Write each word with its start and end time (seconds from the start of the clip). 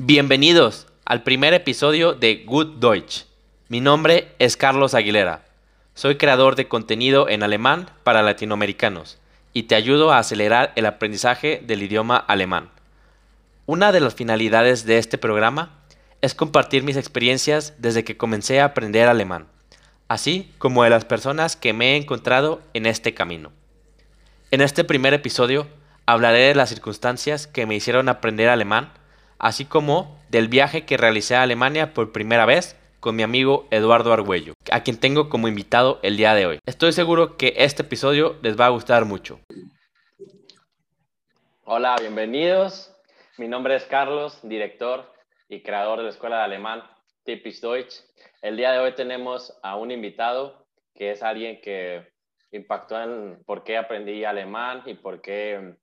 Bienvenidos 0.00 0.86
al 1.04 1.24
primer 1.24 1.54
episodio 1.54 2.12
de 2.12 2.44
Good 2.46 2.76
Deutsch. 2.78 3.24
Mi 3.66 3.80
nombre 3.80 4.32
es 4.38 4.56
Carlos 4.56 4.94
Aguilera. 4.94 5.44
Soy 5.94 6.18
creador 6.18 6.54
de 6.54 6.68
contenido 6.68 7.28
en 7.28 7.42
alemán 7.42 7.90
para 8.04 8.22
latinoamericanos 8.22 9.18
y 9.52 9.64
te 9.64 9.74
ayudo 9.74 10.12
a 10.12 10.18
acelerar 10.18 10.72
el 10.76 10.86
aprendizaje 10.86 11.60
del 11.66 11.82
idioma 11.82 12.16
alemán. 12.16 12.70
Una 13.66 13.90
de 13.90 13.98
las 13.98 14.14
finalidades 14.14 14.84
de 14.84 14.98
este 14.98 15.18
programa 15.18 15.80
es 16.20 16.32
compartir 16.32 16.84
mis 16.84 16.96
experiencias 16.96 17.74
desde 17.78 18.04
que 18.04 18.16
comencé 18.16 18.60
a 18.60 18.66
aprender 18.66 19.08
alemán, 19.08 19.48
así 20.06 20.48
como 20.58 20.84
de 20.84 20.90
las 20.90 21.06
personas 21.06 21.56
que 21.56 21.72
me 21.72 21.94
he 21.94 21.96
encontrado 21.96 22.62
en 22.72 22.86
este 22.86 23.14
camino. 23.14 23.50
En 24.52 24.60
este 24.60 24.84
primer 24.84 25.12
episodio 25.12 25.66
hablaré 26.06 26.42
de 26.42 26.54
las 26.54 26.68
circunstancias 26.68 27.48
que 27.48 27.66
me 27.66 27.74
hicieron 27.74 28.08
aprender 28.08 28.48
alemán 28.48 28.92
así 29.38 29.64
como 29.64 30.18
del 30.30 30.48
viaje 30.48 30.84
que 30.84 30.96
realicé 30.96 31.36
a 31.36 31.42
Alemania 31.42 31.94
por 31.94 32.12
primera 32.12 32.46
vez 32.46 32.76
con 33.00 33.14
mi 33.16 33.22
amigo 33.22 33.66
Eduardo 33.70 34.12
Argüello, 34.12 34.54
a 34.72 34.82
quien 34.82 34.98
tengo 34.98 35.28
como 35.28 35.48
invitado 35.48 36.00
el 36.02 36.16
día 36.16 36.34
de 36.34 36.46
hoy. 36.46 36.58
Estoy 36.66 36.92
seguro 36.92 37.36
que 37.36 37.54
este 37.56 37.82
episodio 37.82 38.36
les 38.42 38.58
va 38.58 38.66
a 38.66 38.70
gustar 38.70 39.04
mucho. 39.04 39.40
Hola, 41.64 41.96
bienvenidos. 42.00 42.94
Mi 43.36 43.46
nombre 43.46 43.76
es 43.76 43.84
Carlos, 43.84 44.40
director 44.42 45.12
y 45.48 45.62
creador 45.62 45.98
de 45.98 46.04
la 46.04 46.10
Escuela 46.10 46.38
de 46.38 46.42
Alemán 46.42 46.82
Typisch 47.24 47.60
Deutsch. 47.60 48.02
El 48.42 48.56
día 48.56 48.72
de 48.72 48.80
hoy 48.80 48.94
tenemos 48.94 49.56
a 49.62 49.76
un 49.76 49.90
invitado 49.90 50.66
que 50.94 51.12
es 51.12 51.22
alguien 51.22 51.60
que 51.60 52.08
impactó 52.50 53.00
en 53.00 53.42
por 53.44 53.62
qué 53.62 53.76
aprendí 53.76 54.24
alemán 54.24 54.82
y 54.86 54.94
por 54.94 55.20
qué 55.20 55.76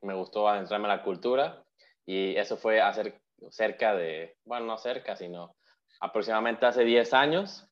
me 0.00 0.14
gustó 0.14 0.48
adentrarme 0.48 0.86
en 0.86 0.96
la 0.96 1.02
cultura. 1.02 1.65
Y 2.06 2.36
eso 2.36 2.56
fue 2.56 2.80
hace 2.80 3.20
cerca 3.50 3.94
de, 3.94 4.36
bueno, 4.44 4.66
no 4.66 4.78
cerca, 4.78 5.16
sino 5.16 5.56
aproximadamente 6.00 6.66
hace 6.66 6.84
10 6.84 7.12
años. 7.12 7.68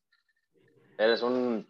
Él 0.97 1.11
es 1.11 1.21
un 1.21 1.67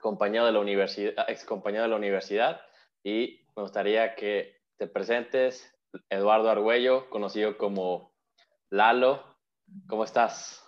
compañero 0.00 0.46
de 0.46 0.52
la 0.52 0.60
universidad, 0.60 1.14
ex 1.28 1.44
compañero 1.44 1.84
de 1.84 1.90
la 1.90 1.96
universidad 1.96 2.60
y 3.04 3.40
me 3.56 3.62
gustaría 3.62 4.14
que 4.14 4.60
te 4.76 4.86
presentes, 4.86 5.74
Eduardo 6.08 6.50
Argüello, 6.50 7.08
conocido 7.10 7.56
como 7.58 8.14
Lalo. 8.70 9.24
¿Cómo 9.86 10.04
estás? 10.04 10.64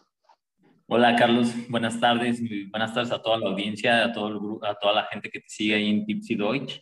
Hola 0.86 1.16
Carlos, 1.16 1.54
buenas 1.68 1.98
tardes, 1.98 2.40
buenas 2.70 2.92
tardes 2.92 3.12
a 3.12 3.22
toda 3.22 3.38
la 3.38 3.48
audiencia, 3.48 4.04
a, 4.04 4.12
todo 4.12 4.58
a 4.64 4.74
toda 4.74 4.94
la 4.94 5.04
gente 5.06 5.30
que 5.30 5.40
te 5.40 5.48
sigue 5.48 5.77
en 5.88 6.04
Tipsy 6.04 6.34
Deutsch. 6.34 6.80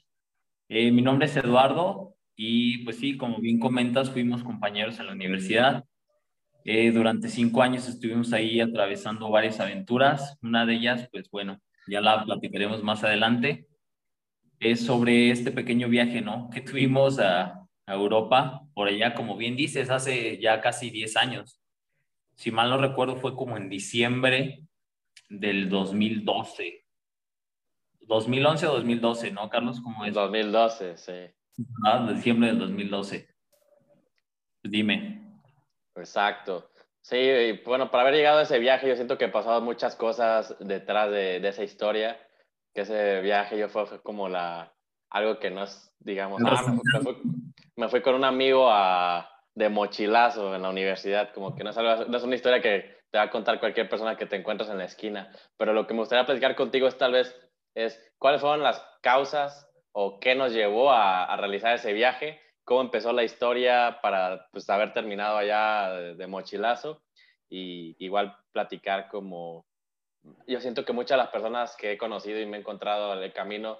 Eh, 0.69 0.91
mi 0.91 1.02
nombre 1.02 1.27
es 1.27 1.36
Eduardo, 1.36 2.17
y 2.42 2.78
pues 2.84 2.96
sí, 2.96 3.19
como 3.19 3.38
bien 3.38 3.60
comentas, 3.60 4.08
fuimos 4.08 4.42
compañeros 4.42 4.98
en 4.98 5.08
la 5.08 5.12
universidad. 5.12 5.84
Eh, 6.64 6.91
durante 6.91 7.28
cinco 7.28 7.60
años 7.60 7.86
estuvimos 7.86 8.33
ahí 8.33 8.62
atravesando 8.62 9.28
varias 9.28 9.60
aventuras. 9.60 10.38
Una 10.41 10.64
de 10.64 10.77
ellas, 10.77 11.06
pues 11.12 11.30
bueno, 11.30 11.61
ya 11.86 12.00
la 12.00 12.24
platicaremos 12.24 12.83
más 12.83 13.05
adelante. 13.05 13.66
Es 14.58 14.86
sobre 14.86 15.30
este 15.30 15.50
pequeño 15.50 15.91
viaje, 15.91 16.22
¿no? 16.22 16.48
Que 16.48 16.62
tuvimos 16.62 17.18
a, 17.18 17.66
a 17.84 17.94
Europa, 17.94 18.62
por 18.72 18.88
allá, 18.88 19.12
como 19.12 19.36
bien 19.36 19.55
dices, 19.55 19.91
hace 19.91 20.41
ya 20.41 20.62
casi 20.62 20.88
10 20.88 21.18
años. 21.18 21.61
Si 22.36 22.50
mal 22.50 22.70
no 22.70 22.78
recuerdo, 22.78 23.16
fue 23.16 23.36
como 23.36 23.58
en 23.58 23.68
diciembre 23.68 24.62
del 25.28 25.68
2012. 25.68 26.86
2011 28.00 28.66
o 28.66 28.72
2012, 28.72 29.30
¿no, 29.30 29.50
Carlos? 29.50 29.83
¿Cómo 29.83 30.06
es? 30.06 30.14
2012, 30.14 30.96
sí. 30.96 31.34
Ah, 31.84 32.06
diciembre 32.12 32.48
del 32.48 32.58
2012. 32.58 33.28
Dime. 34.62 35.41
Exacto. 35.97 36.70
Sí, 37.02 37.61
bueno, 37.64 37.91
para 37.91 38.02
haber 38.02 38.14
llegado 38.14 38.39
a 38.39 38.42
ese 38.42 38.58
viaje, 38.58 38.89
yo 38.89 38.94
siento 38.94 39.17
que 39.17 39.27
he 39.27 39.28
pasado 39.28 39.61
muchas 39.61 39.97
cosas 39.97 40.55
detrás 40.61 41.11
de, 41.11 41.41
de 41.41 41.48
esa 41.48 41.64
historia. 41.64 42.19
Que 42.75 42.83
ese 42.83 43.20
viaje 43.20 43.58
yo 43.58 43.68
fue 43.68 44.01
como 44.02 44.29
la, 44.29 44.73
algo 45.11 45.39
que 45.39 45.51
no 45.51 45.64
es, 45.64 45.92
digamos, 45.98 46.40
ah, 46.45 46.62
me, 46.70 47.01
fui, 47.01 47.17
me, 47.77 47.89
fui, 47.89 48.01
con 48.01 48.14
un 48.14 48.24
amigo 48.24 48.70
a, 48.70 49.29
de 49.55 49.68
mochilazo 49.68 50.55
en 50.55 50.62
la 50.62 50.70
universidad, 50.70 51.33
como 51.33 51.55
que 51.55 51.64
no 51.64 51.70
es, 51.70 51.79
algo, 51.79 52.05
no 52.06 52.17
es 52.17 52.23
una 52.23 52.36
historia 52.36 52.62
que 52.62 53.01
te 53.11 53.18
va 53.18 53.24
a 53.24 53.30
contar 53.30 53.58
cualquier 53.58 53.89
persona 53.89 54.17
que 54.17 54.27
te 54.27 54.36
encuentres 54.36 54.70
en 54.70 54.79
la 54.79 54.85
esquina, 54.85 55.33
pero 55.56 55.73
lo 55.73 55.86
que 55.86 55.95
me 55.95 56.01
gustaría 56.01 56.27
platicar 56.27 56.55
contigo 56.55 56.86
es 56.86 56.96
tal 56.96 57.12
vez, 57.12 57.36
es 57.74 58.01
cuáles 58.18 58.40
fueron 58.40 58.62
las 58.62 58.80
causas 59.02 59.68
o 59.92 60.20
qué 60.20 60.34
nos 60.34 60.52
llevó 60.52 60.90
a, 60.90 61.24
a, 61.24 61.36
realizar 61.36 61.74
ese 61.74 61.92
viaje, 61.92 62.40
cómo 62.64 62.83
empezó 62.83 63.12
la 63.12 63.24
historia 63.24 63.98
para 64.01 64.46
pues, 64.52 64.70
haber 64.70 64.92
terminado 64.92 65.36
allá 65.36 65.92
de, 66.14 66.27
mochilazo 66.28 67.02
y 67.48 67.96
igual 67.98 68.36
platicar 68.52 69.08
como 69.08 69.67
yo 70.46 70.61
siento 70.61 70.84
que 70.84 70.92
muchas 70.92 71.17
de 71.17 71.24
las 71.24 71.33
personas 71.33 71.77
que 71.77 71.92
he 71.92 71.98
conocido 71.98 72.39
y 72.39 72.46
me 72.46 72.58
he 72.58 72.61
encontrado 72.61 73.14
en 73.14 73.23
el 73.24 73.33
camino 73.33 73.79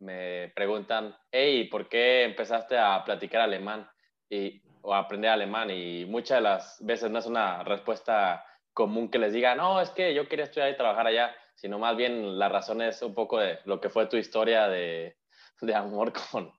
me 0.00 0.50
preguntan, 0.56 1.16
hey, 1.30 1.68
¿por 1.70 1.88
qué 1.88 2.24
empezaste 2.24 2.76
a 2.76 3.04
platicar 3.04 3.42
alemán 3.42 3.88
y, 4.28 4.60
o 4.80 4.92
a 4.92 4.98
aprender 4.98 5.30
alemán? 5.30 5.70
Y 5.70 6.04
muchas 6.06 6.38
de 6.38 6.42
las 6.42 6.84
veces 6.84 7.10
no 7.10 7.20
es 7.20 7.26
una 7.26 7.62
respuesta 7.62 8.44
común 8.72 9.08
que 9.08 9.20
les 9.20 9.32
diga, 9.32 9.54
no, 9.54 9.80
es 9.80 9.90
que 9.90 10.14
yo 10.14 10.28
quería 10.28 10.46
estudiar 10.46 10.70
y 10.70 10.76
trabajar 10.76 11.06
allá, 11.06 11.32
sino 11.54 11.78
más 11.78 11.96
bien 11.96 12.38
la 12.38 12.48
razón 12.48 12.82
es 12.82 13.02
un 13.02 13.14
poco 13.14 13.38
de 13.38 13.60
lo 13.66 13.80
que 13.80 13.90
fue 13.90 14.06
tu 14.06 14.16
historia 14.16 14.66
de, 14.66 15.16
de 15.62 15.74
amor 15.74 16.12
con, 16.30 16.50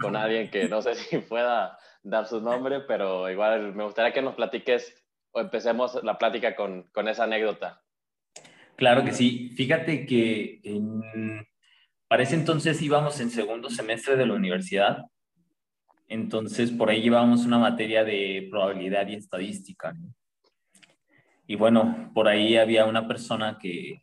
con 0.00 0.16
alguien 0.16 0.50
que 0.50 0.68
no 0.68 0.82
sé 0.82 0.94
si 0.94 1.18
pueda 1.18 1.78
dar 2.02 2.26
su 2.26 2.40
nombre, 2.40 2.80
pero 2.80 3.30
igual 3.30 3.74
me 3.74 3.84
gustaría 3.84 4.12
que 4.12 4.22
nos 4.22 4.34
platiques 4.34 4.94
o 5.32 5.40
empecemos 5.40 6.02
la 6.02 6.18
plática 6.18 6.54
con, 6.54 6.84
con 6.92 7.08
esa 7.08 7.24
anécdota. 7.24 7.82
Claro 8.76 9.04
que 9.04 9.12
sí. 9.12 9.50
Fíjate 9.56 10.06
que 10.06 10.60
en, 10.62 11.46
para 12.06 12.22
ese 12.22 12.36
entonces 12.36 12.80
íbamos 12.80 13.20
en 13.20 13.30
segundo 13.30 13.70
semestre 13.70 14.16
de 14.16 14.26
la 14.26 14.34
universidad. 14.34 15.04
Entonces, 16.06 16.70
por 16.70 16.88
ahí 16.88 17.02
llevábamos 17.02 17.44
una 17.44 17.58
materia 17.58 18.04
de 18.04 18.48
probabilidad 18.50 19.06
y 19.08 19.14
estadística. 19.14 19.94
Y 21.46 21.56
bueno, 21.56 22.10
por 22.14 22.28
ahí 22.28 22.56
había 22.56 22.86
una 22.86 23.06
persona 23.06 23.58
que, 23.60 24.00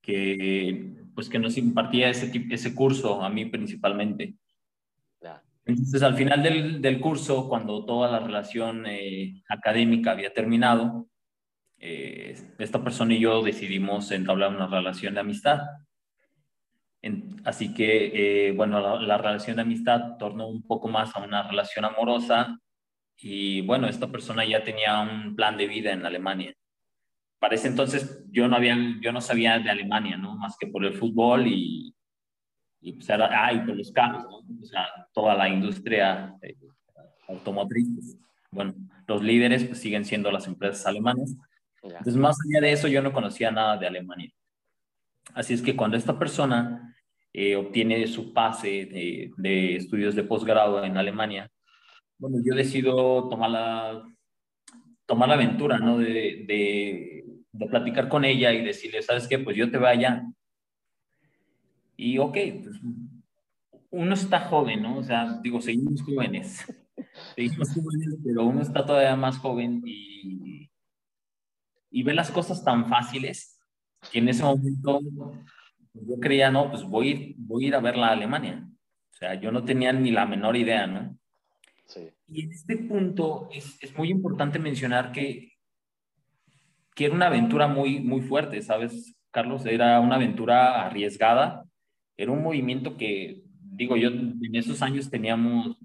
que 0.00 1.01
pues 1.14 1.28
que 1.28 1.38
nos 1.38 1.56
impartía 1.56 2.08
ese, 2.08 2.30
ese 2.50 2.74
curso, 2.74 3.22
a 3.22 3.28
mí 3.28 3.46
principalmente. 3.46 4.34
Entonces, 5.64 6.02
al 6.02 6.16
final 6.16 6.42
del, 6.42 6.82
del, 6.82 7.00
curso, 7.00 7.48
cuando 7.48 7.84
toda 7.84 8.10
la 8.10 8.18
relación 8.18 8.84
eh, 8.86 9.42
académica 9.48 10.10
había 10.10 10.34
terminado, 10.34 11.06
eh, 11.78 12.36
esta 12.58 12.82
persona 12.82 13.14
y 13.14 13.20
yo 13.20 13.42
decidimos 13.42 14.10
entablar 14.10 14.50
una 14.50 14.66
relación 14.66 15.14
de 15.14 15.20
amistad. 15.20 15.60
En, 17.00 17.40
así 17.44 17.72
que, 17.74 18.48
eh, 18.48 18.52
bueno, 18.52 18.80
la, 18.80 19.00
la, 19.00 19.18
relación 19.18 19.54
de 19.56 19.62
amistad 19.62 20.16
tornó 20.18 20.48
un 20.48 20.66
poco 20.66 20.88
más 20.88 21.14
a 21.14 21.20
una 21.20 21.48
relación 21.48 21.84
amorosa 21.84 22.58
y, 23.16 23.60
bueno, 23.60 23.86
esta 23.88 24.08
persona 24.08 24.44
ya 24.44 24.64
tenía 24.64 25.00
un 25.00 25.36
plan 25.36 25.56
de 25.56 25.68
vida 25.68 25.92
en 25.92 26.04
Alemania 26.04 26.54
para 27.42 27.56
ese 27.56 27.66
entonces 27.66 28.24
yo 28.30 28.46
no, 28.46 28.54
había, 28.54 28.76
yo 29.00 29.10
no 29.10 29.20
sabía 29.20 29.58
de 29.58 29.68
Alemania, 29.68 30.16
¿no? 30.16 30.36
Más 30.36 30.56
que 30.56 30.68
por 30.68 30.84
el 30.84 30.94
fútbol 30.94 31.48
y, 31.48 31.92
y, 32.80 32.92
pues 32.92 33.10
era, 33.10 33.28
ah, 33.32 33.52
y 33.52 33.58
por 33.66 33.74
los 33.74 33.90
carros, 33.90 34.22
¿no? 34.22 34.62
O 34.62 34.64
sea, 34.64 34.86
toda 35.12 35.34
la 35.34 35.48
industria 35.48 36.36
eh, 36.40 36.54
automotriz. 37.26 38.16
Bueno, 38.52 38.74
los 39.08 39.24
líderes 39.24 39.64
pues, 39.64 39.80
siguen 39.80 40.04
siendo 40.04 40.30
las 40.30 40.46
empresas 40.46 40.86
alemanas. 40.86 41.36
Entonces, 41.82 42.14
más 42.14 42.38
allá 42.46 42.60
de 42.60 42.70
eso, 42.70 42.86
yo 42.86 43.02
no 43.02 43.12
conocía 43.12 43.50
nada 43.50 43.76
de 43.76 43.88
Alemania. 43.88 44.30
Así 45.34 45.52
es 45.52 45.62
que 45.62 45.74
cuando 45.74 45.96
esta 45.96 46.16
persona 46.16 46.94
eh, 47.32 47.56
obtiene 47.56 48.06
su 48.06 48.32
pase 48.32 48.86
de, 48.86 49.32
de 49.36 49.74
estudios 49.74 50.14
de 50.14 50.22
posgrado 50.22 50.84
en 50.84 50.96
Alemania, 50.96 51.50
bueno, 52.18 52.36
yo 52.44 52.54
decido 52.54 53.28
tomar 53.28 53.50
la, 53.50 54.04
tomar 55.06 55.28
la 55.28 55.34
aventura, 55.34 55.78
¿no? 55.78 55.98
De, 55.98 56.44
de 56.46 57.21
de 57.52 57.66
platicar 57.66 58.08
con 58.08 58.24
ella 58.24 58.52
y 58.52 58.64
decirle, 58.64 59.02
¿sabes 59.02 59.28
qué? 59.28 59.38
Pues 59.38 59.56
yo 59.56 59.70
te 59.70 59.78
vaya. 59.78 60.24
Y 61.96 62.18
ok, 62.18 62.36
pues 62.62 62.80
uno 63.90 64.14
está 64.14 64.40
joven, 64.40 64.82
¿no? 64.82 64.98
O 64.98 65.04
sea, 65.04 65.38
digo, 65.42 65.60
seguimos 65.60 66.02
jóvenes. 66.02 66.64
Seguimos 67.34 67.74
jóvenes, 67.74 68.16
pero 68.24 68.44
uno 68.44 68.62
está 68.62 68.84
todavía 68.84 69.16
más 69.16 69.38
joven 69.38 69.82
y, 69.84 70.70
y 71.90 72.02
ve 72.02 72.14
las 72.14 72.30
cosas 72.30 72.64
tan 72.64 72.86
fáciles 72.88 73.58
que 74.10 74.18
en 74.18 74.28
ese 74.28 74.42
momento 74.42 75.00
yo 75.94 76.20
creía, 76.20 76.50
no, 76.50 76.70
pues 76.70 76.84
voy, 76.84 77.34
voy 77.38 77.64
a 77.64 77.68
ir 77.68 77.74
a 77.74 77.80
ver 77.80 77.96
la 77.96 78.08
Alemania. 78.08 78.66
O 79.10 79.14
sea, 79.14 79.34
yo 79.34 79.52
no 79.52 79.64
tenía 79.64 79.92
ni 79.92 80.10
la 80.10 80.26
menor 80.26 80.56
idea, 80.56 80.86
¿no? 80.86 81.18
Sí. 81.86 82.08
Y 82.28 82.44
en 82.44 82.52
este 82.52 82.76
punto 82.76 83.48
es, 83.52 83.82
es 83.82 83.96
muy 83.96 84.10
importante 84.10 84.58
mencionar 84.58 85.12
que 85.12 85.51
que 86.94 87.06
era 87.06 87.14
una 87.14 87.26
aventura 87.26 87.66
muy, 87.66 88.00
muy 88.00 88.20
fuerte, 88.20 88.62
¿sabes, 88.62 89.14
Carlos? 89.30 89.64
Era 89.66 90.00
una 90.00 90.16
aventura 90.16 90.84
arriesgada, 90.86 91.64
era 92.16 92.32
un 92.32 92.42
movimiento 92.42 92.96
que, 92.96 93.42
digo, 93.60 93.96
yo 93.96 94.08
en 94.08 94.54
esos 94.54 94.82
años 94.82 95.10
teníamos, 95.10 95.76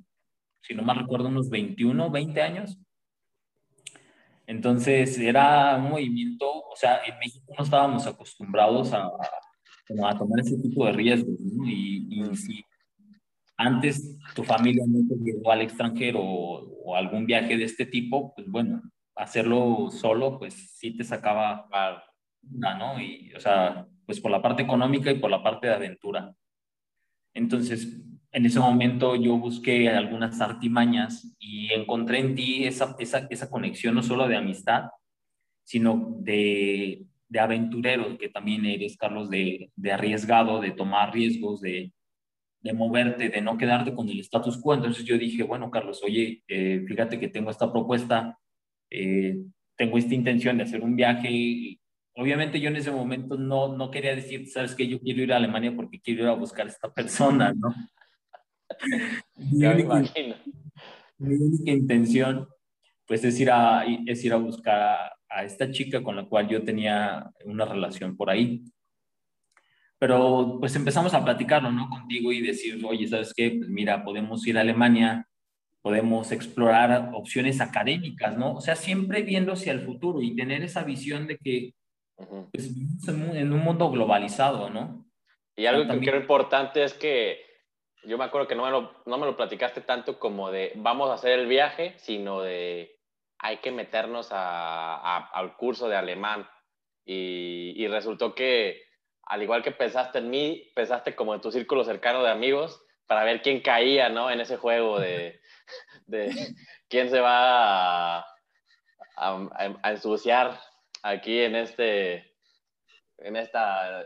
si 0.62 0.76
no 0.76 0.84
mal 0.84 0.98
recuerdo, 0.98 1.30
unos 1.30 1.50
21, 1.50 2.10
20 2.10 2.42
años. 2.42 2.78
Entonces 4.46 5.18
era 5.18 5.76
un 5.78 5.90
movimiento, 5.90 6.46
o 6.50 6.76
sea, 6.76 7.00
en 7.06 7.18
México 7.20 7.54
no 7.58 7.64
estábamos 7.64 8.08
acostumbrados 8.08 8.94
a, 8.94 9.08
a 9.08 10.18
tomar 10.18 10.40
ese 10.40 10.58
tipo 10.58 10.86
de 10.86 10.94
riesgos, 10.94 11.40
¿no? 11.40 11.68
Y, 11.68 12.08
y 12.10 12.36
si 12.36 12.64
antes 13.58 14.18
tu 14.36 14.44
familia 14.44 14.84
no 14.88 15.00
te 15.08 15.16
llevó 15.24 15.52
al 15.52 15.62
extranjero 15.62 16.20
o, 16.22 16.96
algún 16.96 17.26
viaje 17.26 17.58
de 17.58 17.66
este 17.66 17.86
tipo, 17.86 18.34
pues 18.34 18.48
bueno, 18.50 18.82
hacerlo 19.18 19.90
solo, 19.92 20.38
pues 20.40 20.78
sí 20.78 20.96
te 20.96 21.04
sacaba, 21.04 21.68
¿no? 22.42 23.02
Y, 23.02 23.34
o 23.36 23.40
sea, 23.40 23.88
pues 24.06 24.20
por 24.20 24.32
la 24.32 24.42
parte 24.42 24.64
económica 24.64 25.12
y 25.12 25.20
por 25.20 25.32
la 25.32 25.44
parte 25.44 25.68
de 25.68 25.74
aventura. 25.74 26.34
Entonces, 27.34 28.02
en 28.32 28.46
ese 28.46 28.60
momento 28.60 29.16
yo 29.16 29.38
busqué 29.38 29.90
algunas 29.90 30.40
artimañas 30.42 31.36
y 31.40 31.74
encontré 31.74 32.20
en 32.20 32.36
ti 32.36 32.66
esa, 32.66 32.96
esa, 33.00 33.28
esa 33.30 33.50
conexión 33.50 33.96
no 33.96 34.04
solo 34.04 34.28
de 34.28 34.38
amistad, 34.38 34.90
sino 35.64 36.16
de, 36.20 37.06
de 37.28 37.40
aventurero, 37.40 38.18
que 38.18 38.30
también 38.30 38.66
eres, 38.66 38.98
Carlos, 38.98 39.30
de, 39.30 39.72
de 39.76 39.92
arriesgado, 39.92 40.62
de 40.62 40.72
tomar 40.72 41.14
riesgos, 41.14 41.62
de, 41.62 41.92
de 42.62 42.74
moverte, 42.74 43.30
de 43.30 43.42
no 43.42 43.58
quedarte 43.58 43.94
con 43.94 44.10
el 44.10 44.20
status 44.20 44.58
quo. 44.58 44.74
Entonces 44.74 45.04
yo 45.06 45.18
dije, 45.18 45.44
bueno, 45.44 45.70
Carlos, 45.70 46.02
oye, 46.04 46.44
eh, 46.48 46.84
fíjate 46.88 47.20
que 47.20 47.28
tengo 47.28 47.52
esta 47.52 47.72
propuesta, 47.72 48.38
eh, 48.90 49.38
tengo 49.76 49.98
esta 49.98 50.16
intención 50.16 50.58
de 50.58 50.64
hacer 50.64 50.82
un 50.82 50.96
viaje. 50.96 51.80
Obviamente 52.16 52.60
yo 52.60 52.70
en 52.70 52.78
ese 52.78 52.92
momento 52.92 53.38
no, 53.38 53.76
no 53.76 53.92
quería 53.92 54.16
decir, 54.16 54.48
sabes 54.48 54.74
que 54.76 54.88
yo 54.88 55.00
quiero 55.00 55.22
ir 55.22 55.34
a 55.34 55.38
Alemania 55.38 55.76
porque 55.76 56.00
quiero 56.00 56.24
ir 56.24 56.30
a 56.30 56.34
buscar 56.34 56.66
a 56.66 56.70
esta 56.70 56.94
persona, 56.94 57.54
¿no? 57.54 57.74
mi, 59.36 59.66
única, 59.66 60.04
mi 61.18 61.36
única 61.36 61.72
intención, 61.72 62.48
pues, 63.06 63.24
es 63.24 63.40
ir 63.40 63.52
a, 63.52 63.86
es 64.06 64.26
ir 64.26 64.34
a 64.34 64.38
buscar 64.38 64.80
a, 64.80 65.18
a 65.30 65.44
esta 65.44 65.72
chica 65.72 66.04
con 66.04 66.16
la 66.16 66.26
cual 66.26 66.48
yo 66.48 66.64
tenía 66.64 67.32
una 67.46 67.66
relación 67.66 68.16
por 68.18 68.30
ahí. 68.30 68.64
Pero 70.00 70.58
pues 70.60 70.76
empezamos 70.76 71.14
a 71.14 71.24
platicarlo, 71.24 71.72
¿no? 71.72 71.90
Contigo 71.90 72.32
y 72.32 72.42
decir, 72.42 72.84
oye, 72.86 73.08
¿sabes 73.08 73.34
qué? 73.36 73.56
Pues 73.58 73.70
mira, 73.70 74.04
podemos 74.04 74.46
ir 74.46 74.58
a 74.58 74.62
Alemania, 74.62 75.28
podemos 75.88 76.34
explorar 76.34 77.12
opciones 77.14 77.62
académicas, 77.62 78.38
¿no? 78.38 78.56
O 78.56 78.60
sea, 78.60 78.76
siempre 78.76 79.22
viendo 79.22 79.54
hacia 79.54 79.72
el 79.72 79.80
futuro 79.80 80.22
y 80.22 80.36
tener 80.36 80.62
esa 80.62 80.84
visión 80.84 81.28
de 81.28 81.38
que 81.38 81.76
pues, 82.52 82.76
vivimos 82.76 83.08
en 83.08 83.54
un 83.54 83.60
mundo 83.62 83.90
globalizado, 83.90 84.70
¿no? 84.70 85.06
Y 85.56 85.66
algo 85.66 85.90
que 85.90 86.06
creo 86.06 86.20
importante 86.20 86.84
es 86.84 86.94
que 86.94 87.40
yo 88.04 88.18
me 88.18 88.26
acuerdo 88.26 88.50
que 88.50 88.56
no 88.56 88.66
me, 88.66 88.72
lo, 88.72 89.02
no 89.06 89.18
me 89.18 89.26
lo 89.26 89.38
platicaste 89.38 89.80
tanto 89.80 90.20
como 90.20 90.52
de 90.52 90.74
vamos 90.76 91.10
a 91.10 91.14
hacer 91.14 91.40
el 91.40 91.48
viaje, 91.48 91.94
sino 92.00 92.42
de 92.42 93.00
hay 93.40 93.60
que 93.60 93.72
meternos 93.72 94.28
a, 94.32 95.30
al 95.30 95.56
curso 95.56 95.88
de 95.88 95.96
alemán. 95.96 96.50
Y, 97.06 97.76
y 97.78 97.88
resultó 97.88 98.36
que 98.36 98.82
al 99.24 99.42
igual 99.42 99.64
que 99.64 99.72
pensaste 99.72 100.18
en 100.18 100.30
mí, 100.30 100.70
pensaste 100.76 101.16
como 101.16 101.34
en 101.34 101.40
tu 101.40 101.50
círculo 101.50 101.86
cercano 101.86 102.24
de 102.24 102.32
amigos 102.32 102.84
para 103.08 103.24
ver 103.24 103.42
quién 103.42 103.62
caía, 103.62 104.10
¿no? 104.10 104.30
En 104.30 104.42
ese 104.42 104.58
juego 104.58 105.00
de, 105.00 105.40
de 106.08 106.56
quién 106.90 107.10
se 107.10 107.20
va 107.20 108.20
a, 108.20 108.26
a, 109.16 109.92
ensuciar 109.92 110.60
aquí 111.04 111.40
en, 111.40 111.56
este, 111.56 112.34
en 113.20 113.36
esta 113.36 114.06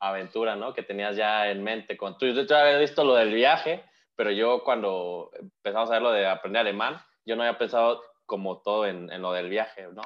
aventura, 0.00 0.56
¿no? 0.56 0.74
Que 0.74 0.82
tenías 0.82 1.16
ya 1.16 1.50
en 1.50 1.62
mente. 1.62 1.96
Con, 1.96 2.18
tú, 2.18 2.34
tú 2.46 2.54
habías 2.54 2.80
visto 2.80 3.04
lo 3.04 3.14
del 3.14 3.32
viaje, 3.32 3.84
pero 4.16 4.30
yo 4.30 4.64
cuando 4.64 5.30
empezamos 5.38 5.90
a 5.90 5.94
ver 5.94 6.02
lo 6.02 6.12
de 6.12 6.26
aprender 6.26 6.60
alemán, 6.60 7.00
yo 7.24 7.36
no 7.36 7.42
había 7.42 7.58
pensado 7.58 8.02
como 8.26 8.60
todo 8.62 8.86
en, 8.86 9.10
en 9.12 9.22
lo 9.22 9.32
del 9.32 9.48
viaje, 9.48 9.86
¿no? 9.92 10.02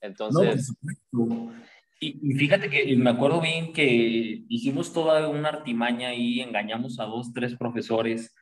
Entonces... 0.00 0.76
Y, 1.98 2.34
fíjate 2.34 2.68
que 2.68 2.94
me 2.96 3.10
acuerdo 3.10 3.40
bien 3.40 3.72
que 3.72 4.44
hicimos 4.48 4.92
toda 4.92 5.28
una 5.28 5.48
artimaña 5.48 6.14
y 6.14 6.40
engañamos 6.40 7.00
a 7.00 7.04
dos, 7.04 7.32
tres 7.32 7.56
profesores, 7.56 8.34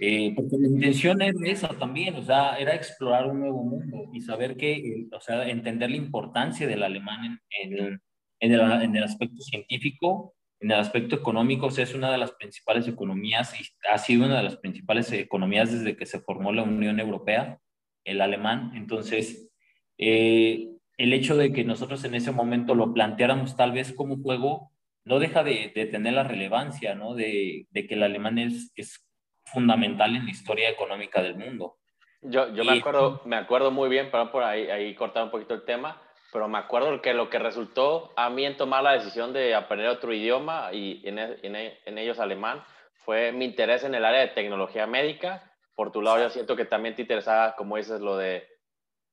eh, 0.00 0.32
porque 0.34 0.56
la 0.58 0.68
intención 0.68 1.22
era 1.22 1.38
esa 1.44 1.68
también, 1.68 2.16
o 2.16 2.22
sea, 2.22 2.56
era 2.56 2.74
explorar 2.74 3.26
un 3.26 3.40
nuevo 3.40 3.62
mundo 3.62 4.10
y 4.12 4.20
saber 4.20 4.56
que, 4.56 4.72
eh, 4.72 5.06
o 5.12 5.20
sea, 5.20 5.48
entender 5.48 5.90
la 5.90 5.96
importancia 5.96 6.66
del 6.66 6.82
alemán 6.82 7.24
en, 7.24 7.40
en, 7.62 8.00
en, 8.40 8.52
el, 8.52 8.82
en, 8.82 8.96
el, 8.96 9.04
aspecto 9.04 9.40
científico, 9.40 10.34
en 10.60 10.72
el 10.72 10.78
aspecto 10.78 11.14
económico, 11.14 11.66
o 11.66 11.70
sea, 11.70 11.84
es 11.84 11.94
una 11.94 12.10
de 12.10 12.18
las 12.18 12.32
principales 12.32 12.88
economías 12.88 13.58
y 13.60 13.64
ha 13.90 13.98
sido 13.98 14.24
una 14.24 14.38
de 14.38 14.42
las 14.42 14.56
principales 14.56 15.12
economías 15.12 15.72
desde 15.72 15.96
que 15.96 16.06
se 16.06 16.20
formó 16.20 16.52
la 16.52 16.62
Unión 16.62 16.98
Europea, 16.98 17.60
el 18.04 18.20
alemán. 18.20 18.72
Entonces, 18.74 19.50
eh, 19.98 20.68
el 20.96 21.12
hecho 21.12 21.36
de 21.36 21.52
que 21.52 21.64
nosotros 21.64 22.04
en 22.04 22.14
ese 22.14 22.32
momento 22.32 22.74
lo 22.74 22.92
planteáramos 22.92 23.56
tal 23.56 23.72
vez 23.72 23.92
como 23.92 24.16
juego, 24.16 24.72
no 25.04 25.18
deja 25.18 25.44
de, 25.44 25.68
tener 25.90 26.14
la 26.14 26.24
relevancia, 26.24 26.94
¿no? 26.94 27.14
De, 27.14 27.66
que 27.72 27.94
el 27.94 28.02
alemán 28.02 28.38
es, 28.38 28.72
es, 28.74 29.04
fundamental 29.44 30.16
en 30.16 30.24
la 30.24 30.30
historia 30.30 30.70
económica 30.70 31.22
del 31.22 31.36
mundo. 31.36 31.76
Yo, 32.22 32.48
yo 32.54 32.64
me, 32.64 32.78
acuerdo, 32.78 33.20
me 33.24 33.36
acuerdo 33.36 33.70
muy 33.70 33.88
bien, 33.88 34.08
pero 34.10 34.32
por 34.32 34.42
ahí, 34.42 34.70
ahí 34.70 34.94
cortar 34.94 35.24
un 35.24 35.30
poquito 35.30 35.54
el 35.54 35.64
tema, 35.64 36.00
pero 36.32 36.48
me 36.48 36.58
acuerdo 36.58 37.00
que 37.02 37.12
lo 37.12 37.28
que 37.28 37.38
resultó 37.38 38.12
a 38.16 38.30
mí 38.30 38.46
en 38.46 38.56
tomar 38.56 38.82
la 38.82 38.92
decisión 38.92 39.32
de 39.32 39.54
aprender 39.54 39.88
otro 39.88 40.12
idioma 40.12 40.70
y 40.72 41.02
en, 41.04 41.18
en, 41.18 41.54
en 41.84 41.98
ellos 41.98 42.18
alemán 42.18 42.64
fue 43.04 43.32
mi 43.32 43.44
interés 43.44 43.84
en 43.84 43.94
el 43.94 44.04
área 44.04 44.20
de 44.20 44.28
tecnología 44.28 44.86
médica. 44.86 45.52
Por 45.74 45.92
tu 45.92 46.00
lado, 46.00 46.18
yo 46.18 46.30
siento 46.30 46.56
que 46.56 46.64
también 46.64 46.94
te 46.94 47.02
interesaba, 47.02 47.54
como 47.56 47.76
dices, 47.76 48.00
lo 48.00 48.16
de 48.16 48.48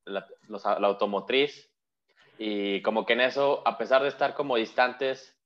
la, 0.05 0.25
la 0.47 0.87
automotriz 0.87 1.69
y 2.37 2.81
como 2.81 3.05
que 3.05 3.13
en 3.13 3.21
eso, 3.21 3.61
a 3.65 3.77
pesar 3.77 4.01
de 4.01 4.07
estar 4.07 4.33
como 4.33 4.55
distantes, 4.55 5.37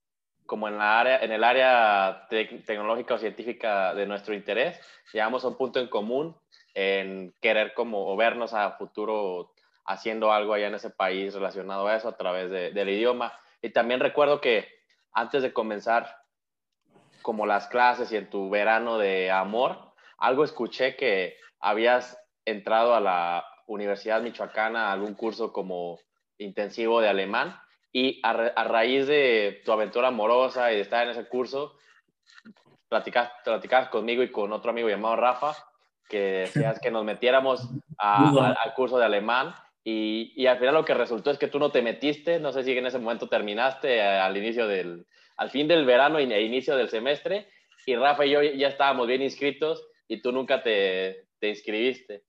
como 0.46 0.68
en, 0.68 0.78
la 0.78 1.00
área, 1.00 1.18
en 1.18 1.32
el 1.32 1.44
área 1.44 2.26
tecnológica 2.28 3.14
o 3.14 3.18
científica 3.18 3.94
de 3.94 4.06
nuestro 4.06 4.34
interés, 4.34 4.80
llegamos 5.12 5.44
a 5.44 5.48
un 5.48 5.56
punto 5.56 5.80
en 5.80 5.88
común 5.88 6.36
en 6.74 7.34
querer 7.40 7.74
como 7.74 8.08
o 8.12 8.16
vernos 8.16 8.54
a 8.54 8.72
futuro 8.72 9.52
haciendo 9.84 10.32
algo 10.32 10.54
allá 10.54 10.66
en 10.66 10.74
ese 10.74 10.90
país 10.90 11.34
relacionado 11.34 11.86
a 11.86 11.96
eso 11.96 12.08
a 12.08 12.16
través 12.16 12.50
del 12.50 12.88
idioma. 12.88 13.32
Y 13.62 13.70
también 13.70 14.00
recuerdo 14.00 14.40
que 14.40 14.68
antes 15.12 15.42
de 15.42 15.52
comenzar 15.52 16.16
como 17.22 17.46
las 17.46 17.66
clases 17.68 18.12
y 18.12 18.16
en 18.16 18.30
tu 18.30 18.50
verano 18.50 18.98
de 18.98 19.30
amor, 19.30 19.94
algo 20.18 20.44
escuché 20.44 20.96
que 20.96 21.36
habías 21.60 22.18
entrado 22.44 22.94
a 22.94 23.00
la 23.00 23.44
Universidad 23.66 24.22
Michoacana 24.22 24.88
a 24.88 24.92
algún 24.92 25.14
curso 25.14 25.52
como 25.52 25.98
intensivo 26.38 27.00
de 27.00 27.08
alemán 27.08 27.58
y 27.98 28.20
a, 28.22 28.34
raíz 28.64 29.06
de 29.06 29.62
tu 29.64 29.72
aventura 29.72 30.08
amorosa 30.08 30.70
y 30.70 30.74
de 30.74 30.82
estar 30.82 31.04
en 31.04 31.12
ese 31.12 31.26
curso, 31.30 31.78
platicas, 32.90 33.30
platicas 33.42 33.88
conmigo 33.88 34.22
y 34.22 34.30
con 34.30 34.52
otro 34.52 34.70
amigo 34.70 34.90
llamado 34.90 35.16
Rafa, 35.16 35.56
que 36.06 36.20
decías 36.44 36.78
que 36.78 36.90
nos 36.90 37.06
metiéramos 37.06 37.70
al 37.96 38.74
curso 38.74 38.98
de 38.98 39.06
alemán 39.06 39.54
y, 39.82 40.30
y, 40.36 40.46
al 40.46 40.58
final 40.58 40.74
lo 40.74 40.84
que 40.84 40.92
resultó 40.92 41.30
es 41.30 41.38
que 41.38 41.48
tú 41.48 41.58
no 41.58 41.70
te 41.70 41.80
metiste, 41.80 42.38
no 42.38 42.52
sé 42.52 42.64
si 42.64 42.76
en 42.76 42.84
ese 42.84 42.98
momento 42.98 43.30
terminaste 43.30 44.02
al 44.02 44.36
inicio 44.36 44.68
del, 44.68 45.06
al 45.38 45.48
fin 45.48 45.66
del 45.66 45.86
verano 45.86 46.18
e 46.18 46.42
inicio 46.42 46.76
del 46.76 46.90
semestre 46.90 47.48
y 47.86 47.96
Rafa 47.96 48.26
y 48.26 48.30
yo 48.30 48.42
ya 48.42 48.68
estábamos 48.68 49.06
bien 49.06 49.22
inscritos 49.22 49.82
y 50.06 50.20
tú 50.20 50.32
nunca 50.32 50.62
te, 50.62 51.28
te 51.38 51.48
inscribiste. 51.48 52.24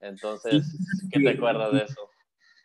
Entonces, 0.00 0.64
¿qué 1.12 1.18
te 1.18 1.30
acuerdas 1.30 1.72
de 1.72 1.82
eso? 1.82 2.11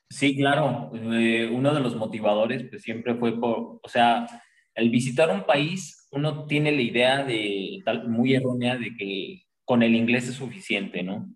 Sí, 0.09 0.35
claro. 0.35 0.91
Eh, 0.93 1.49
uno 1.51 1.73
de 1.73 1.79
los 1.81 1.95
motivadores 1.95 2.63
pues 2.69 2.81
siempre 2.81 3.15
fue 3.15 3.39
por, 3.39 3.79
o 3.83 3.89
sea, 3.89 4.27
el 4.75 4.89
visitar 4.89 5.29
un 5.29 5.43
país, 5.43 6.07
uno 6.11 6.45
tiene 6.45 6.71
la 6.71 6.81
idea 6.81 7.23
de, 7.23 7.81
tal, 7.83 8.07
muy 8.07 8.35
errónea 8.35 8.77
de 8.77 8.95
que 8.95 9.43
con 9.65 9.83
el 9.83 9.95
inglés 9.95 10.29
es 10.29 10.35
suficiente, 10.35 11.03
¿no? 11.03 11.27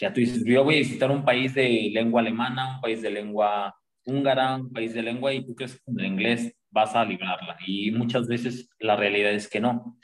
Sea, 0.00 0.14
tú 0.14 0.20
dices, 0.20 0.42
yo 0.46 0.64
voy 0.64 0.76
a 0.76 0.78
visitar 0.78 1.10
un 1.10 1.26
país 1.26 1.52
de 1.52 1.90
lengua 1.92 2.22
alemana, 2.22 2.76
un 2.76 2.80
país 2.80 3.02
de 3.02 3.10
lengua 3.10 3.74
húngara, 4.06 4.56
un 4.56 4.72
país 4.72 4.94
de 4.94 5.02
lengua, 5.02 5.34
y 5.34 5.44
tú 5.44 5.54
crees 5.54 5.74
que 5.74 5.80
con 5.84 6.00
el 6.00 6.06
inglés 6.06 6.54
vas 6.70 6.94
a 6.94 7.04
librarla. 7.04 7.58
Y 7.66 7.90
muchas 7.90 8.26
veces 8.26 8.70
la 8.78 8.96
realidad 8.96 9.32
es 9.32 9.46
que 9.46 9.60
no. 9.60 9.98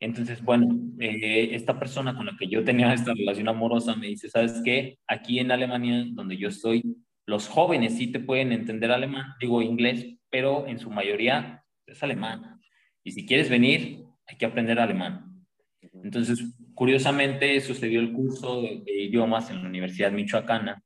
Entonces, 0.00 0.42
bueno, 0.42 0.66
eh, 0.98 1.50
esta 1.52 1.78
persona 1.78 2.16
con 2.16 2.24
la 2.24 2.36
que 2.38 2.48
yo 2.48 2.64
tenía 2.64 2.94
esta 2.94 3.12
relación 3.12 3.48
amorosa 3.48 3.94
me 3.96 4.06
dice, 4.06 4.30
¿sabes 4.30 4.62
qué? 4.64 4.96
Aquí 5.06 5.40
en 5.40 5.52
Alemania, 5.52 6.06
donde 6.08 6.38
yo 6.38 6.48
estoy, 6.48 6.82
los 7.26 7.48
jóvenes 7.48 7.96
sí 7.96 8.10
te 8.10 8.20
pueden 8.20 8.52
entender 8.52 8.90
alemán, 8.90 9.34
digo 9.40 9.62
inglés, 9.62 10.06
pero 10.30 10.66
en 10.66 10.78
su 10.78 10.90
mayoría 10.90 11.64
es 11.86 12.02
alemán. 12.02 12.60
Y 13.04 13.12
si 13.12 13.26
quieres 13.26 13.48
venir, 13.48 14.04
hay 14.26 14.36
que 14.36 14.46
aprender 14.46 14.78
alemán. 14.80 15.44
Entonces, 16.02 16.42
curiosamente, 16.74 17.60
sucedió 17.60 18.00
el 18.00 18.12
curso 18.12 18.62
de, 18.62 18.82
idiomas 18.86 19.50
en 19.50 19.62
la 19.62 19.68
Universidad 19.68 20.12
Michoacana, 20.12 20.82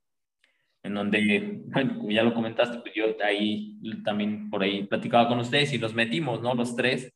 en 0.83 0.95
donde, 0.95 1.63
bueno, 1.67 2.09
ya 2.11 2.23
lo 2.23 2.35
comentaste, 2.35 2.79
pues 2.79 2.95
yo 2.95 3.05
ahí 3.25 3.79
también 4.05 4.51
por 4.51 4.63
ahí 4.63 4.85
platicaba 4.85 5.29
con 5.29 5.39
ustedes 5.39 5.73
y 5.73 5.79
nos 5.79 5.95
metimos, 5.95 6.41
¿no? 6.43 6.55
Los 6.55 6.77
tres. 6.77 7.13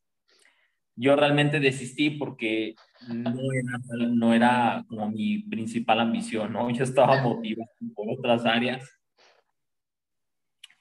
Yo 0.97 1.17
realmente 1.17 1.61
desistí 1.61 2.11
porque 2.11 2.75
no 3.09 3.53
era, 3.53 4.09
no 4.09 4.35
era 4.35 4.85
como 4.87 5.11
mi 5.11 5.39
principal 5.45 6.01
ambición, 6.01 6.53
¿no? 6.53 6.71
Yo 6.71 6.85
estaba 6.85 7.23
motivado 7.23 7.71
por 7.95 8.07
otras 8.11 8.45
áreas 8.45 9.00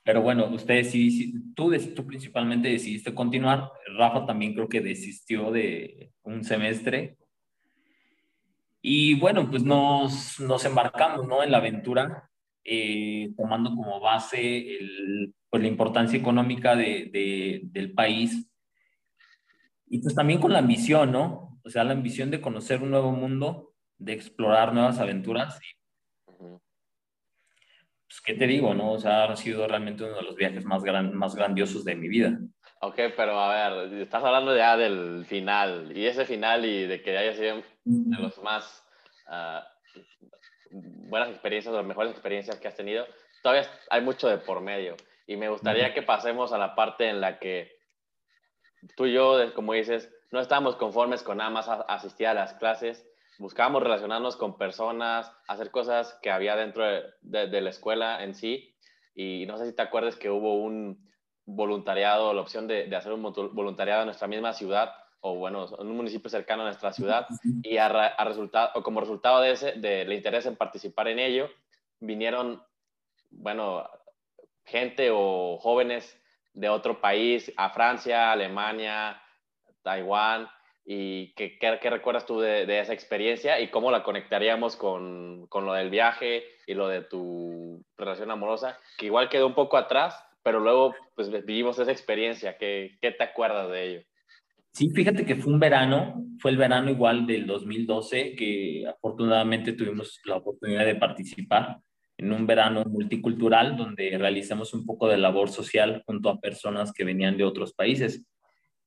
Pero 0.10 0.24
bueno, 0.24 0.48
ustedes 0.48 0.90
sí, 0.90 1.36
tú, 1.56 1.72
tú 1.96 2.04
principalmente 2.08 2.68
decidiste 2.68 3.14
continuar. 3.14 3.72
Rafa 3.96 4.26
también 4.26 4.56
creo 4.56 4.68
que 4.68 4.82
desistió 4.82 5.52
de 5.52 6.14
un 6.24 6.44
semestre. 6.44 7.20
Y 8.82 9.20
bueno, 9.20 9.48
pues 9.52 9.62
nos, 9.62 10.40
nos 10.40 10.66
embarcamos 10.66 11.28
¿no? 11.28 11.44
en 11.44 11.52
la 11.52 11.60
aventura, 11.60 12.28
eh, 12.64 13.36
tomando 13.38 13.70
como 13.70 14.00
base 14.00 14.78
el, 14.80 15.36
pues, 15.48 15.62
la 15.62 15.70
importancia 15.70 16.18
económica 16.18 16.76
de, 16.76 17.12
de, 17.14 17.62
del 17.66 17.94
país. 17.94 18.50
Y 19.90 20.00
pues 20.00 20.16
también 20.16 20.40
con 20.40 20.54
la 20.54 20.58
ambición, 20.58 21.12
¿no? 21.12 21.60
O 21.64 21.70
sea, 21.70 21.84
la 21.84 21.92
ambición 21.92 22.32
de 22.32 22.42
conocer 22.42 22.82
un 22.82 22.90
nuevo 22.90 23.12
mundo, 23.12 23.76
de 24.00 24.14
explorar 24.14 24.74
nuevas 24.74 24.98
aventuras 24.98 25.60
pues, 28.10 28.22
¿qué 28.22 28.34
te 28.34 28.48
digo, 28.48 28.74
no? 28.74 28.94
O 28.94 29.00
sea, 29.00 29.26
ha 29.26 29.36
sido 29.36 29.68
realmente 29.68 30.04
uno 30.04 30.16
de 30.16 30.24
los 30.24 30.36
viajes 30.36 30.66
más, 30.66 30.84
gran, 30.84 31.14
más 31.14 31.36
grandiosos 31.36 31.86
de 31.86 31.96
mi 31.96 32.08
vida. 32.08 32.40
Ok, 32.82 32.96
pero 33.16 33.40
a 33.40 33.70
ver, 33.70 33.94
estás 34.02 34.24
hablando 34.24 34.56
ya 34.56 34.76
del 34.78 35.26
final, 35.28 35.96
y 35.96 36.08
ese 36.08 36.26
final 36.26 36.66
y 36.66 36.88
de 36.88 37.04
que 37.04 37.16
haya 37.16 37.34
sido 37.34 37.62
de 37.84 38.22
los 38.22 38.42
más 38.42 38.84
uh, 39.28 39.60
buenas 40.72 41.30
experiencias, 41.30 41.76
las 41.76 41.86
mejores 41.86 42.12
experiencias 42.12 42.58
que 42.58 42.68
has 42.68 42.76
tenido, 42.76 43.06
todavía 43.44 43.70
hay 43.92 44.02
mucho 44.02 44.28
de 44.28 44.40
por 44.40 44.62
medio. 44.62 44.96
Y 45.28 45.38
me 45.38 45.50
gustaría 45.50 45.94
que 45.94 46.02
pasemos 46.02 46.52
a 46.52 46.58
la 46.58 46.74
parte 46.74 47.08
en 47.08 47.22
la 47.22 47.38
que 47.38 47.78
tú 48.96 49.06
y 49.06 49.14
yo, 49.14 49.54
como 49.54 49.74
dices, 49.74 50.12
no 50.32 50.40
estamos 50.40 50.76
conformes 50.78 51.22
con 51.22 51.38
nada 51.38 51.52
más 51.52 51.70
asistir 51.70 52.26
a 52.26 52.34
las 52.34 52.54
clases, 52.56 53.06
buscábamos 53.40 53.82
relacionarnos 53.82 54.36
con 54.36 54.58
personas, 54.58 55.32
hacer 55.48 55.72
cosas 55.72 56.20
que 56.22 56.30
había 56.30 56.56
dentro 56.56 56.84
de, 57.22 57.62
la 57.62 57.70
escuela 57.70 58.24
en 58.24 58.36
sí. 58.36 58.76
Y 59.16 59.46
no 59.48 59.58
sé 59.58 59.66
si 59.66 59.76
te 59.76 59.82
acuerdas 59.82 60.18
que 60.18 60.30
hubo 60.30 60.62
un 60.62 61.10
voluntariado, 61.46 62.34
la 62.34 62.42
opción 62.42 62.68
de, 62.68 62.94
hacer 62.96 63.14
un 63.14 63.24
voluntariado 63.24 64.02
en 64.02 64.08
nuestra 64.08 64.28
misma 64.28 64.54
ciudad 64.54 64.94
o 65.22 65.36
bueno, 65.36 65.68
en 65.80 65.88
un 65.88 65.98
municipio 65.98 66.30
cercano 66.30 66.62
a 66.62 66.66
nuestra 66.66 66.94
ciudad 66.94 67.28
y 67.64 67.78
a, 67.78 67.90
resultado, 68.24 68.72
o 68.76 68.84
como 68.84 69.00
resultado 69.00 69.42
de 69.42 69.52
ese, 69.52 69.72
del 69.74 70.14
interés 70.14 70.46
en 70.46 70.56
participar 70.56 71.08
en 71.08 71.20
ello, 71.20 71.50
vinieron, 72.00 72.62
bueno, 73.30 73.90
gente 74.66 75.10
o 75.12 75.58
jóvenes 75.60 76.18
de 76.54 76.70
otro 76.70 77.02
país, 77.02 77.52
a 77.58 77.70
Francia, 77.70 78.32
Alemania, 78.32 79.22
Taiwán, 79.82 80.50
¿Y 80.92 81.34
qué, 81.36 81.60
qué, 81.60 81.90
recuerdas 81.92 82.26
tú 82.26 82.40
de, 82.40 82.80
esa 82.80 82.94
experiencia 82.94 83.62
y 83.62 83.68
cómo 83.68 83.92
la 83.92 84.02
conectaríamos 84.02 84.76
con, 84.76 85.46
con, 85.46 85.68
lo 85.68 85.74
del 85.74 85.92
viaje 85.92 86.42
y 86.66 86.74
lo 86.74 86.88
de 86.88 87.04
tu 87.04 87.86
relación 87.96 88.32
amorosa, 88.32 88.76
que 88.98 89.06
igual 89.06 89.30
quedó 89.30 89.46
un 89.46 89.54
poco 89.54 89.78
atrás, 89.78 90.16
pero 90.42 90.60
luego 90.60 90.96
pues 91.14 91.30
vivimos 91.46 91.78
esa 91.78 91.92
experiencia. 91.92 92.58
¿Qué, 92.58 92.98
qué 93.04 93.12
te 93.12 93.24
acuerdas 93.24 93.70
de 93.70 93.84
ello? 93.84 94.02
Sí, 94.74 94.90
fíjate 94.90 95.28
que 95.28 95.36
fue 95.36 95.54
un 95.54 95.60
verano, 95.60 96.26
fue 96.40 96.50
el 96.50 96.58
verano 96.58 96.90
igual 96.90 97.28
del 97.28 97.46
2012, 97.46 98.36
que 98.36 98.88
afortunadamente 98.88 99.74
tuvimos 99.74 100.20
la 100.26 100.38
oportunidad 100.38 100.88
de 100.88 100.96
participar 100.96 101.78
en 102.18 102.34
un 102.34 102.48
verano 102.48 102.84
multicultural 102.86 103.78
donde 103.78 104.18
realizamos 104.18 104.74
un 104.74 104.88
poco 104.88 105.08
de 105.08 105.18
labor 105.18 105.50
social 105.50 106.02
junto 106.08 106.32
a 106.32 106.40
personas 106.40 106.92
que 106.92 107.06
venían 107.06 107.38
de 107.38 107.44
otros 107.44 107.74
países. 107.74 108.26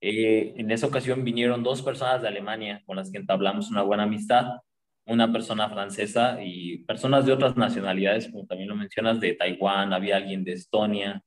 Eh, 0.04 0.54
en 0.56 0.68
esa 0.72 0.88
ocasión 0.88 1.22
vinieron 1.22 1.62
dos 1.62 1.80
personas 1.80 2.20
de 2.20 2.26
Alemania 2.26 2.82
con 2.86 2.96
las 2.96 3.12
que 3.12 3.18
entablamos 3.18 3.70
una 3.70 3.82
buena 3.82 4.02
amistad, 4.02 4.46
una 5.06 5.32
persona 5.32 5.70
francesa 5.70 6.42
y 6.42 6.78
personas 6.78 7.24
de 7.24 7.32
otras 7.32 7.56
nacionalidades, 7.56 8.28
como 8.28 8.44
también 8.44 8.68
lo 8.68 8.74
mencionas, 8.74 9.20
de 9.20 9.34
Taiwán, 9.34 9.92
había 9.92 10.16
alguien 10.16 10.42
de 10.42 10.54
Estonia, 10.54 11.22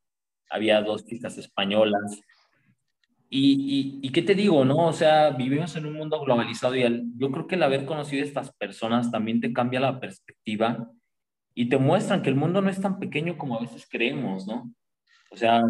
había 0.49 0.81
dos 0.81 1.05
chicas 1.05 1.37
españolas. 1.37 2.19
Y, 3.29 3.99
y, 4.01 4.11
qué 4.11 4.21
te 4.21 4.35
digo, 4.35 4.65
¿no? 4.65 4.87
O 4.87 4.93
sea, 4.93 5.29
vivimos 5.31 5.75
en 5.77 5.85
un 5.85 5.93
mundo 5.93 6.21
globalizado 6.21 6.75
y 6.75 6.83
yo 7.17 7.31
creo 7.31 7.47
que 7.47 7.55
el 7.55 7.63
haber 7.63 7.85
conocido 7.85 8.23
estas 8.23 8.53
personas 8.53 9.09
también 9.09 9.39
te 9.39 9.53
cambia 9.53 9.79
la 9.79 9.99
perspectiva 9.99 10.89
y 11.53 11.69
te 11.69 11.77
muestran 11.77 12.21
que 12.21 12.29
el 12.29 12.35
mundo 12.35 12.61
no 12.61 12.69
es 12.69 12.81
tan 12.81 12.99
pequeño 12.99 13.37
como 13.37 13.57
a 13.57 13.61
veces 13.61 13.87
creemos, 13.89 14.45
¿no? 14.45 14.73
O 15.31 15.37
sea, 15.37 15.63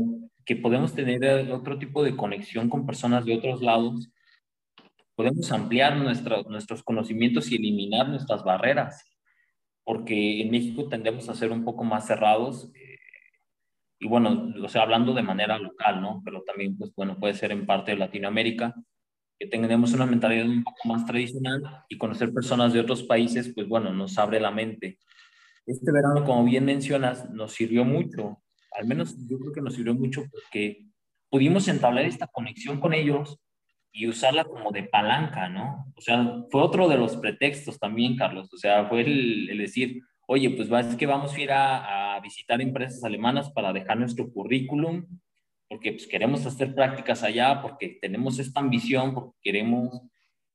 que 0.46 0.56
podemos 0.56 0.94
tener 0.94 1.52
otro 1.52 1.78
tipo 1.80 2.04
de 2.04 2.16
conexión 2.16 2.70
con 2.70 2.86
personas 2.86 3.26
de 3.26 3.36
otros 3.36 3.62
lados, 3.62 4.10
podemos 5.16 5.52
ampliar 5.52 5.98
nuestros 5.98 6.84
conocimientos 6.84 7.52
y 7.52 7.56
eliminar 7.56 8.10
nuestras 8.10 8.44
barreras, 8.44 9.04
porque 9.84 10.42
en 10.42 10.52
México 10.52 10.88
tendemos 10.88 11.28
a 11.30 11.36
ser 11.36 11.52
un 11.52 11.64
poco 11.64 11.84
más 11.84 12.06
cerrados, 12.06 12.70
eh, 12.76 13.00
y 14.00 14.08
bueno, 14.08 14.54
o 14.62 14.68
sea, 14.68 14.84
hablando 14.84 15.14
de 15.14 15.24
manera 15.24 15.58
local, 15.58 16.02
¿no? 16.02 16.22
Pero 16.24 16.44
también, 16.44 16.78
pues 16.78 16.94
bueno, 16.96 17.18
puede 17.18 17.34
ser 17.34 17.52
en 17.52 17.66
parte 17.66 17.92
de 17.92 17.98
Latinoamérica, 17.98 18.76
que 19.40 19.48
tenemos 19.48 19.94
una 19.94 20.06
mentalidad 20.06 20.46
un 20.46 20.64
poco 20.64 20.88
más 20.88 21.06
tradicional 21.06 21.62
y 21.90 21.98
conocer 21.98 22.34
personas 22.34 22.74
de 22.74 22.82
otros 22.82 23.04
países, 23.04 23.52
pues 23.54 23.68
bueno, 23.68 23.92
nos 23.94 24.18
abre 24.18 24.40
la 24.40 24.52
mente. 24.52 25.00
Este 25.66 25.92
verano, 25.92 26.24
como 26.24 26.44
bien 26.44 26.66
mencionas, 26.66 27.30
nos 27.32 27.54
sirvió 27.54 27.84
mucho 27.84 28.42
al 28.78 28.86
menos 28.86 29.16
yo 29.28 29.40
creo 29.40 29.54
que 29.54 29.62
nos 29.62 29.76
sirvió 29.76 29.94
mucho 29.94 30.24
porque 30.32 30.86
pudimos 31.30 31.68
entablar 31.68 32.06
esta 32.06 32.28
conexión 32.28 32.80
con 32.80 32.94
ellos 32.94 33.40
y 33.92 34.08
usarla 34.08 34.44
como 34.44 34.72
de 34.72 34.84
palanca, 34.84 35.48
¿no? 35.48 35.92
O 35.96 36.02
sea, 36.02 36.44
fue 36.52 36.62
otro 36.62 36.90
de 36.90 36.98
los 36.98 37.16
pretextos 37.16 37.80
también, 37.80 38.18
Carlos. 38.18 38.54
O 38.54 38.58
sea, 38.58 38.86
fue 38.88 39.02
el, 39.02 39.58
decir, 39.58 40.02
oye, 40.28 40.50
pues 40.50 40.70
es 40.70 40.96
que 40.98 41.06
vamos 41.06 41.34
a 41.34 41.40
ir 41.40 41.52
a, 41.52 42.20
visitar 42.22 42.60
empresas 42.60 43.04
alemanas 43.04 43.52
para 43.52 43.72
dejar 43.72 44.00
nuestro 44.00 44.32
currículum, 44.32 45.06
porque 45.70 45.92
pues, 45.92 46.08
queremos 46.08 46.46
hacer 46.46 46.74
prácticas 46.74 47.22
allá, 47.24 47.62
porque 47.62 48.00
tenemos 48.02 48.40
esta 48.40 48.62
ambición, 48.62 49.14
porque 49.14 49.38
queremos, 49.42 50.02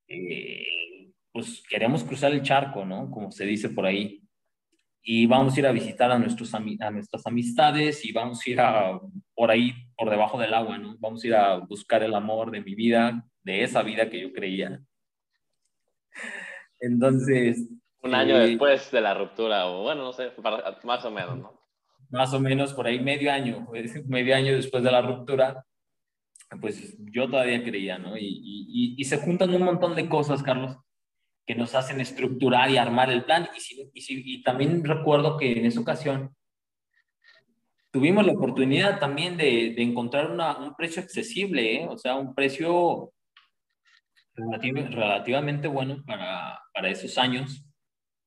eh, 0.07 1.11
pues 1.31 1.63
queremos 1.69 2.03
cruzar 2.03 2.33
el 2.33 2.41
charco, 2.41 2.85
¿no? 2.85 3.09
Como 3.09 3.31
se 3.31 3.45
dice 3.45 3.69
por 3.69 3.85
ahí 3.85 4.21
y 5.03 5.25
vamos 5.25 5.55
a 5.55 5.59
ir 5.59 5.67
a 5.67 5.71
visitar 5.71 6.11
a, 6.11 6.19
nuestros, 6.19 6.53
a 6.53 6.91
nuestras 6.91 7.25
amistades 7.25 8.05
y 8.05 8.11
vamos 8.11 8.39
a 8.45 8.49
ir 8.49 8.61
a, 8.61 8.99
por 9.33 9.49
ahí, 9.49 9.73
por 9.97 10.09
debajo 10.09 10.39
del 10.39 10.53
agua, 10.53 10.77
¿no? 10.77 10.95
Vamos 10.99 11.23
a 11.23 11.27
ir 11.27 11.35
a 11.35 11.57
buscar 11.57 12.03
el 12.03 12.13
amor 12.13 12.51
de 12.51 12.61
mi 12.61 12.75
vida, 12.75 13.25
de 13.43 13.63
esa 13.63 13.81
vida 13.81 14.09
que 14.09 14.21
yo 14.21 14.31
creía. 14.31 14.79
Entonces... 16.79 17.67
Un 18.03 18.15
año 18.15 18.37
eh, 18.37 18.49
después 18.49 18.91
de 18.91 19.01
la 19.01 19.13
ruptura, 19.13 19.67
o 19.67 19.83
bueno, 19.83 20.03
no 20.03 20.13
sé, 20.13 20.31
más 20.83 21.05
o 21.05 21.11
menos, 21.11 21.37
¿no? 21.37 21.61
Más 22.09 22.33
o 22.33 22.39
menos, 22.39 22.73
por 22.73 22.85
ahí 22.85 22.99
medio 22.99 23.31
año, 23.31 23.67
medio 24.07 24.35
año 24.35 24.53
después 24.53 24.83
de 24.83 24.91
la 24.91 25.01
ruptura, 25.01 25.65
pues 26.59 26.95
yo 27.11 27.29
todavía 27.29 27.63
creía, 27.63 27.97
¿no? 27.97 28.17
Y, 28.17 28.25
y, 28.25 28.95
y 28.97 29.03
se 29.05 29.17
juntan 29.17 29.53
un 29.53 29.63
montón 29.63 29.95
de 29.95 30.09
cosas, 30.09 30.43
Carlos, 30.43 30.77
que 31.45 31.55
nos 31.55 31.75
hacen 31.75 31.99
estructurar 31.99 32.69
y 32.69 32.77
armar 32.77 33.11
el 33.11 33.25
plan. 33.25 33.49
Y, 33.93 34.35
y, 34.35 34.43
también 34.43 34.83
recuerdo 34.83 35.37
que 35.37 35.51
en 35.51 35.65
esa 35.65 35.79
ocasión 35.81 36.35
tuvimos 37.91 38.25
la 38.25 38.33
oportunidad 38.33 38.99
también 38.99 39.37
de, 39.37 39.73
de 39.75 39.81
encontrar 39.81 40.31
una, 40.31 40.57
un 40.57 40.75
precio 40.75 41.01
accesible, 41.01 41.75
¿eh? 41.75 41.87
o 41.89 41.97
sea, 41.97 42.15
un 42.15 42.33
precio 42.33 43.11
relativamente 44.33 45.67
bueno 45.67 46.03
para, 46.05 46.59
para 46.73 46.89
esos 46.89 47.17
años. 47.17 47.63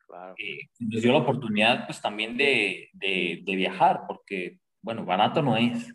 Claro. 0.07 0.35
Eh, 0.39 0.69
nos 0.79 1.03
dio 1.03 1.13
la 1.13 1.19
oportunidad 1.19 1.87
pues 1.87 2.01
también 2.01 2.37
de, 2.37 2.91
de, 2.93 3.41
de, 3.43 3.57
viajar, 3.57 4.03
porque, 4.07 4.59
bueno, 4.83 5.05
barato 5.05 5.43
no 5.43 5.57
es. 5.57 5.93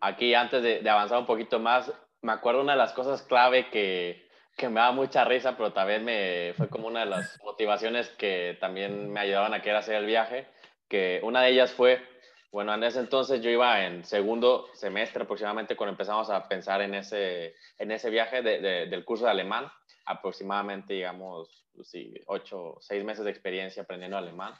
Aquí, 0.00 0.34
antes 0.34 0.62
de, 0.62 0.88
avanzar 0.90 1.18
un 1.18 1.26
poquito 1.26 1.58
más, 1.58 1.90
me 2.20 2.32
acuerdo 2.32 2.60
una 2.60 2.72
de 2.72 2.78
las 2.78 2.92
cosas 2.92 3.22
clave 3.22 3.70
que, 3.70 4.25
que 4.56 4.68
me 4.68 4.80
da 4.80 4.90
mucha 4.90 5.24
risa, 5.24 5.56
pero 5.56 5.72
también 5.72 6.04
me 6.04 6.54
fue 6.56 6.68
como 6.68 6.88
una 6.88 7.00
de 7.00 7.06
las 7.06 7.38
motivaciones 7.44 8.08
que 8.10 8.56
también 8.58 9.10
me 9.12 9.20
ayudaban 9.20 9.52
a 9.52 9.60
querer 9.60 9.76
hacer 9.76 9.96
el 9.96 10.06
viaje, 10.06 10.46
que 10.88 11.20
una 11.22 11.42
de 11.42 11.50
ellas 11.50 11.72
fue, 11.72 12.02
bueno, 12.50 12.72
en 12.72 12.82
ese 12.82 13.00
entonces 13.00 13.42
yo 13.42 13.50
iba 13.50 13.84
en 13.84 14.04
segundo 14.04 14.68
semestre 14.72 15.24
aproximadamente 15.24 15.76
cuando 15.76 15.92
empezamos 15.92 16.30
a 16.30 16.48
pensar 16.48 16.80
en 16.80 16.94
ese, 16.94 17.54
en 17.78 17.90
ese 17.90 18.08
viaje 18.08 18.42
del 18.42 19.04
curso 19.04 19.26
de 19.26 19.32
alemán, 19.32 19.70
aproximadamente, 20.06 20.94
digamos, 20.94 21.66
sí, 21.82 22.14
ocho, 22.26 22.76
seis 22.80 23.04
meses 23.04 23.24
de 23.24 23.30
experiencia 23.30 23.82
aprendiendo 23.82 24.16
alemán. 24.16 24.54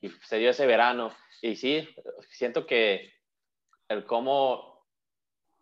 Y 0.00 0.08
se 0.08 0.38
dio 0.38 0.50
ese 0.50 0.66
verano. 0.66 1.14
Y 1.42 1.56
sí, 1.56 1.88
siento 2.30 2.66
que 2.66 3.12
el 3.88 4.06
cómo 4.06 4.86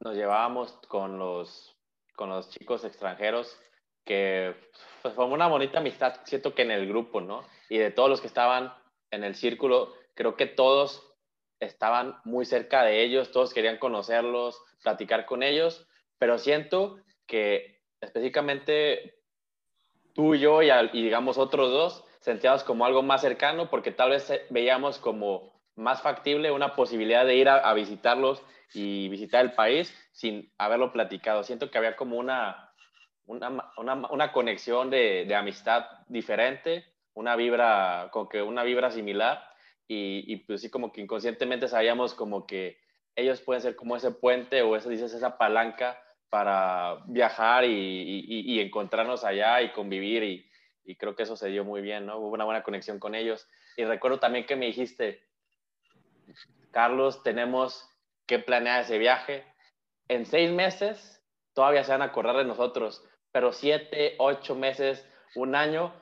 nos 0.00 0.14
llevábamos 0.14 0.72
con 0.88 1.18
los 1.18 1.71
con 2.14 2.28
los 2.28 2.50
chicos 2.50 2.84
extranjeros, 2.84 3.58
que 4.04 4.54
pues, 5.02 5.14
fue 5.14 5.24
una 5.26 5.46
bonita 5.48 5.78
amistad, 5.78 6.20
siento 6.24 6.54
que 6.54 6.62
en 6.62 6.70
el 6.70 6.86
grupo, 6.88 7.20
¿no? 7.20 7.44
Y 7.68 7.78
de 7.78 7.90
todos 7.90 8.10
los 8.10 8.20
que 8.20 8.26
estaban 8.26 8.72
en 9.10 9.24
el 9.24 9.34
círculo, 9.34 9.94
creo 10.14 10.36
que 10.36 10.46
todos 10.46 11.12
estaban 11.60 12.16
muy 12.24 12.44
cerca 12.44 12.82
de 12.82 13.02
ellos, 13.02 13.30
todos 13.30 13.54
querían 13.54 13.78
conocerlos, 13.78 14.60
platicar 14.82 15.26
con 15.26 15.42
ellos, 15.42 15.86
pero 16.18 16.38
siento 16.38 16.98
que 17.26 17.80
específicamente 18.00 19.20
tú 20.14 20.34
y 20.34 20.40
yo 20.40 20.62
y, 20.62 20.70
y 20.70 21.02
digamos 21.02 21.38
otros 21.38 21.70
dos 21.70 22.04
sentíamos 22.20 22.64
como 22.64 22.84
algo 22.84 23.02
más 23.02 23.20
cercano 23.20 23.70
porque 23.70 23.90
tal 23.90 24.10
vez 24.10 24.32
veíamos 24.50 24.98
como 24.98 25.51
más 25.76 26.02
factible 26.02 26.50
una 26.50 26.74
posibilidad 26.74 27.24
de 27.24 27.36
ir 27.36 27.48
a, 27.48 27.72
visitarlos 27.74 28.42
y 28.74 29.08
visitar 29.08 29.44
el 29.44 29.52
país 29.52 29.94
sin 30.12 30.52
haberlo 30.58 30.92
platicado. 30.92 31.42
Siento 31.44 31.70
que 31.70 31.78
había 31.78 31.96
como 31.96 32.16
una, 32.16 32.72
una, 33.26 33.70
una, 33.76 34.32
conexión 34.32 34.90
de, 34.90 35.24
de, 35.26 35.34
amistad 35.34 35.86
diferente, 36.08 36.84
una 37.14 37.36
vibra, 37.36 38.08
como 38.12 38.28
que 38.28 38.42
una 38.42 38.62
vibra 38.62 38.90
similar 38.90 39.42
y, 39.86 40.24
y, 40.26 40.36
pues 40.36 40.60
sí 40.62 40.70
como 40.70 40.92
que 40.92 41.00
inconscientemente 41.00 41.68
sabíamos 41.68 42.14
como 42.14 42.46
que 42.46 42.78
ellos 43.14 43.40
pueden 43.40 43.62
ser 43.62 43.76
como 43.76 43.96
ese 43.96 44.10
puente 44.10 44.62
o 44.62 44.76
eso 44.76 44.88
dices 44.88 45.12
esa 45.12 45.36
palanca 45.36 46.02
para 46.30 47.02
viajar 47.08 47.64
y, 47.64 48.24
y, 48.26 48.60
encontrarnos 48.60 49.22
allá 49.22 49.60
y 49.60 49.72
convivir 49.72 50.22
y, 50.22 50.50
y 50.82 50.96
creo 50.96 51.14
que 51.14 51.24
eso 51.24 51.36
se 51.36 51.48
dio 51.48 51.62
muy 51.62 51.82
bien, 51.82 52.06
¿no? 52.06 52.18
Hubo 52.18 52.30
una 52.30 52.46
buena 52.46 52.62
conexión 52.62 52.98
con 52.98 53.14
ellos. 53.14 53.46
Y 53.76 53.84
recuerdo 53.84 54.18
también 54.18 54.46
que 54.46 54.56
me 54.56 54.64
dijiste, 54.64 55.22
Carlos, 56.70 57.22
tenemos 57.22 57.88
que 58.26 58.38
planear 58.38 58.82
ese 58.82 58.98
viaje. 58.98 59.44
En 60.08 60.26
seis 60.26 60.50
meses 60.50 61.22
todavía 61.54 61.84
se 61.84 61.92
van 61.92 62.02
a 62.02 62.06
acordar 62.06 62.36
de 62.36 62.44
nosotros, 62.44 63.04
pero 63.30 63.52
siete, 63.52 64.14
ocho 64.18 64.54
meses, 64.54 65.06
un 65.34 65.54
año, 65.54 65.92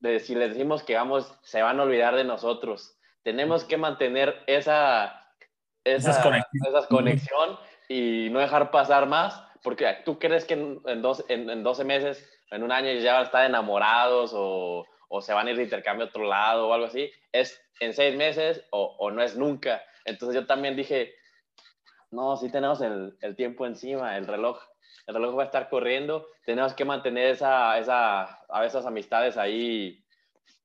de, 0.00 0.20
si 0.20 0.34
les 0.34 0.50
decimos 0.50 0.82
que 0.82 0.94
vamos, 0.94 1.38
se 1.42 1.62
van 1.62 1.80
a 1.80 1.82
olvidar 1.82 2.14
de 2.16 2.24
nosotros. 2.24 2.96
Tenemos 3.22 3.64
que 3.64 3.76
mantener 3.76 4.42
esa, 4.46 5.28
esa, 5.84 6.22
conexión 6.88 7.58
y 7.88 8.28
no 8.30 8.40
dejar 8.40 8.70
pasar 8.70 9.06
más, 9.06 9.42
porque 9.62 9.98
tú 10.04 10.18
crees 10.18 10.44
que 10.44 10.54
en, 10.54 11.02
dos, 11.02 11.24
en, 11.28 11.62
12 11.62 11.84
meses, 11.84 12.30
en 12.50 12.62
un 12.62 12.72
año 12.72 12.92
ya 12.92 13.14
van 13.14 13.22
a 13.22 13.26
estar 13.26 13.46
enamorados 13.46 14.32
o, 14.34 14.84
o 15.08 15.20
se 15.20 15.32
van 15.32 15.46
a 15.46 15.50
ir 15.50 15.56
de 15.56 15.64
intercambio 15.64 16.06
a 16.06 16.08
otro 16.08 16.24
lado 16.24 16.68
o 16.68 16.72
algo 16.72 16.86
así, 16.86 17.10
es 17.32 17.60
en 17.80 17.92
seis 17.92 18.16
meses 18.16 18.64
o, 18.70 18.96
o 18.98 19.10
no 19.10 19.22
es 19.22 19.36
nunca. 19.36 19.82
Entonces 20.04 20.40
yo 20.40 20.46
también 20.46 20.76
dije, 20.76 21.14
no, 22.10 22.36
sí 22.36 22.50
tenemos 22.50 22.80
el, 22.80 23.16
el, 23.20 23.36
tiempo 23.36 23.66
encima, 23.66 24.16
el 24.16 24.26
reloj, 24.26 24.58
el 25.06 25.14
reloj 25.14 25.36
va 25.36 25.42
a 25.42 25.46
estar 25.46 25.68
corriendo, 25.68 26.26
tenemos 26.46 26.74
que 26.74 26.84
mantener 26.84 27.26
esa, 27.28 27.78
esa, 27.78 28.44
a 28.48 28.64
esas 28.64 28.86
amistades 28.86 29.36
ahí 29.36 30.04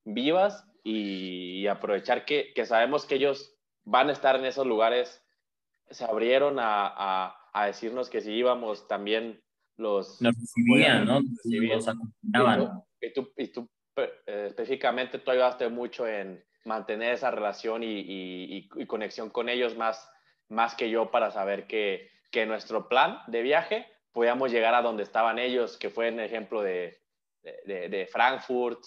vivas 0.06 0.66
y, 0.84 1.68
aprovechar 1.68 2.26
que, 2.26 2.54
que, 2.56 2.66
sabemos 2.66 3.06
que 3.06 3.16
ellos 3.16 3.56
van 3.84 4.10
a 4.10 4.14
estar 4.14 4.36
en 4.36 4.46
esos 4.46 4.66
lugares, 4.66 5.24
se 5.90 6.06
abrieron 6.06 6.60
a, 6.60 6.88
a, 6.88 7.36
a 7.54 7.66
decirnos 7.66 8.10
que 8.10 8.22
si 8.22 8.32
íbamos 8.32 8.88
también 8.88 9.42
los... 9.78 10.22
Nos 10.22 10.36
recibían, 10.36 11.06
¿no? 11.06 11.22
Nos 11.22 11.88
acompañaban. 11.88 12.84
Y 13.02 13.14
tú, 13.14 13.32
y 13.38 13.48
tú 13.48 13.70
eh, 14.02 14.46
específicamente 14.48 15.20
tú 15.20 15.32
ayudaste 15.32 15.70
mucho 15.70 16.08
en 16.08 16.44
mantener 16.66 17.14
esa 17.14 17.32
relación 17.32 17.82
y, 17.84 18.68
conexión 18.88 19.30
con 19.30 19.50
ellos 19.50 19.76
más, 19.76 20.10
más 20.50 20.76
que 20.76 20.90
yo 20.90 21.12
para 21.12 21.32
saber 21.32 21.68
que, 21.68 22.10
que 22.32 22.46
nuestro 22.46 22.88
plan 22.88 23.20
de 23.28 23.42
viaje 23.42 23.88
podíamos 24.12 24.52
llegar 24.52 24.76
a 24.76 24.82
donde 24.82 25.04
estaban 25.04 25.40
ellos, 25.40 25.78
que 25.78 25.90
fue 25.90 26.08
en 26.08 26.20
ejemplo 26.20 26.62
de, 26.62 27.00
de, 27.44 28.08
Frankfurt, 28.12 28.80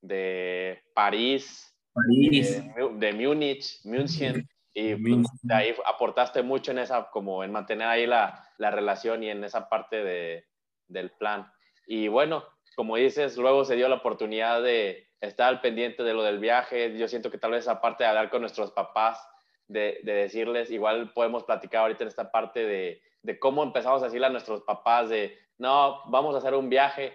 de 0.00 0.82
París, 0.94 1.66
De, 1.94 3.12
Múnich, 3.12 3.80
München, 3.84 4.48
y 4.72 4.94
pues, 4.94 5.26
de 5.42 5.54
ahí 5.54 5.74
aportaste 5.84 6.42
mucho 6.42 6.70
en 6.70 6.78
esa, 6.78 7.10
como 7.10 7.42
en 7.42 7.52
mantener 7.52 7.88
ahí 7.88 8.06
la, 8.06 8.48
la 8.58 8.70
relación 8.70 9.22
y 9.22 9.30
en 9.30 9.42
esa 9.44 9.68
parte 9.68 10.02
de, 10.02 10.46
del 10.88 11.10
plan. 11.10 11.50
Y 11.86 12.08
bueno, 12.08 12.44
como 12.80 12.96
dices, 12.96 13.36
luego 13.36 13.66
se 13.66 13.76
dio 13.76 13.90
la 13.90 13.96
oportunidad 13.96 14.62
de 14.62 15.06
estar 15.20 15.50
al 15.50 15.60
pendiente 15.60 16.02
de 16.02 16.14
lo 16.14 16.22
del 16.22 16.38
viaje. 16.38 16.96
Yo 16.96 17.08
siento 17.08 17.30
que 17.30 17.36
tal 17.36 17.50
vez 17.50 17.68
aparte 17.68 18.04
de 18.04 18.08
hablar 18.08 18.30
con 18.30 18.40
nuestros 18.40 18.70
papás, 18.70 19.22
de, 19.68 20.00
decirles, 20.02 20.70
igual 20.70 21.12
podemos 21.12 21.44
platicar 21.44 21.82
ahorita 21.82 22.04
en 22.04 22.08
esta 22.08 22.32
parte 22.32 22.64
de, 22.64 23.38
cómo 23.38 23.62
empezamos 23.62 24.00
a 24.00 24.06
decirle 24.06 24.28
a 24.28 24.30
nuestros 24.30 24.62
papás 24.62 25.10
de, 25.10 25.38
no, 25.58 26.00
vamos 26.06 26.34
a 26.34 26.38
hacer 26.38 26.54
un 26.54 26.70
viaje. 26.70 27.12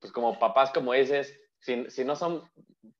Pues 0.00 0.12
como 0.12 0.38
papás, 0.38 0.70
como 0.70 0.92
dices, 0.92 1.34
si, 1.60 1.88
si 1.88 2.04
no 2.04 2.14
son, 2.14 2.46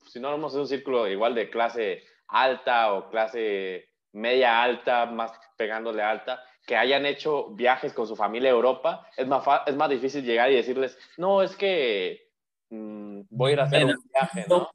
si 0.06 0.20
no 0.20 0.30
somos 0.30 0.54
un 0.54 0.66
círculo 0.66 1.06
igual 1.06 1.34
de 1.34 1.50
clase 1.50 2.02
alta 2.28 2.94
o 2.94 3.10
clase 3.10 3.90
media 4.12 4.62
alta, 4.62 5.04
más 5.04 5.32
pegándole 5.58 6.02
alta, 6.02 6.42
que 6.66 6.76
hayan 6.76 7.06
hecho 7.06 7.48
viajes 7.50 7.92
con 7.92 8.06
su 8.06 8.16
familia 8.16 8.50
a 8.50 8.54
Europa, 8.54 9.06
es 9.16 9.26
más, 9.26 9.44
es 9.66 9.74
más 9.76 9.90
difícil 9.90 10.24
llegar 10.24 10.50
y 10.50 10.56
decirles, 10.56 10.98
no, 11.16 11.42
es 11.42 11.56
que 11.56 12.30
mm, 12.70 13.22
voy 13.30 13.50
a 13.50 13.52
ir 13.54 13.60
a 13.60 13.64
hacer 13.64 13.84
un 13.86 14.10
viaje, 14.12 14.46
¿no? 14.48 14.68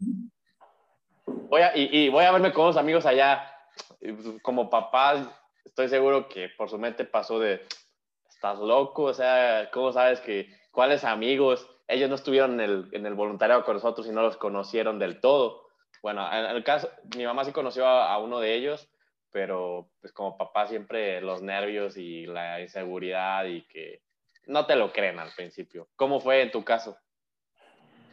Voy 1.25 1.61
a, 1.61 1.75
y, 1.75 2.09
voy 2.09 2.25
a 2.25 2.31
verme 2.31 2.51
con 2.51 2.65
unos 2.65 2.77
amigos 2.77 3.05
allá. 3.05 3.51
Pues, 3.99 4.41
como 4.41 4.69
papá, 4.69 5.39
estoy 5.63 5.89
seguro 5.89 6.27
que 6.27 6.49
por 6.49 6.69
su 6.69 6.77
mente 6.77 7.05
pasó 7.05 7.39
de, 7.39 7.61
estás 8.29 8.59
loco, 8.59 9.03
o 9.03 9.13
sea, 9.13 9.69
¿cómo 9.71 9.91
sabes 9.91 10.19
que 10.21 10.49
cuáles 10.71 11.03
amigos? 11.03 11.69
Ellos 11.87 12.09
no 12.09 12.15
estuvieron 12.15 12.59
en 12.59 12.69
el, 12.69 12.89
en 12.91 13.05
el 13.05 13.13
voluntariado 13.13 13.63
con 13.63 13.75
nosotros 13.75 14.07
y 14.07 14.11
no 14.11 14.21
los 14.21 14.37
conocieron 14.37 14.99
del 14.99 15.19
todo. 15.19 15.65
Bueno, 16.01 16.27
en 16.31 16.45
el 16.45 16.63
caso, 16.63 16.89
mi 17.15 17.25
mamá 17.25 17.45
sí 17.45 17.51
conoció 17.51 17.87
a 17.87 18.17
uno 18.19 18.39
de 18.39 18.55
ellos, 18.55 18.87
pero 19.35 19.91
pues 19.99 20.13
como 20.13 20.37
papá 20.37 20.65
siempre 20.65 21.19
los 21.19 21.41
nervios 21.41 21.97
y 21.97 22.25
la 22.25 22.61
inseguridad 22.61 23.43
y 23.43 23.63
que 23.67 24.01
no 24.47 24.65
te 24.65 24.77
lo 24.77 24.93
creen 24.93 25.19
al 25.19 25.31
principio. 25.35 25.89
¿Cómo 25.97 26.21
fue 26.21 26.41
en 26.41 26.51
tu 26.51 26.63
caso? 26.63 26.95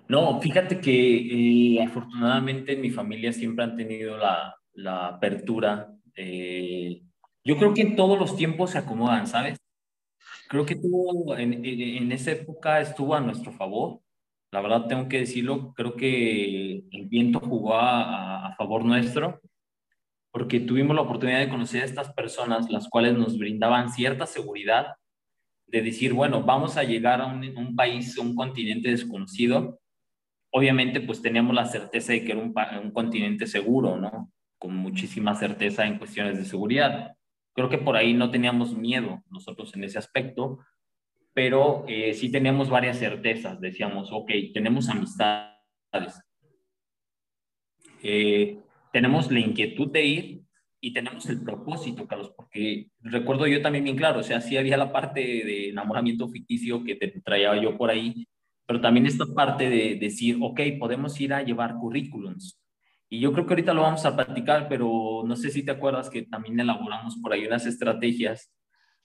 No, 0.09 0.41
fíjate 0.41 0.81
que 0.81 1.77
eh, 1.77 1.81
afortunadamente 1.81 2.73
en 2.73 2.81
mi 2.81 2.91
familia 2.91 3.33
siempre 3.33 3.65
han 3.65 3.77
tenido 3.77 4.17
la, 4.17 4.57
la 4.73 5.07
apertura. 5.07 5.95
Eh, 6.17 7.03
yo 7.45 7.57
creo 7.57 7.73
que 7.73 7.83
en 7.83 7.95
todos 7.95 8.19
los 8.19 8.35
tiempos 8.35 8.73
se 8.73 8.79
acomodan, 8.79 9.29
¿sabes? 9.29 9.61
Creo 10.49 10.67
que 10.67 10.75
tú 10.75 11.35
en, 11.35 11.65
en, 11.65 12.11
esa 12.11 12.33
época 12.33 12.81
estuvo 12.81 13.15
a 13.15 13.21
nuestro 13.21 13.53
favor. 13.53 14.01
La 14.51 14.61
verdad 14.61 14.89
tengo 14.89 15.07
que 15.07 15.21
decirlo, 15.21 15.73
creo 15.77 15.95
que 15.95 16.83
el 16.91 17.07
viento 17.07 17.39
jugó 17.39 17.77
a, 17.77 18.49
a 18.49 18.57
favor 18.57 18.85
nuestro 18.85 19.41
porque 20.33 20.61
tuvimos 20.61 20.97
la 20.97 21.03
oportunidad 21.03 21.41
de 21.41 21.51
conocer 21.51 21.83
a 21.83 21.85
estas 21.85 22.13
personas, 22.15 22.71
las 22.71 22.89
cuales 22.89 23.15
nos 23.15 23.39
brindaban 23.39 23.91
cierta 23.91 24.27
seguridad 24.27 24.95
de 25.67 25.83
decir, 25.83 26.15
bueno, 26.15 26.43
vamos 26.43 26.77
a 26.77 26.85
llegar 26.85 27.21
a 27.21 27.27
un, 27.27 27.77
país, 27.77 28.17
un 28.19 28.35
continente 28.35 28.91
desconocido. 28.91 29.79
Obviamente, 30.51 31.01
pues 31.01 31.21
teníamos 31.21 31.55
la 31.55 31.67
certeza 31.67 32.13
de 32.13 32.25
que 32.25 32.33
era 32.33 32.41
un, 32.41 32.55
un 32.83 32.91
continente 32.93 33.47
seguro, 33.47 33.99
¿no? 33.99 34.33
Con 34.59 34.75
muchísima 34.75 35.35
certeza 35.35 35.87
en 35.87 35.99
cuestiones 35.99 36.39
de 36.39 36.45
seguridad. 36.45 37.15
Creo 37.55 37.69
que 37.69 37.79
por 37.79 37.97
ahí 37.97 38.15
no 38.15 38.31
teníamos 38.31 38.75
miedo 38.75 39.23
nosotros 39.31 39.75
en 39.77 39.85
ese 39.85 39.99
aspecto, 39.99 40.59
pero 41.35 41.85
eh, 41.89 42.15
sí 42.15 42.31
teníamos 42.31 42.71
varias 42.71 42.99
certezas. 42.99 43.61
Decíamos, 43.61 44.11
ok, 44.13 44.31
tenemos 44.55 44.89
amistades. 44.89 46.21
Eh, 48.03 48.59
tenemos 48.93 49.31
la 49.33 49.41
inquietud 49.41 49.91
de 49.91 50.05
ir 50.05 50.43
y 50.81 50.93
tenemos 50.93 51.29
el 51.29 51.41
propósito, 51.41 52.07
Carlos, 52.07 52.33
porque 52.37 52.89
recuerdo 53.01 53.47
yo 53.47 53.63
también 53.63 53.85
bien 53.85 53.97
claro, 53.97 54.21
o 54.21 54.23
sea, 54.23 54.41
sí 54.41 54.57
había 54.57 54.77
la 54.77 54.93
parte 54.93 55.21
de 55.21 55.71
enamoramiento 55.71 56.29
ficticio 56.29 56.85
que 56.85 56.97
te 56.97 57.09
traía 57.21 57.61
yo 57.61 57.77
por 57.77 57.91
ahí, 57.91 58.27
pero 58.67 58.81
también 58.81 59.07
esta 59.07 59.25
parte 59.27 59.71
de 59.71 59.97
decir, 59.97 60.39
ok, 60.41 60.61
podemos 60.79 61.21
ir 61.21 61.33
a 61.35 61.43
llevar 61.43 61.77
currículums. 61.77 62.61
Y 63.09 63.21
yo 63.21 63.33
creo 63.33 63.47
que 63.47 63.53
ahorita 63.53 63.75
lo 63.75 63.83
vamos 63.83 64.05
a 64.07 64.17
platicar, 64.17 64.69
pero 64.69 65.23
no 65.25 65.37
sé 65.37 65.51
si 65.51 65.63
te 65.65 65.71
acuerdas 65.71 66.09
que 66.09 66.23
también 66.23 66.59
elaboramos 66.59 67.17
por 67.17 67.33
ahí 67.33 67.47
unas 67.47 67.67
estrategias 67.67 68.51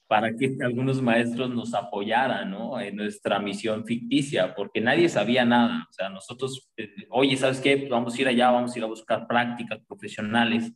para 0.08 0.34
que 0.36 0.58
algunos 0.62 1.02
maestros 1.02 1.50
nos 1.50 1.74
apoyaran 1.74 2.50
¿no? 2.50 2.80
en 2.80 2.96
nuestra 2.96 3.40
misión 3.40 3.86
ficticia, 3.86 4.56
porque 4.56 4.80
nadie 4.80 5.10
sabía 5.10 5.44
nada. 5.44 5.86
O 5.90 5.94
sea, 5.94 6.10
nosotros, 6.10 6.72
eh, 6.78 6.90
oye, 7.10 7.36
¿sabes 7.36 7.60
qué? 7.60 7.78
Pues 7.78 7.90
vamos 7.90 8.16
a 8.16 8.22
ir 8.22 8.28
allá, 8.30 8.50
vamos 8.50 8.74
a 8.74 8.80
ir 8.80 8.86
a 8.86 8.88
buscar 8.88 9.28
prácticas 9.28 9.80
profesionales, 9.86 10.72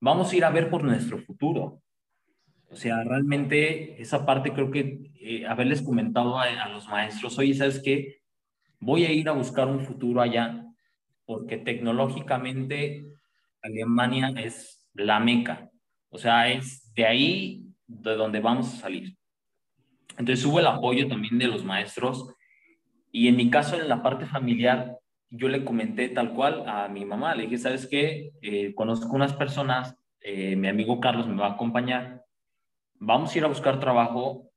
vamos 0.00 0.32
a 0.32 0.36
ir 0.36 0.44
a 0.44 0.50
ver 0.50 0.70
por 0.70 0.82
nuestro 0.82 1.18
futuro. 1.18 1.82
O 2.70 2.76
sea, 2.76 3.04
realmente 3.04 4.00
esa 4.00 4.24
parte 4.24 4.52
creo 4.52 4.70
que 4.70 5.12
eh, 5.20 5.46
haberles 5.46 5.82
comentado 5.82 6.38
a, 6.38 6.44
a 6.44 6.68
los 6.70 6.88
maestros, 6.88 7.38
oye, 7.38 7.54
¿sabes 7.54 7.80
qué? 7.84 8.22
Voy 8.80 9.04
a 9.04 9.12
ir 9.12 9.28
a 9.28 9.32
buscar 9.32 9.68
un 9.68 9.84
futuro 9.84 10.22
allá, 10.22 10.64
porque 11.26 11.58
tecnológicamente 11.58 13.04
Alemania 13.62 14.32
es 14.36 14.88
la 14.94 15.20
meca. 15.20 15.70
O 16.08 16.18
sea, 16.18 16.50
es 16.50 16.92
de 16.94 17.06
ahí 17.06 17.63
de 17.86 18.14
donde 18.16 18.40
vamos 18.40 18.72
a 18.72 18.76
salir. 18.76 19.16
Entonces 20.16 20.44
hubo 20.44 20.60
el 20.60 20.66
apoyo 20.66 21.08
también 21.08 21.38
de 21.38 21.48
los 21.48 21.64
maestros 21.64 22.34
y 23.16 23.28
en 23.28 23.36
mi 23.36 23.48
caso, 23.48 23.80
en 23.80 23.88
la 23.88 24.02
parte 24.02 24.26
familiar, 24.26 24.98
yo 25.30 25.48
le 25.48 25.64
comenté 25.64 26.08
tal 26.08 26.32
cual 26.34 26.68
a 26.68 26.88
mi 26.88 27.04
mamá, 27.04 27.36
le 27.36 27.44
dije, 27.44 27.58
¿sabes 27.58 27.86
qué? 27.86 28.32
Eh, 28.42 28.74
conozco 28.74 29.14
unas 29.14 29.32
personas, 29.32 29.96
eh, 30.20 30.56
mi 30.56 30.66
amigo 30.66 30.98
Carlos 30.98 31.28
me 31.28 31.36
va 31.36 31.46
a 31.46 31.52
acompañar, 31.52 32.24
vamos 32.94 33.32
a 33.32 33.38
ir 33.38 33.44
a 33.44 33.48
buscar 33.48 33.78
trabajo, 33.78 34.50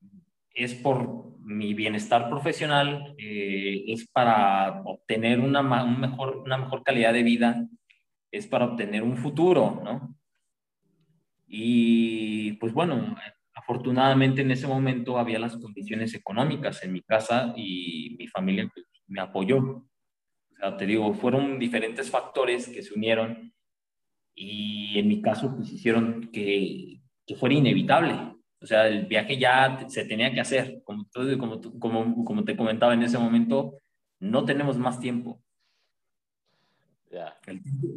es 0.56 0.74
por 0.74 1.38
mi 1.40 1.76
bienestar 1.76 2.30
profesional, 2.30 3.14
eh, 3.20 3.84
es 3.88 4.08
para 4.08 4.82
obtener 4.86 5.40
una, 5.40 5.62
un 5.84 6.00
mejor, 6.00 6.38
una 6.38 6.58
mejor 6.58 6.82
calidad 6.82 7.14
de 7.14 7.22
vida, 7.22 7.64
es 8.32 8.48
para 8.48 8.66
obtener 8.66 9.04
un 9.04 9.18
futuro, 9.18 9.82
¿no? 9.84 10.17
Y 11.48 12.54
pues 12.54 12.74
bueno, 12.74 13.16
afortunadamente 13.54 14.42
en 14.42 14.52
ese 14.52 14.68
momento 14.68 15.18
había 15.18 15.40
las 15.40 15.58
condiciones 15.58 16.14
económicas 16.14 16.84
en 16.84 16.92
mi 16.92 17.02
casa 17.02 17.54
y 17.56 18.16
mi 18.20 18.28
familia 18.28 18.70
pues, 18.74 18.86
me 19.08 19.22
apoyó. 19.22 19.58
O 19.58 20.56
sea, 20.60 20.78
te 20.78 20.86
digo, 20.86 21.14
fueron 21.14 21.58
diferentes 21.58 22.10
factores 22.10 22.68
que 22.68 22.84
se 22.84 22.94
unieron 22.94 23.54
y 24.36 25.00
en 25.00 25.08
mi 25.08 25.22
caso 25.22 25.56
pues 25.56 25.72
hicieron 25.72 26.30
que, 26.32 27.02
que 27.26 27.36
fuera 27.36 27.56
inevitable. 27.56 28.14
O 28.60 28.66
sea, 28.66 28.88
el 28.88 29.06
viaje 29.06 29.38
ya 29.38 29.88
se 29.88 30.06
tenía 30.06 30.34
que 30.34 30.42
hacer. 30.42 30.82
Como, 30.84 31.08
como, 31.40 31.62
como, 31.80 32.26
como 32.26 32.44
te 32.44 32.58
comentaba 32.58 32.94
en 32.94 33.04
ese 33.04 33.18
momento, 33.18 33.80
no 34.20 34.46
tenemos 34.46 34.78
más 34.78 35.00
tiempo. 35.00 35.42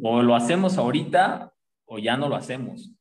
O 0.01 0.21
lo 0.21 0.35
hacemos 0.35 0.77
ahorita 0.77 1.53
o 1.85 1.99
ya 1.99 2.17
no 2.17 2.29
lo 2.29 2.35
hacemos. 2.35 2.91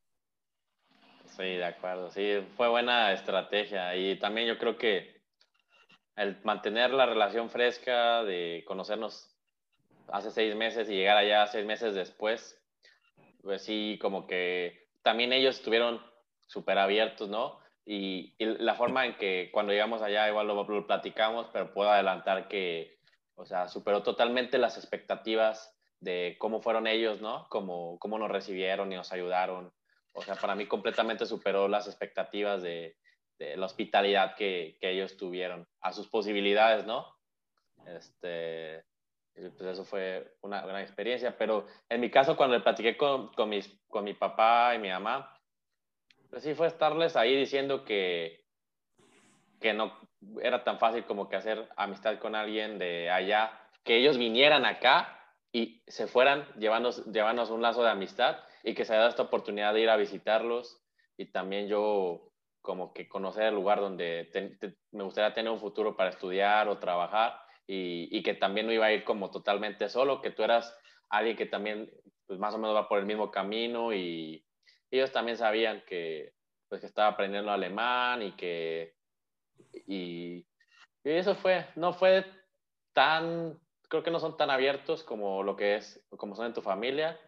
Sí, 1.40 1.57
de 1.57 1.64
acuerdo. 1.64 2.11
Sí, 2.11 2.46
fue 2.57 2.68
buena 2.68 3.12
estrategia. 3.12 3.96
Y 3.96 4.18
también 4.18 4.46
yo 4.46 4.59
creo 4.59 4.76
que 4.76 5.22
el 6.16 6.37
mantener 6.44 6.90
la 6.90 7.07
relación 7.07 7.48
fresca 7.48 8.22
de 8.24 8.62
conocernos 8.66 9.35
hace 10.09 10.31
seis 10.31 10.55
meses 10.55 10.90
y 10.90 10.96
llegar 10.96 11.16
allá 11.16 11.46
seis 11.46 11.64
meses 11.64 11.94
después, 11.94 12.62
pues 13.42 13.62
sí, 13.64 13.98
como 14.03 14.26
que 14.26 14.88
también 15.03 15.33
ellos 15.33 15.57
estuvieron 15.57 16.05
súper 16.46 16.76
abiertos, 16.76 17.31
¿no? 17.31 17.59
Y, 17.87 18.35
la 18.38 18.74
forma 18.74 19.07
en 19.07 19.16
que 19.16 19.48
cuando 19.50 19.72
llegamos 19.72 20.03
allá, 20.03 20.29
igual 20.29 20.46
lo, 20.46 20.64
lo, 20.64 20.87
platicamos, 20.87 21.48
pero 21.55 21.72
puedo 21.72 21.90
adelantar 21.90 22.48
que, 22.48 22.98
o 23.35 23.46
sea, 23.46 23.68
superó 23.68 24.03
totalmente 24.03 24.59
las 24.59 24.76
expectativas 24.76 25.74
de 26.00 26.37
cómo 26.38 26.61
fueron 26.61 26.87
ellos, 26.87 27.22
¿no? 27.22 27.46
Cómo, 27.48 27.98
cómo 27.98 28.18
nos 28.18 28.31
recibieron 28.31 28.92
y 28.92 28.96
nos 28.96 29.11
ayudaron. 29.11 29.72
O 30.12 30.23
sea, 30.23 30.35
para 30.35 30.55
mí 30.55 30.66
completamente 30.66 31.27
superó 31.27 31.68
las 31.68 31.87
expectativas 31.87 32.62
de, 32.62 32.96
de 33.38 33.57
la 33.57 33.66
hospitalidad 33.66 34.35
que, 34.37 34.77
que, 34.81 34.90
ellos 34.90 35.16
tuvieron, 35.16 35.66
a 35.81 35.92
sus 35.92 36.09
posibilidades, 36.09 36.85
¿no? 36.85 37.07
Este, 37.87 38.85
pues 39.35 39.62
eso 39.62 39.85
fue 39.85 40.35
una 40.42 40.61
gran 40.61 40.83
experiencia, 40.83 41.37
pero 41.37 41.66
en 41.88 42.01
mi 42.01 42.11
caso 42.11 42.37
cuando 42.37 42.57
le 42.57 42.62
platiqué 42.62 42.96
con, 42.96 43.33
con, 43.33 43.49
mis, 43.49 43.81
con 43.88 44.05
mi 44.05 44.12
papá 44.12 44.75
y 44.75 44.79
mi 44.79 44.90
mamá, 44.90 45.35
pues 46.29 46.42
sí 46.42 46.55
fue 46.55 46.66
estarles 46.66 47.16
ahí 47.16 47.35
diciendo 47.35 47.85
que, 47.85 48.44
que 49.59 49.73
no 49.73 49.99
era 50.42 50.62
tan 50.62 50.79
fácil 50.79 51.05
como 51.05 51.29
que 51.29 51.37
hacer 51.37 51.66
amistad 51.77 52.18
con 52.18 52.35
alguien 52.35 52.79
de 52.79 53.11
allá, 53.11 53.59
que 53.85 53.96
ellos 53.96 54.18
vinieran 54.18 54.66
acá 54.66 55.16
y 55.51 55.83
se 55.87 56.07
fueran 56.07 56.46
llevándonos, 56.59 57.07
llevándonos 57.07 57.51
un 57.51 57.62
lazo 57.62 57.83
de 57.83 57.90
amistad 57.90 58.38
y 58.62 58.75
que 58.75 58.85
se 58.85 58.92
haya 58.92 59.01
dado 59.01 59.11
esta 59.11 59.23
oportunidad 59.23 59.75
de 59.75 59.81
ir 59.81 59.90
a 59.90 59.96
visitarlos 59.96 60.83
y 61.16 61.27
también 61.33 61.68
yo 61.68 62.33
como 62.62 62.92
que 62.92 63.09
conocer 63.09 63.44
el 63.44 63.55
lugar 63.55 63.81
donde 63.81 64.29
me 64.92 65.05
gustaría 65.05 65.33
tener 65.33 65.51
un 65.51 65.61
futuro 65.61 65.96
para 65.96 66.11
estudiar 66.11 66.68
o 66.68 66.79
trabajar 66.79 67.40
y, 67.66 68.09
y, 68.11 68.23
que 68.23 68.35
también 68.35 68.66
no 68.66 68.73
iba 68.73 68.87
a 68.87 68.92
ir 68.92 69.05
como 69.05 69.31
totalmente 69.31 69.88
solo, 69.88 70.20
que 70.20 70.31
tú 70.31 70.42
eras 70.42 70.77
alguien 71.09 71.37
que 71.37 71.46
también 71.46 71.90
pues 72.27 72.38
más 72.38 72.55
o 72.55 72.59
menos 72.59 72.77
va 72.77 72.88
por 72.88 72.99
el 72.99 73.07
mismo 73.07 73.31
camino 73.31 73.92
y 73.94 74.44
ellos 74.90 75.12
también 75.12 75.37
sabían 75.37 75.83
que 75.87 76.33
pues 76.68 76.81
que 76.81 76.87
estaba 76.87 77.09
aprendiendo 77.09 77.51
alemán 77.51 78.23
y 78.23 78.33
que 78.33 78.94
y, 79.87 80.46
y 81.05 81.11
eso 81.11 81.35
fue, 81.35 81.66
no 81.77 81.92
fue 81.92 82.25
tan 82.92 83.59
creo 83.88 84.03
que 84.05 84.11
no 84.11 84.20
son 84.20 84.37
tan 84.37 84.51
abiertos 84.51 85.03
como 85.03 85.42
lo 85.42 85.57
que 85.57 85.77
es, 85.77 86.07
como 86.16 86.37
son 86.37 86.46
en 86.46 86.55
tu 86.55 86.62
familia, 86.62 87.18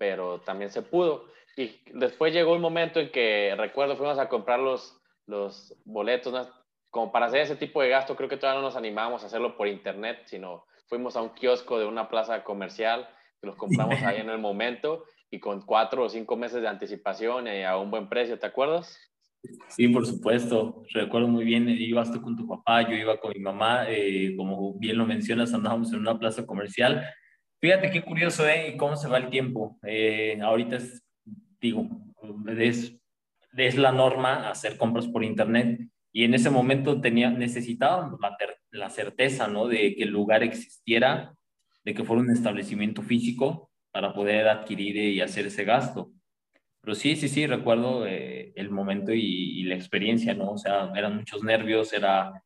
pero 0.00 0.40
también 0.40 0.70
se 0.70 0.80
pudo. 0.80 1.26
Y 1.58 1.78
después 1.92 2.32
llegó 2.32 2.54
un 2.54 2.62
momento 2.62 3.00
en 3.00 3.12
que, 3.12 3.54
recuerdo, 3.54 3.98
fuimos 3.98 4.18
a 4.18 4.30
comprar 4.30 4.58
los, 4.58 4.98
los 5.26 5.76
boletos, 5.84 6.48
como 6.88 7.12
para 7.12 7.26
hacer 7.26 7.42
ese 7.42 7.54
tipo 7.54 7.82
de 7.82 7.90
gasto, 7.90 8.16
creo 8.16 8.30
que 8.30 8.38
todavía 8.38 8.62
no 8.62 8.66
nos 8.66 8.76
animábamos 8.76 9.22
a 9.22 9.26
hacerlo 9.26 9.58
por 9.58 9.68
internet, 9.68 10.22
sino 10.24 10.64
fuimos 10.86 11.16
a 11.16 11.20
un 11.20 11.34
kiosco 11.34 11.78
de 11.78 11.84
una 11.84 12.08
plaza 12.08 12.42
comercial, 12.44 13.10
que 13.42 13.46
los 13.46 13.56
compramos 13.56 14.02
ahí 14.02 14.22
en 14.22 14.30
el 14.30 14.38
momento 14.38 15.04
y 15.30 15.38
con 15.38 15.60
cuatro 15.60 16.04
o 16.04 16.08
cinco 16.08 16.34
meses 16.34 16.62
de 16.62 16.68
anticipación 16.68 17.46
y 17.46 17.62
a 17.62 17.76
un 17.76 17.90
buen 17.90 18.08
precio, 18.08 18.38
¿te 18.38 18.46
acuerdas? 18.46 18.98
Sí, 19.68 19.88
por 19.88 20.06
supuesto. 20.06 20.82
Recuerdo 20.94 21.28
muy 21.28 21.44
bien, 21.44 21.68
ibas 21.68 22.10
tú 22.10 22.22
con 22.22 22.36
tu 22.36 22.48
papá, 22.48 22.88
yo 22.88 22.96
iba 22.96 23.18
con 23.20 23.32
mi 23.34 23.40
mamá, 23.40 23.84
eh, 23.86 24.34
como 24.34 24.78
bien 24.78 24.96
lo 24.96 25.04
mencionas, 25.04 25.52
andábamos 25.52 25.92
en 25.92 26.00
una 26.00 26.18
plaza 26.18 26.46
comercial. 26.46 27.06
Fíjate 27.60 27.90
qué 27.90 28.02
curioso, 28.02 28.48
¿eh? 28.48 28.74
Cómo 28.78 28.96
se 28.96 29.08
va 29.08 29.18
el 29.18 29.28
tiempo. 29.28 29.78
Eh, 29.82 30.38
ahorita 30.42 30.76
es, 30.76 31.02
digo, 31.60 31.88
es, 32.48 32.96
es 33.56 33.76
la 33.76 33.92
norma 33.92 34.48
hacer 34.48 34.76
compras 34.76 35.06
por 35.06 35.24
internet 35.24 35.80
y 36.12 36.24
en 36.24 36.34
ese 36.34 36.50
momento 36.50 37.00
tenía, 37.00 37.30
necesitábamos 37.30 38.18
la, 38.20 38.36
la 38.70 38.90
certeza, 38.90 39.46
¿no? 39.46 39.68
De 39.68 39.94
que 39.94 40.04
el 40.04 40.10
lugar 40.10 40.42
existiera, 40.42 41.34
de 41.84 41.94
que 41.94 42.04
fuera 42.04 42.22
un 42.22 42.30
establecimiento 42.30 43.02
físico 43.02 43.70
para 43.92 44.14
poder 44.14 44.48
adquirir 44.48 44.96
y 44.96 45.20
hacer 45.20 45.46
ese 45.46 45.64
gasto. 45.64 46.12
Pero 46.80 46.94
sí, 46.94 47.14
sí, 47.16 47.28
sí, 47.28 47.46
recuerdo 47.46 48.06
eh, 48.06 48.52
el 48.56 48.70
momento 48.70 49.12
y, 49.12 49.62
la 49.64 49.74
experiencia, 49.74 50.34
¿no? 50.34 50.52
O 50.52 50.58
sea, 50.58 50.90
eran 50.96 51.16
muchos 51.16 51.42
nervios, 51.44 51.92
era, 51.92 52.42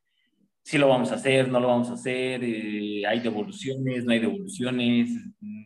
sí 0.64 0.78
lo 0.78 0.88
vamos 0.88 1.12
a 1.12 1.16
hacer, 1.16 1.48
no 1.48 1.60
lo 1.60 1.68
vamos 1.68 1.90
a 1.90 1.94
hacer, 1.94 2.42
eh, 2.42 3.06
hay 3.06 3.20
devoluciones, 3.20 4.04
no 4.04 4.12
hay 4.12 4.18
devoluciones, 4.18 5.10
mm, 5.40 5.64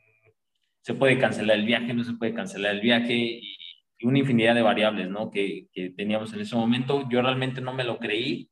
se 0.82 0.94
puede 0.94 1.18
cancelar 1.18 1.58
el 1.58 1.66
viaje, 1.66 1.94
no 1.94 2.04
se 2.04 2.14
puede 2.14 2.34
cancelar 2.34 2.74
el 2.74 2.80
viaje, 2.80 3.14
y, 3.14 3.56
una 4.02 4.18
infinidad 4.20 4.54
de 4.54 4.62
variables, 4.62 5.08
¿no? 5.10 5.30
Que, 5.30 5.66
que 5.72 5.90
teníamos 5.90 6.32
en 6.32 6.40
ese 6.40 6.54
momento. 6.54 7.08
Yo 7.10 7.20
realmente 7.20 7.60
no 7.60 7.74
me 7.74 7.82
lo 7.82 7.98
creí. 7.98 8.48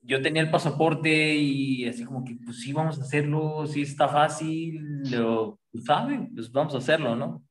Yo 0.00 0.22
tenía 0.22 0.42
el 0.42 0.50
pasaporte 0.50 1.34
y 1.34 1.86
así 1.88 2.04
como 2.04 2.24
que, 2.24 2.36
pues 2.44 2.60
sí, 2.60 2.72
vamos 2.72 2.98
a 3.00 3.02
hacerlo, 3.02 3.66
sí 3.66 3.82
está 3.82 4.08
fácil, 4.08 5.02
lo, 5.10 5.58
pues, 5.72 5.84
¿sabe? 5.84 6.28
Pues 6.34 6.52
vamos 6.52 6.74
a 6.74 6.78
hacerlo, 6.78 7.16
¿no? 7.16 7.44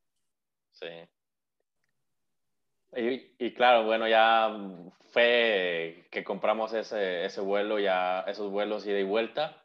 Y, 2.96 3.54
claro, 3.54 3.86
bueno, 3.86 4.08
ya 4.08 4.56
fue 5.12 6.06
que 6.12 6.24
compramos 6.24 6.74
ese, 6.74 7.26
ese 7.26 7.42
vuelo, 7.42 7.80
ya 7.80 8.22
esos 8.22 8.52
vuelos 8.52 8.86
ida 8.86 9.00
y 9.00 9.04
vuelta, 9.04 9.64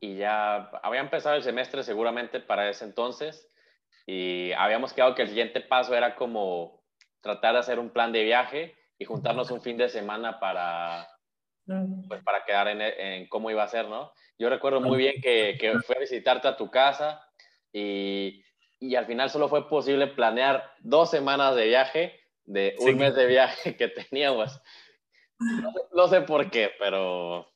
y 0.00 0.16
ya 0.16 0.70
había 0.82 1.00
empezado 1.00 1.36
el 1.36 1.42
semestre 1.42 1.82
seguramente 1.82 2.40
para 2.40 2.68
ese 2.68 2.84
entonces, 2.84 3.50
y 4.06 4.52
habíamos 4.52 4.92
quedado 4.92 5.14
que 5.14 5.22
el 5.22 5.28
siguiente 5.28 5.60
paso 5.60 5.94
era 5.94 6.16
como 6.16 6.82
tratar 7.20 7.54
de 7.54 7.60
hacer 7.60 7.78
un 7.78 7.90
plan 7.90 8.12
de 8.12 8.24
viaje 8.24 8.74
y 8.98 9.04
juntarnos 9.04 9.50
un 9.50 9.62
fin 9.62 9.76
de 9.76 9.88
semana 9.88 10.40
para, 10.40 11.08
pues, 12.08 12.22
para 12.24 12.44
quedar 12.44 12.68
en, 12.68 12.80
en 12.80 13.28
cómo 13.28 13.50
iba 13.50 13.62
a 13.62 13.68
ser, 13.68 13.88
¿no? 13.88 14.12
Yo 14.38 14.48
recuerdo 14.48 14.80
muy 14.80 14.98
bien 14.98 15.20
que, 15.22 15.56
que 15.60 15.78
fui 15.80 15.96
a 15.96 16.00
visitarte 16.00 16.48
a 16.48 16.56
tu 16.56 16.70
casa 16.70 17.24
y 17.72 18.42
y 18.82 18.96
al 18.96 19.06
final 19.06 19.30
solo 19.30 19.48
fue 19.48 19.68
posible 19.68 20.08
planear 20.08 20.72
dos 20.80 21.08
semanas 21.08 21.54
de 21.54 21.68
viaje 21.68 22.20
de 22.44 22.74
un 22.78 22.96
mes 22.96 23.14
de 23.14 23.26
viaje 23.26 23.76
que 23.76 23.88
teníamos. 23.88 24.60
No, 25.92 26.06
sé 26.06 26.20
por 26.20 26.50
qué, 26.50 26.70
pero, 26.78 27.48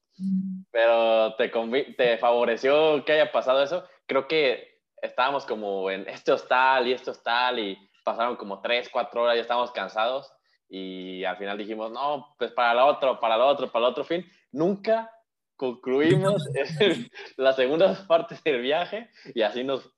pero 0.72 1.34
te, 1.36 1.48
te 1.96 2.18
favoreció 2.18 3.04
que 3.04 3.12
haya 3.12 3.30
pasado 3.30 3.62
eso. 3.62 3.84
Creo 4.06 4.26
que 4.26 4.80
estábamos 5.00 5.46
como 5.46 5.90
en 5.90 6.08
este 6.08 6.32
hostal 6.32 6.88
y 6.88 6.92
este 6.92 7.10
hostal 7.10 7.60
y 7.60 7.78
pasaron 8.04 8.36
como 8.36 8.60
tres, 8.60 8.88
cuatro 8.88 9.22
horas, 9.22 9.36
ya 9.36 9.42
estábamos 9.42 9.70
cansados 9.70 10.32
y 10.68 11.24
al 11.24 11.36
final 11.36 11.58
dijimos, 11.58 11.92
no, 11.92 12.34
pues 12.38 12.50
para 12.50 12.72
el 12.72 12.78
otro, 12.78 13.20
para 13.20 13.36
el 13.36 13.42
otro, 13.42 13.70
para 13.70 13.86
el 13.86 13.92
otro 13.92 14.04
fin. 14.04 14.24
Nunca 14.50 15.12
concluimos 15.54 16.44
la 17.36 17.52
segunda 17.52 17.94
parte 18.08 18.36
del 18.44 18.62
viaje 18.62 19.10
y 19.32 19.42
así 19.42 19.62
nos 19.62 19.96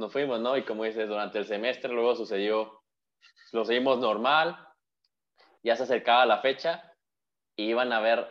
nos 0.00 0.12
fuimos, 0.12 0.40
¿no? 0.40 0.56
Y 0.56 0.64
como 0.64 0.84
dices, 0.84 1.08
durante 1.08 1.38
el 1.38 1.44
semestre 1.44 1.92
luego 1.92 2.16
sucedió, 2.16 2.82
lo 3.52 3.64
seguimos 3.64 3.98
normal, 3.98 4.56
ya 5.62 5.76
se 5.76 5.84
acercaba 5.84 6.26
la 6.26 6.38
fecha 6.38 6.94
y 7.56 7.64
iban 7.64 7.92
a 7.92 7.98
haber 7.98 8.26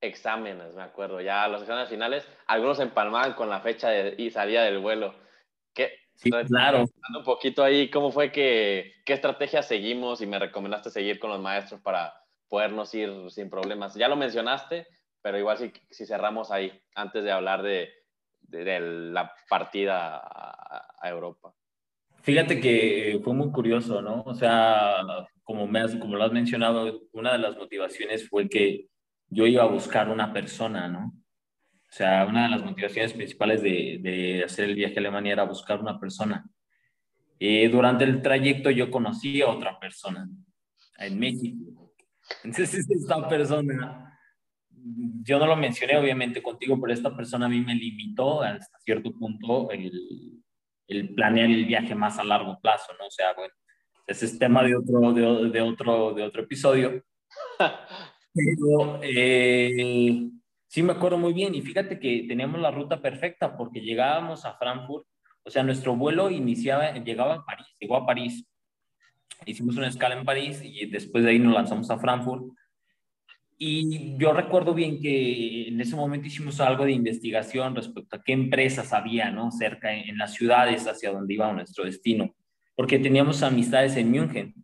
exámenes, 0.00 0.74
me 0.74 0.82
acuerdo, 0.82 1.20
ya 1.20 1.46
los 1.48 1.62
exámenes 1.62 1.90
finales, 1.90 2.26
algunos 2.46 2.80
empalmaban 2.80 3.34
con 3.34 3.50
la 3.50 3.60
fecha 3.60 3.90
de, 3.90 4.14
y 4.16 4.30
salía 4.30 4.62
del 4.62 4.78
vuelo. 4.78 5.14
¿Qué, 5.74 5.92
sí, 6.14 6.30
claro. 6.30 6.84
Un 7.14 7.24
poquito 7.24 7.62
ahí, 7.62 7.90
¿cómo 7.90 8.10
fue 8.10 8.32
que, 8.32 8.94
qué 9.04 9.12
estrategia 9.12 9.62
seguimos 9.62 10.20
y 10.22 10.26
me 10.26 10.38
recomendaste 10.38 10.90
seguir 10.90 11.18
con 11.18 11.30
los 11.30 11.40
maestros 11.40 11.80
para 11.82 12.14
podernos 12.48 12.94
ir 12.94 13.30
sin 13.30 13.50
problemas? 13.50 13.94
Ya 13.94 14.08
lo 14.08 14.16
mencionaste, 14.16 14.86
pero 15.22 15.38
igual 15.38 15.58
si, 15.58 15.72
si 15.90 16.06
cerramos 16.06 16.50
ahí, 16.50 16.80
antes 16.94 17.22
de 17.22 17.32
hablar 17.32 17.62
de, 17.62 17.92
de, 18.40 18.80
la 18.80 19.34
partida 19.48 20.18
a, 20.18 21.08
Europa. 21.08 21.52
Fíjate 22.22 22.60
que 22.60 23.20
fue 23.24 23.34
muy 23.34 23.50
curioso, 23.50 24.02
¿no? 24.02 24.22
O 24.22 24.34
sea, 24.34 24.96
como, 25.42 25.66
me 25.66 25.80
has, 25.80 25.96
como 25.96 26.16
lo 26.16 26.24
has 26.24 26.32
mencionado, 26.32 27.02
una 27.12 27.32
de 27.32 27.38
las 27.38 27.56
motivaciones 27.56 28.28
fue 28.28 28.48
que 28.48 28.88
yo 29.28 29.46
iba 29.46 29.62
a 29.62 29.68
buscar 29.68 30.10
una 30.10 30.32
persona, 30.32 30.88
¿no? 30.88 31.06
O 31.06 31.92
sea, 31.92 32.26
una 32.26 32.44
de 32.44 32.50
las 32.50 32.64
motivaciones 32.64 33.14
principales 33.14 33.62
de, 33.62 33.98
de, 34.00 34.44
hacer 34.44 34.66
el 34.66 34.74
viaje 34.74 34.94
a 34.96 35.00
Alemania 35.00 35.32
era 35.32 35.44
buscar 35.44 35.80
una 35.80 35.98
persona. 35.98 36.44
Eh, 37.38 37.68
durante 37.68 38.04
el 38.04 38.20
trayecto 38.20 38.70
yo 38.70 38.90
conocí 38.90 39.40
a 39.40 39.48
otra 39.48 39.78
persona 39.80 40.28
en 40.98 41.18
México. 41.18 41.94
Entonces 42.44 42.86
esta 42.90 43.28
persona, 43.28 44.18
yo 45.22 45.38
no 45.38 45.46
lo 45.46 45.56
mencioné 45.56 45.96
obviamente 45.96 46.42
contigo, 46.42 46.78
pero 46.80 46.92
esta 46.92 47.16
persona 47.16 47.46
a 47.46 47.48
mí 47.48 47.60
me 47.62 47.74
limitó 47.74 48.42
hasta 48.42 48.78
cierto 48.80 49.12
punto 49.12 49.70
el, 49.70 50.40
el 50.90 51.14
planear 51.14 51.48
el 51.48 51.64
viaje 51.64 51.94
más 51.94 52.18
a 52.18 52.24
largo 52.24 52.58
plazo, 52.60 52.92
¿no? 52.98 53.06
O 53.06 53.10
sea, 53.10 53.32
bueno, 53.34 53.54
ese 54.06 54.26
es 54.26 54.38
tema 54.38 54.62
de 54.62 54.76
otro, 54.76 55.12
de, 55.12 55.50
de 55.50 55.60
otro, 55.60 56.12
de 56.12 56.22
otro 56.24 56.42
episodio. 56.42 57.02
Pero 58.34 59.00
eh, 59.02 60.28
sí 60.66 60.82
me 60.82 60.92
acuerdo 60.92 61.18
muy 61.18 61.32
bien 61.32 61.54
y 61.54 61.62
fíjate 61.62 61.98
que 61.98 62.24
teníamos 62.28 62.60
la 62.60 62.70
ruta 62.70 63.00
perfecta 63.00 63.56
porque 63.56 63.80
llegábamos 63.80 64.44
a 64.44 64.56
Frankfurt, 64.56 65.06
o 65.42 65.50
sea, 65.50 65.62
nuestro 65.62 65.96
vuelo 65.96 66.30
iniciaba, 66.30 66.92
llegaba 66.92 67.34
a 67.34 67.44
París, 67.44 67.66
llegó 67.78 67.96
a 67.96 68.06
París, 68.06 68.44
hicimos 69.46 69.76
una 69.76 69.88
escala 69.88 70.16
en 70.16 70.24
París 70.24 70.60
y 70.62 70.86
después 70.86 71.24
de 71.24 71.30
ahí 71.30 71.38
nos 71.38 71.54
lanzamos 71.54 71.90
a 71.90 71.98
Frankfurt. 71.98 72.44
Y 73.62 74.16
yo 74.16 74.32
recuerdo 74.32 74.72
bien 74.72 75.02
que 75.02 75.68
en 75.68 75.78
ese 75.82 75.94
momento 75.94 76.26
hicimos 76.26 76.58
algo 76.60 76.86
de 76.86 76.92
investigación 76.92 77.76
respecto 77.76 78.16
a 78.16 78.22
qué 78.22 78.32
empresas 78.32 78.94
había, 78.94 79.30
¿no? 79.30 79.50
Cerca 79.50 79.94
en, 79.94 80.08
en 80.08 80.16
las 80.16 80.32
ciudades 80.32 80.86
hacia 80.88 81.12
donde 81.12 81.34
iba 81.34 81.52
nuestro 81.52 81.84
destino, 81.84 82.34
porque 82.74 82.98
teníamos 82.98 83.42
amistades 83.42 83.96
en 83.96 84.10
München. 84.10 84.54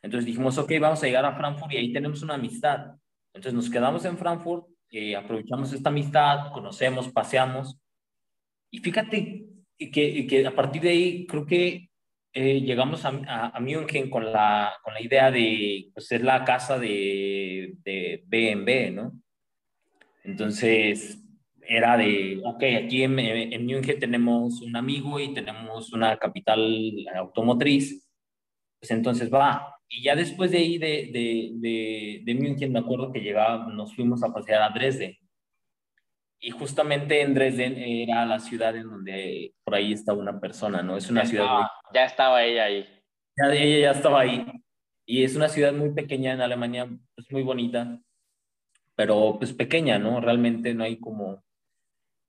Entonces 0.00 0.24
dijimos, 0.24 0.56
ok, 0.56 0.72
vamos 0.80 1.02
a 1.02 1.06
llegar 1.06 1.26
a 1.26 1.36
Frankfurt 1.36 1.72
y 1.74 1.76
ahí 1.76 1.92
tenemos 1.92 2.22
una 2.22 2.36
amistad. 2.36 2.96
Entonces 3.34 3.52
nos 3.52 3.68
quedamos 3.68 4.02
en 4.06 4.16
Frankfurt, 4.16 4.64
eh, 4.88 5.14
aprovechamos 5.14 5.70
esta 5.70 5.90
amistad, 5.90 6.52
conocemos, 6.54 7.12
paseamos. 7.12 7.78
Y 8.70 8.78
fíjate 8.78 9.44
que, 9.78 10.26
que 10.26 10.46
a 10.46 10.54
partir 10.54 10.80
de 10.80 10.88
ahí 10.88 11.26
creo 11.26 11.44
que 11.44 11.90
eh, 12.32 12.60
llegamos 12.60 13.04
a, 13.04 13.08
a, 13.26 13.56
a, 13.56 13.60
München 13.60 14.10
con 14.10 14.32
la, 14.32 14.72
con 14.82 14.94
la 14.94 15.02
idea 15.02 15.30
de 15.30 15.90
pues, 15.92 16.06
ser 16.06 16.22
la 16.24 16.44
casa 16.44 16.78
de, 16.78 17.74
de 17.84 18.22
B&B, 18.26 18.90
¿no? 18.90 19.12
Entonces 20.24 21.18
era 21.60 21.96
de, 21.96 22.40
ok, 22.44 22.62
aquí 22.84 23.02
en, 23.02 23.18
en 23.18 23.66
München 23.66 23.98
tenemos 23.98 24.60
un 24.62 24.76
amigo 24.76 25.20
y 25.20 25.34
tenemos 25.34 25.92
una 25.92 26.16
capital 26.16 26.94
automotriz, 27.14 28.08
pues 28.80 28.90
entonces 28.90 29.32
va, 29.32 29.72
y 29.94 30.02
ya 30.02 30.16
después 30.16 30.50
de 30.50 30.58
ahí 30.58 30.78
de, 30.78 31.10
de, 31.12 31.50
de, 31.56 32.22
de 32.24 32.34
München, 32.34 32.72
me 32.72 32.78
acuerdo 32.78 33.12
que 33.12 33.20
llegaba, 33.20 33.66
nos 33.66 33.94
fuimos 33.94 34.22
a 34.24 34.32
pasear 34.32 34.62
a 34.62 34.70
Dresde. 34.70 35.18
Y 36.44 36.50
justamente 36.50 37.20
en 37.20 37.34
Dresden 37.34 37.78
era 37.78 38.26
la 38.26 38.40
ciudad 38.40 38.74
en 38.74 38.90
donde 38.90 39.54
por 39.62 39.76
ahí 39.76 39.92
está 39.92 40.12
una 40.12 40.40
persona, 40.40 40.82
¿no? 40.82 40.96
Es 40.96 41.08
una 41.08 41.22
ya 41.22 41.28
ciudad... 41.28 41.44
Estaba, 41.44 41.60
muy... 41.60 41.94
Ya 41.94 42.04
estaba 42.04 42.42
ella 42.42 42.64
ahí. 42.64 42.88
Ya, 43.36 43.54
ella 43.54 43.78
ya 43.78 43.90
estaba 43.92 44.20
ahí. 44.20 44.44
Y 45.06 45.22
es 45.22 45.36
una 45.36 45.48
ciudad 45.48 45.72
muy 45.72 45.92
pequeña 45.94 46.32
en 46.32 46.40
Alemania, 46.40 46.88
es 47.16 47.30
muy 47.30 47.44
bonita, 47.44 47.96
pero 48.96 49.36
pues 49.38 49.52
pequeña, 49.52 50.00
¿no? 50.00 50.20
Realmente 50.20 50.74
no 50.74 50.82
hay 50.82 50.98
como... 50.98 51.44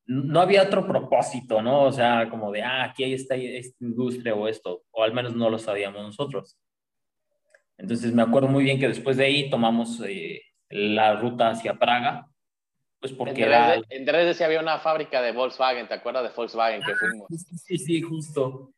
No 0.05 0.41
había 0.41 0.61
otro 0.61 0.85
propósito, 0.85 1.63
¿no? 1.63 1.85
O 1.85 1.91
sea, 1.91 2.29
como 2.29 2.51
de, 2.51 2.61
ah, 2.61 2.83
aquí 2.83 3.03
hay 3.03 3.13
esta, 3.13 3.33
esta 3.33 3.83
industria 3.83 4.35
o 4.35 4.47
esto, 4.47 4.83
o 4.91 5.03
al 5.03 5.13
menos 5.13 5.35
no 5.35 5.49
lo 5.49 5.57
sabíamos 5.57 6.03
nosotros. 6.03 6.59
Entonces 7.79 8.13
me 8.13 8.21
acuerdo 8.21 8.47
muy 8.47 8.63
bien 8.63 8.79
que 8.79 8.87
después 8.87 9.17
de 9.17 9.25
ahí 9.25 9.49
tomamos 9.49 9.99
eh, 10.05 10.43
la 10.69 11.15
ruta 11.15 11.49
hacia 11.49 11.79
Praga, 11.79 12.27
pues 13.03 13.11
porque 13.11 13.41
en 13.41 13.49
era... 13.49 13.67
Dresde, 13.67 13.85
en 13.89 14.05
Dresde 14.05 14.33
sí 14.33 14.43
había 14.45 14.61
una 14.61 14.79
fábrica 14.79 15.21
de 15.21 15.33
Volkswagen, 15.33 15.89
¿te 15.89 15.93
acuerdas 15.93 16.23
de 16.23 16.33
Volkswagen 16.33 16.81
que 16.81 16.93
ah, 16.93 16.95
fuimos? 16.97 17.27
Sí, 17.65 17.77
sí, 17.77 18.01
justo. 18.01 18.71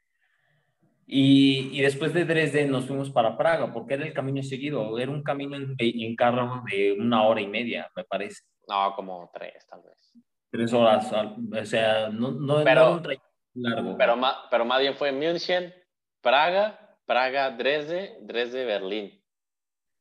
Y, 1.06 1.70
y, 1.72 1.82
después 1.82 2.12
de 2.12 2.26
Dresde 2.26 2.66
nos 2.66 2.86
fuimos 2.86 3.12
para 3.12 3.38
Praga, 3.38 3.72
porque 3.72 3.94
era 3.94 4.04
el 4.04 4.14
camino 4.14 4.42
seguido, 4.42 4.98
era 4.98 5.12
un 5.12 5.22
camino 5.22 5.56
en, 5.56 5.76
en 5.78 6.16
carro 6.16 6.64
de 6.72 6.94
una 6.94 7.22
hora 7.22 7.40
y 7.40 7.46
media, 7.46 7.88
me 7.96 8.04
parece. 8.04 8.42
No, 8.68 8.96
como 8.96 9.30
tres, 9.32 9.64
tal 9.70 9.84
vez. 9.84 10.12
Tres 10.50 10.74
horas, 10.74 11.14
o 11.14 11.66
sea, 11.66 12.10
no, 12.10 12.32
no, 12.32 12.64
pero, 12.64 12.82
era 12.82 12.90
un 12.90 13.04
trayecto 13.04 13.30
largo. 13.54 13.96
Pero 13.96 14.18
más, 14.18 14.38
pero 14.50 14.66
más 14.66 14.80
bien 14.80 14.96
fue 14.96 15.12
München, 15.12 15.72
Praga, 16.20 16.98
Praga, 17.06 17.52
Dresde, 17.52 18.18
Dresde, 18.24 18.66
Berlín. 18.66 19.24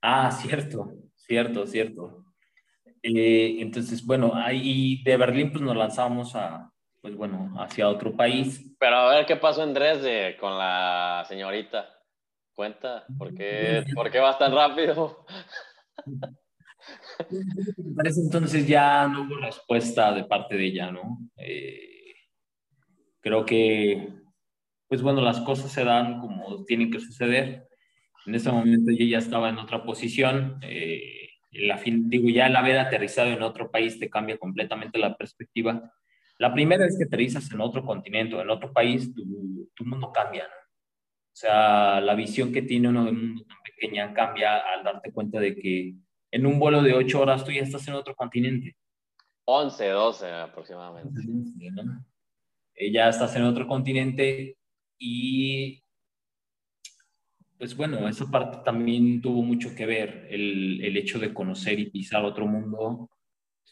Ah, 0.01 0.31
cierto, 0.31 0.95
cierto, 1.15 1.67
cierto. 1.67 2.24
Eh, 3.07 3.57
entonces, 3.61 4.05
bueno, 4.05 4.33
ahí 4.35 5.03
de 5.05 5.17
Berlín 5.19 5.53
pues 5.53 5.62
nos 5.62 5.77
lanzamos 5.77 6.35
a, 6.35 6.73
pues 7.03 7.14
bueno, 7.14 7.55
hacia 7.59 7.87
otro 7.87 8.17
país. 8.17 8.75
Pero 8.79 8.97
a 8.97 9.14
ver 9.14 9.27
qué 9.27 9.37
pasó 9.37 9.62
en 9.62 9.75
Dresde 9.75 10.38
con 10.40 10.57
la 10.57 11.23
señorita. 11.29 11.87
Cuenta, 12.55 13.05
¿por 13.19 13.35
qué, 13.35 13.85
¿por 13.95 14.11
qué 14.11 14.21
vas 14.21 14.38
tan 14.38 14.55
rápido? 14.55 15.27
Parece 17.97 18.21
entonces 18.21 18.67
ya 18.67 19.07
no 19.07 19.23
hubo 19.23 19.37
respuesta 19.37 20.12
de 20.12 20.25
parte 20.25 20.57
de 20.57 20.64
ella, 20.64 20.90
¿no? 20.90 21.19
Eh, 21.37 22.14
creo 23.21 23.45
que 23.45 24.09
pues 24.88 25.03
bueno, 25.03 25.21
las 25.21 25.40
cosas 25.40 25.73
se 25.73 25.85
dan 25.85 26.21
como 26.21 26.64
tienen 26.64 26.90
que 26.90 27.01
suceder. 27.01 27.69
En 28.25 28.35
ese 28.35 28.51
momento 28.51 28.93
yo 28.93 29.05
ya 29.05 29.19
estaba 29.19 29.51
en 29.51 29.59
otra 29.59 29.85
posición. 29.85 30.59
Eh, 30.62 31.24
la 31.55 31.79
fin, 31.79 32.09
digo, 32.09 32.29
ya 32.29 32.47
el 32.47 32.57
haber 32.57 32.79
aterrizado 32.79 33.31
en 33.31 33.43
otro 33.43 33.71
país 33.71 33.99
te 33.99 34.11
cambia 34.11 34.38
completamente 34.38 34.99
la 34.99 35.17
perspectiva. 35.17 35.93
La 36.38 36.53
primera 36.53 36.85
vez 36.85 36.97
que 36.99 37.05
aterrizas 37.05 37.51
en 37.53 37.61
otro 37.61 37.85
continente 37.85 38.35
o 38.35 38.43
en 38.43 38.51
otro 38.51 38.73
país, 38.73 39.14
tu, 39.14 39.71
tu 39.75 39.85
mundo 39.85 40.12
cambia. 40.12 40.45
¿no? 40.45 40.64
O 41.35 41.37
sea, 41.37 42.01
la 42.01 42.14
visión 42.14 42.53
que 42.53 42.62
tiene 42.62 42.88
uno 42.88 43.05
de 43.05 43.11
un 43.11 43.29
mundo 43.29 43.45
tan 43.45 43.59
pequeña 43.64 44.14
cambia 44.14 44.59
al 44.59 44.85
darte 44.85 45.12
cuenta 45.12 45.40
de 45.40 45.57
que 45.57 45.95
en 46.31 46.47
un 46.47 46.59
vuelo 46.59 46.83
de 46.83 46.95
ocho 46.95 47.21
horas 47.21 47.45
tú 47.45 47.53
ya 47.53 47.62
estás 47.62 47.87
en 47.88 47.95
otro 47.95 48.14
continente. 48.14 48.77
11, 49.45 49.88
12 49.88 50.31
aproximadamente. 50.33 51.23
¿no? 51.25 52.05
Eh, 52.75 52.90
ya 52.90 53.09
estás 53.09 53.35
en 53.37 53.43
otro 53.43 53.67
continente 53.67 54.57
y 54.99 55.84
pues 57.59 57.77
bueno, 57.77 58.09
esa 58.09 58.31
parte 58.31 58.59
también 58.64 59.21
tuvo 59.21 59.43
mucho 59.43 59.75
que 59.75 59.87
ver, 59.87 60.29
el, 60.31 60.83
el 60.85 60.97
hecho 60.97 61.19
de 61.19 61.33
conocer 61.33 61.79
y 61.79 61.90
pisar 61.90 62.25
otro 62.25 62.47
mundo. 62.47 63.11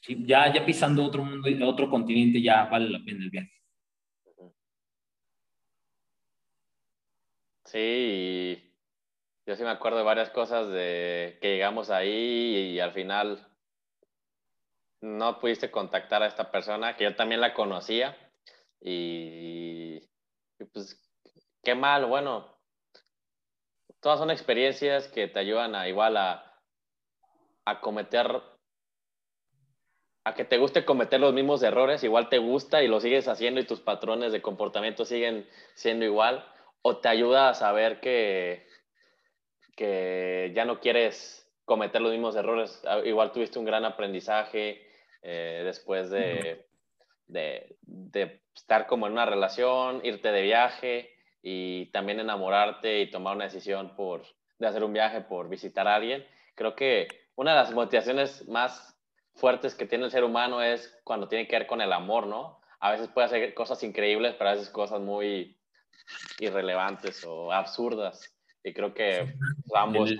Ya, 0.09 0.53
ya 0.53 0.65
pisando 0.67 1.05
otro 1.05 1.25
mundo, 1.25 1.49
otro 1.69 1.89
continente, 1.89 2.43
ya 2.43 2.65
vale 2.67 2.91
la 2.91 3.01
pena 3.05 3.23
el 3.25 3.31
viaje. 3.31 3.53
Sí, 7.65 8.73
yo 9.47 9.57
sí 9.57 9.63
me 9.63 9.71
acuerdo 9.71 9.99
de 9.99 10.05
varias 10.05 10.31
cosas 10.31 10.69
de 10.69 11.39
que 11.41 11.55
llegamos 11.55 11.91
ahí 11.91 12.75
y, 12.75 12.81
al 12.81 12.93
final 12.93 13.49
no 15.01 15.41
pudiste 15.41 15.71
contactar 15.71 16.23
a 16.23 16.27
esta 16.27 16.51
persona, 16.51 16.97
que 16.97 17.05
yo 17.05 17.17
también 17.17 17.41
la 17.41 17.55
conocía. 17.55 18.17
Y 18.81 20.01
pues 20.73 21.01
qué 21.63 21.75
mal, 21.75 22.07
bueno, 22.07 22.52
todas 24.03 24.19
son 24.19 24.31
experiencias 24.31 25.07
que 25.09 25.29
te 25.29 25.39
ayudan 25.39 25.77
a 25.77 25.89
igual 25.89 26.17
a, 26.17 26.59
a 27.65 27.81
cometer, 27.81 28.43
a 30.25 30.35
que 30.35 30.45
te 30.45 30.59
guste 30.59 30.85
cometer 30.85 31.21
los 31.21 31.33
mismos 31.33 31.63
errores, 31.63 32.03
igual 32.03 32.29
te 32.29 32.39
gusta 32.39 32.83
y 32.83 32.89
lo 32.89 33.01
sigues 33.01 33.29
haciendo 33.29 33.61
y 33.61 33.65
tus 33.65 33.81
patrones 33.81 34.33
de 34.33 34.43
comportamiento 34.43 35.05
siguen 35.05 35.49
siendo 35.75 36.05
igual, 36.05 36.45
o 36.83 36.99
te 36.99 37.09
ayuda 37.09 37.49
a 37.49 37.55
saber 37.55 38.01
que, 38.01 38.67
que 39.77 40.51
ya 40.53 40.65
no 40.65 40.81
quieres 40.81 41.49
cometer 41.65 42.03
los 42.03 42.11
mismos 42.11 42.35
errores, 42.35 42.83
igual 43.05 43.31
tuviste 43.31 43.61
un 43.61 43.65
gran 43.65 43.85
aprendizaje 43.85 44.85
eh, 45.23 45.63
después 45.65 46.11
de, 46.11 46.67
de, 47.29 47.77
de 47.83 48.43
estar 48.53 48.89
como 48.89 49.07
en 49.07 49.13
una 49.13 49.27
relación, 49.27 50.05
irte 50.05 50.33
de 50.33 50.43
viaje 50.43 51.12
y 51.43 51.87
también 51.87 52.21
enamorarte 52.21 53.01
y 53.01 53.11
tomar 53.11 53.35
una 53.35 53.45
decisión 53.45 53.97
por, 53.97 54.23
de 54.59 54.67
hacer 54.67 54.85
un 54.85 54.93
viaje, 54.93 55.21
por 55.21 55.49
visitar 55.49 55.89
a 55.89 55.97
alguien. 55.97 56.25
Creo 56.55 56.77
que 56.77 57.09
una 57.35 57.51
de 57.51 57.57
las 57.59 57.73
motivaciones 57.73 58.49
más 58.49 58.97
fuertes 59.35 59.75
que 59.75 59.87
tiene 59.87 60.05
el 60.05 60.11
ser 60.11 60.25
humano 60.25 60.63
es 60.63 61.01
cuando 61.05 61.29
tiene 61.29 61.49
que 61.49 61.59
ver 61.59 61.67
con 61.67 61.81
el 61.81 61.93
amor, 61.93 62.27
¿no? 62.27 62.61
A 62.79 62.93
veces 62.93 63.09
puede 63.09 63.27
hacer 63.27 63.55
cosas 63.55 63.83
increíbles, 63.83 64.35
pero 64.35 64.51
a 64.51 64.55
veces 64.55 64.71
cosas 64.71 65.01
muy 65.01 65.59
irrelevantes 66.39 67.25
o 67.25 67.53
absurdas. 67.53 68.35
Y 68.63 68.73
creo 68.73 68.95
que 68.95 69.35
ambos, 69.75 70.15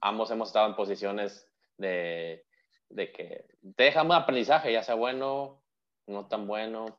ambos 0.00 0.30
hemos 0.30 0.48
estado 0.48 0.68
en 0.68 0.76
posiciones 0.76 1.48
de, 1.78 2.44
de 2.88 3.12
que 3.12 3.46
te 3.76 3.84
deja 3.84 4.02
un 4.02 4.12
aprendizaje, 4.12 4.72
ya 4.72 4.82
sea 4.82 4.94
bueno, 4.94 5.62
no 6.06 6.26
tan 6.28 6.46
bueno, 6.46 6.98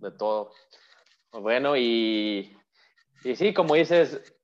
de 0.00 0.10
todo. 0.12 0.52
Bueno, 1.32 1.76
y, 1.76 2.56
y 3.24 3.36
sí, 3.36 3.52
como 3.52 3.74
dices, 3.74 4.34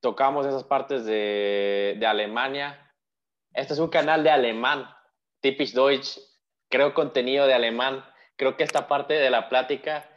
tocamos 0.00 0.46
esas 0.46 0.64
partes 0.64 1.04
de, 1.04 1.96
de 1.98 2.06
Alemania. 2.06 2.92
Este 3.54 3.72
es 3.72 3.78
un 3.78 3.88
canal 3.88 4.22
de 4.24 4.30
alemán, 4.30 4.86
Typisch 5.40 5.72
Deutsch. 5.72 6.18
Creo 6.68 6.94
contenido 6.94 7.46
de 7.46 7.54
alemán. 7.54 8.04
Creo 8.36 8.56
que 8.56 8.64
esta 8.64 8.88
parte 8.88 9.14
de 9.14 9.30
la 9.30 9.48
plática 9.48 10.08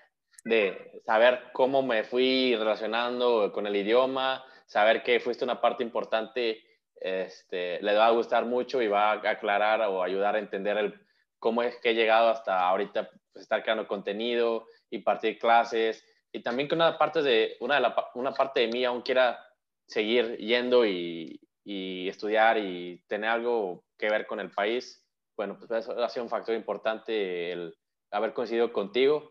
de 0.46 1.02
saber 1.06 1.44
cómo 1.54 1.82
me 1.82 2.04
fui 2.04 2.56
relacionando 2.56 3.52
con 3.52 3.68
el 3.68 3.76
idioma, 3.76 4.44
saber 4.66 5.04
que 5.04 5.20
fuiste 5.20 5.44
una 5.44 5.60
parte 5.60 5.84
importante, 5.84 6.64
este, 7.02 7.82
le 7.82 7.96
va 7.96 8.08
a 8.08 8.12
gustar 8.12 8.46
mucho 8.46 8.82
y 8.82 8.88
va 8.88 9.12
a 9.12 9.30
aclarar 9.30 9.82
o 9.82 10.02
ayudar 10.02 10.36
a 10.36 10.40
entender 10.40 10.78
el, 10.78 11.00
cómo 11.40 11.62
es 11.64 11.76
que 11.78 11.90
he 11.90 11.96
llegado 11.96 12.30
hasta 12.30 12.68
ahorita 12.68 13.10
pues, 13.34 13.44
estar 13.44 13.64
creando 13.64 13.88
contenido 13.88 14.68
y 14.90 15.00
partir 15.00 15.38
clases 15.40 16.04
y 16.36 16.44
también 16.44 16.68
que 16.68 16.76
una 16.76 16.98
parte 16.98 17.22
de, 17.22 17.56
una, 17.62 17.76
de 17.76 17.82
la, 17.82 18.12
una 18.16 18.34
parte 18.34 18.60
de 18.62 18.68
mí 18.68 18.84
aún 18.84 19.02
quiera 19.02 19.40
seguir 19.88 20.38
yendo 20.38 20.86
y, 20.86 21.40
y 21.64 22.10
estudiar 22.10 22.58
y 22.58 23.02
tener 23.08 23.30
algo 23.30 23.86
que 23.98 24.10
ver 24.10 24.28
con 24.28 24.42
el 24.42 24.52
país, 24.52 25.02
bueno, 25.38 25.58
pues 25.58 25.72
eso 25.72 26.04
ha 26.04 26.10
sido 26.10 26.24
un 26.24 26.30
factor 26.30 26.54
importante 26.56 27.52
el 27.52 27.78
haber 28.12 28.34
coincidido 28.34 28.74
contigo. 28.74 29.30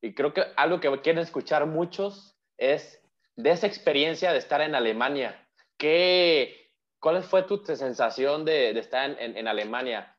Y 0.00 0.14
creo 0.14 0.32
que 0.32 0.44
algo 0.56 0.80
que 0.80 0.90
quieren 1.00 1.22
escuchar 1.22 1.66
muchos 1.66 2.38
es 2.56 3.02
de 3.36 3.50
esa 3.50 3.66
experiencia 3.66 4.32
de 4.32 4.38
estar 4.38 4.60
en 4.62 4.74
Alemania. 4.74 5.46
¿Qué, 5.76 6.70
¿Cuál 6.98 7.22
fue 7.22 7.42
tu 7.42 7.58
sensación 7.64 8.46
de, 8.46 8.72
de 8.72 8.80
estar 8.80 9.10
en, 9.20 9.36
en, 9.36 9.46
Alemania? 9.46 10.16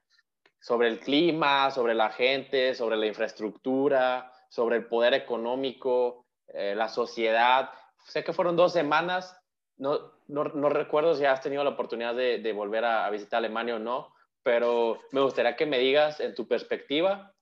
Sobre 0.59 0.87
el 0.87 0.99
clima, 0.99 1.71
sobre 1.71 1.95
la 1.95 2.09
gente, 2.09 2.75
sobre 2.75 2.97
la 2.97 3.07
infraestructura, 3.07 4.31
sobre 4.49 4.77
el 4.77 4.85
poder 4.85 5.13
económico, 5.13 6.26
eh, 6.53 6.75
la 6.75 6.89
sociedad. 6.89 7.69
Sé 8.05 8.23
que 8.23 8.33
fueron 8.33 8.55
dos 8.55 8.73
semanas, 8.73 9.37
no, 9.77 10.11
no, 10.27 10.45
no, 10.45 10.69
recuerdo 10.69 11.15
si 11.15 11.25
has 11.25 11.41
tenido 11.41 11.63
la 11.63 11.71
oportunidad 11.71 12.15
de, 12.15 12.53
volver 12.53 12.85
a, 12.85 13.09
visitar 13.09 13.37
Alemania 13.37 13.75
o 13.75 13.79
no, 13.79 14.13
pero 14.43 14.99
me 15.11 15.21
gustaría 15.21 15.55
que 15.55 15.65
me 15.65 15.77
digas 15.77 16.19
en 16.19 16.33
tu 16.33 16.47
perspectiva, 16.47 17.33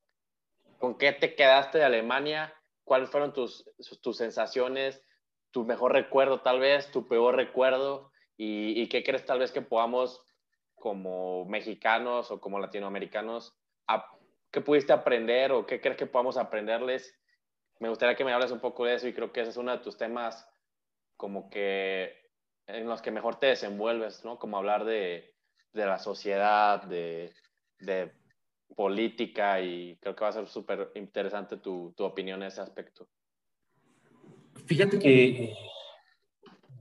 ¿con 0.80 0.98
qué 0.98 1.14
te 1.14 1.36
quedaste 1.36 1.78
de 1.78 1.86
Alemania? 1.86 2.54
¿Cuáles 2.84 3.10
fueron 3.10 3.34
tus, 3.34 3.70
tus 4.02 4.18
sensaciones? 4.18 5.02
¿Tu 5.52 5.64
mejor 5.64 5.94
recuerdo 5.94 6.42
tal 6.42 6.60
vez? 6.60 6.92
¿Tu 6.92 7.08
peor 7.08 7.36
recuerdo? 7.36 8.12
¿Y, 8.38 8.88
qué 8.90 9.04
crees 9.04 9.26
tal 9.26 9.40
vez 9.40 9.52
que 9.52 9.62
podamos 9.62 10.22
como 10.76 11.46
mexicanos 11.46 12.30
o 12.32 12.42
como 12.42 12.60
latinoamericanos, 12.60 13.56
a, 13.88 14.06
pudiste 14.66 14.92
aprender 14.94 15.52
o 15.52 15.66
qué 15.66 15.80
crees 15.80 15.98
que 15.98 16.06
podamos 16.06 16.38
aprenderles? 16.38 17.18
Me 17.80 17.90
gustaría 17.90 18.16
que 18.16 18.24
me 18.24 18.34
hables 18.34 18.52
un 18.52 18.60
poco 18.60 18.86
de 18.86 18.96
eso 18.96 19.08
y 19.08 19.14
creo 19.14 19.32
que 19.32 19.42
ese 19.42 19.52
es 19.52 19.58
uno 19.58 19.72
de 19.72 19.84
tus 19.84 19.98
temas 19.98 20.48
como 21.18 21.50
que 21.50 22.14
en 22.68 22.88
los 22.88 23.02
que 23.02 23.12
mejor 23.12 23.40
te 23.40 23.48
desenvuelves, 23.48 24.24
¿no? 24.26 24.40
Como 24.40 24.58
hablar 24.58 24.86
de, 24.86 25.36
de 25.74 25.86
la 25.86 26.00
sociedad, 26.00 26.84
de, 26.84 27.34
de, 27.80 28.12
política 28.76 29.62
y 29.62 29.96
creo 29.98 30.16
que 30.16 30.24
va 30.24 30.30
a 30.30 30.34
ser 30.34 30.48
súper 30.48 30.92
interesante 30.96 31.58
tu, 31.58 31.94
tu, 31.96 32.04
opinión 32.04 32.42
en 32.42 32.48
ese 32.48 32.62
aspecto. 32.62 33.08
Fíjate 34.66 34.98
que 34.98 35.54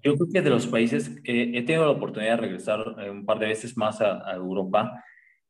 yo 0.03 0.15
creo 0.15 0.29
que 0.33 0.43
de 0.43 0.51
los 0.51 0.67
países, 0.67 1.11
eh, 1.25 1.53
he 1.55 1.63
tenido 1.63 1.85
la 1.85 1.93
oportunidad 1.93 2.37
de 2.37 2.43
regresar 2.43 2.97
eh, 2.99 3.11
un 3.11 3.27
par 3.27 3.39
de 3.39 3.47
veces 3.47 3.77
más 3.77 4.01
a, 4.01 4.27
a, 4.29 4.35
Europa 4.35 5.05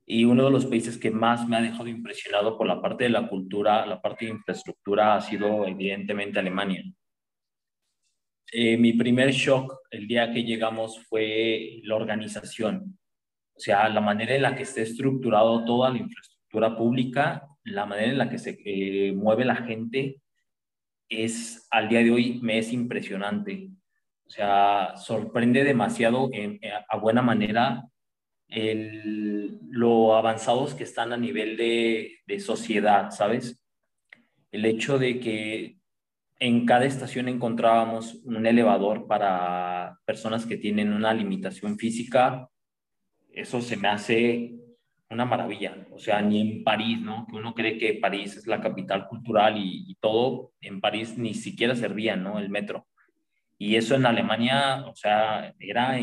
y 0.07 0.25
uno 0.25 0.45
de 0.45 0.51
los 0.51 0.67
países 0.67 0.99
que 0.99 1.11
más 1.11 1.49
me 1.49 1.57
ha 1.57 1.63
dejado 1.63 1.89
impresionado 1.89 2.59
por 2.59 2.67
la 2.67 2.81
parte 2.81 3.05
de 3.05 3.11
la 3.11 3.29
cultura, 3.29 3.87
la 3.87 4.01
parte 4.01 4.27
de 4.27 4.33
infraestructura 4.33 5.17
ha 5.17 5.21
sido 5.21 5.67
evidentemente 5.67 6.39
Alemania 6.39 6.85
eh, 8.57 8.77
mi 8.77 8.93
primer 8.93 9.33
shock 9.33 9.81
el 9.91 10.07
día 10.07 10.31
que 10.33 10.45
llegamos 10.45 11.05
fue 11.09 11.81
la 11.83 11.97
organización. 11.97 12.97
O 13.53 13.59
sea, 13.59 13.89
la 13.89 14.01
manera 14.01 14.35
en 14.37 14.43
la 14.43 14.55
que 14.55 14.63
está 14.63 14.81
estructurado 14.81 15.65
toda 15.65 15.91
la 15.91 15.99
infraestructura 15.99 16.77
pública, 16.77 17.49
la 17.65 17.85
manera 17.85 18.13
en 18.13 18.19
la 18.19 18.31
que 18.31 18.39
se 18.39 18.57
eh, 18.65 19.13
mueve 19.13 19.45
la 19.45 19.57
gente, 19.57 20.21
es 21.09 21.67
al 21.73 21.89
día 21.89 22.01
de 22.01 22.13
hoy 22.13 22.39
me 22.43 22.59
es 22.59 22.73
impresionante. 22.73 23.71
O 24.25 24.31
sea, 24.31 24.95
sorprende 24.97 25.65
demasiado 25.65 26.31
eh, 26.33 26.61
a 26.89 26.97
buena 26.97 27.23
manera 27.23 27.83
el, 28.55 29.59
lo 29.71 30.17
avanzados 30.17 30.75
que 30.75 30.85
están 30.85 31.13
a 31.13 31.17
nivel 31.17 31.57
de, 31.57 32.19
de 32.27 32.41
sociedad, 32.41 33.11
¿sabes? 33.11 33.61
El 34.53 34.65
hecho 34.65 34.99
de 34.99 35.19
que 35.19 35.79
en 36.39 36.67
cada 36.67 36.85
estación 36.85 37.29
encontrábamos 37.29 38.17
un 38.25 38.47
elevador 38.47 39.07
para 39.07 39.99
personas 40.05 40.47
que 40.47 40.57
tienen 40.57 40.93
una 40.93 41.13
limitación 41.15 41.79
física. 41.79 42.49
Eso 43.33 43.61
se 43.61 43.77
me 43.77 43.89
hace 43.89 44.55
una 45.11 45.25
maravilla. 45.25 45.87
O 45.91 45.99
sea, 45.99 46.21
ni 46.23 46.41
en 46.41 46.65
París, 46.65 47.01
¿no? 47.01 47.27
Que 47.29 47.37
uno 47.37 47.55
cree 47.55 47.79
que 47.79 47.95
París 47.95 48.37
es 48.37 48.47
la 48.47 48.61
capital 48.61 49.09
cultural 49.09 49.57
y, 49.57 49.85
y 49.89 49.95
todo, 49.97 50.53
en 50.61 50.81
París 50.81 51.17
ni 51.17 51.35
siquiera 51.35 51.75
servía, 51.75 52.17
¿no? 52.17 52.39
El 52.39 52.51
metro. 52.51 52.87
Y 53.59 53.77
eso 53.77 53.95
en 53.95 54.07
Alemania, 54.07 54.85
o 54.87 54.95
sea, 54.95 55.55
era, 55.59 55.99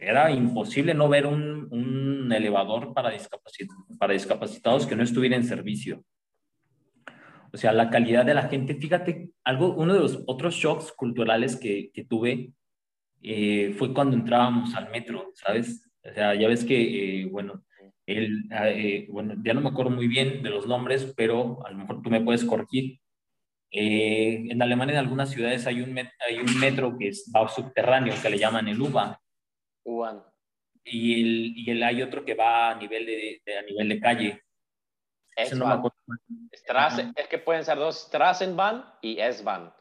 era 0.00 0.30
imposible 0.30 0.94
no 0.94 1.08
ver 1.08 1.26
un, 1.26 1.68
un 1.70 2.32
elevador 2.32 2.94
para, 2.94 3.10
discapacit 3.10 3.70
para 3.98 4.14
discapacitados 4.14 4.86
que 4.86 4.96
no 4.96 5.02
estuviera 5.02 5.36
en 5.36 5.44
servicio. 5.44 6.04
O 7.52 7.56
sea, 7.56 7.72
la 7.72 7.90
calidad 7.90 8.24
de 8.24 8.34
la 8.34 8.48
gente. 8.48 8.74
Fíjate, 8.74 9.30
algo, 9.44 9.74
uno 9.74 9.92
de 9.94 10.00
los 10.00 10.22
otros 10.26 10.54
shocks 10.54 10.92
culturales 10.92 11.56
que, 11.56 11.90
que 11.92 12.04
tuve 12.04 12.52
eh, 13.22 13.74
fue 13.76 13.92
cuando 13.92 14.16
entrábamos 14.16 14.74
al 14.74 14.90
metro, 14.90 15.32
¿sabes? 15.34 15.86
O 16.02 16.12
sea, 16.12 16.34
ya 16.34 16.48
ves 16.48 16.64
que, 16.64 17.22
eh, 17.22 17.26
bueno, 17.26 17.64
el, 18.06 18.48
eh, 18.50 19.06
bueno, 19.10 19.34
ya 19.44 19.54
no 19.54 19.60
me 19.60 19.68
acuerdo 19.68 19.90
muy 19.90 20.08
bien 20.08 20.42
de 20.42 20.50
los 20.50 20.66
nombres, 20.66 21.12
pero 21.16 21.64
a 21.66 21.70
lo 21.70 21.78
mejor 21.78 22.02
tú 22.02 22.10
me 22.10 22.20
puedes 22.20 22.44
corregir. 22.44 22.98
Eh, 23.72 24.46
en 24.50 24.62
Alemania, 24.62 24.94
en 24.94 25.00
algunas 25.00 25.30
ciudades, 25.30 25.66
hay 25.66 25.80
un, 25.80 25.92
met 25.92 26.08
hay 26.26 26.38
un 26.38 26.58
metro 26.58 26.96
que 26.98 27.08
es, 27.08 27.30
va 27.34 27.48
subterráneo, 27.48 28.14
que 28.20 28.30
le 28.30 28.38
llaman 28.38 28.68
el 28.68 28.80
U-Bahn. 28.80 29.14
U-Bahn. 29.90 30.22
Y, 30.84 31.20
el, 31.20 31.52
y 31.56 31.70
el, 31.70 31.82
hay 31.82 32.02
otro 32.02 32.24
que 32.24 32.34
va 32.34 32.70
a 32.70 32.74
nivel 32.74 33.06
de, 33.06 33.42
de 33.44 33.58
a 33.58 33.62
nivel 33.62 33.88
de 33.88 34.00
calle. 34.00 34.42
S-Bahn. 35.36 35.82
No 35.82 35.92
Strasse, 36.52 37.12
es 37.16 37.28
que 37.28 37.38
pueden 37.38 37.64
ser 37.64 37.78
dos, 37.78 38.06
Strassenbahn 38.06 38.84
y 39.00 39.18
S-Bahn. 39.20 39.72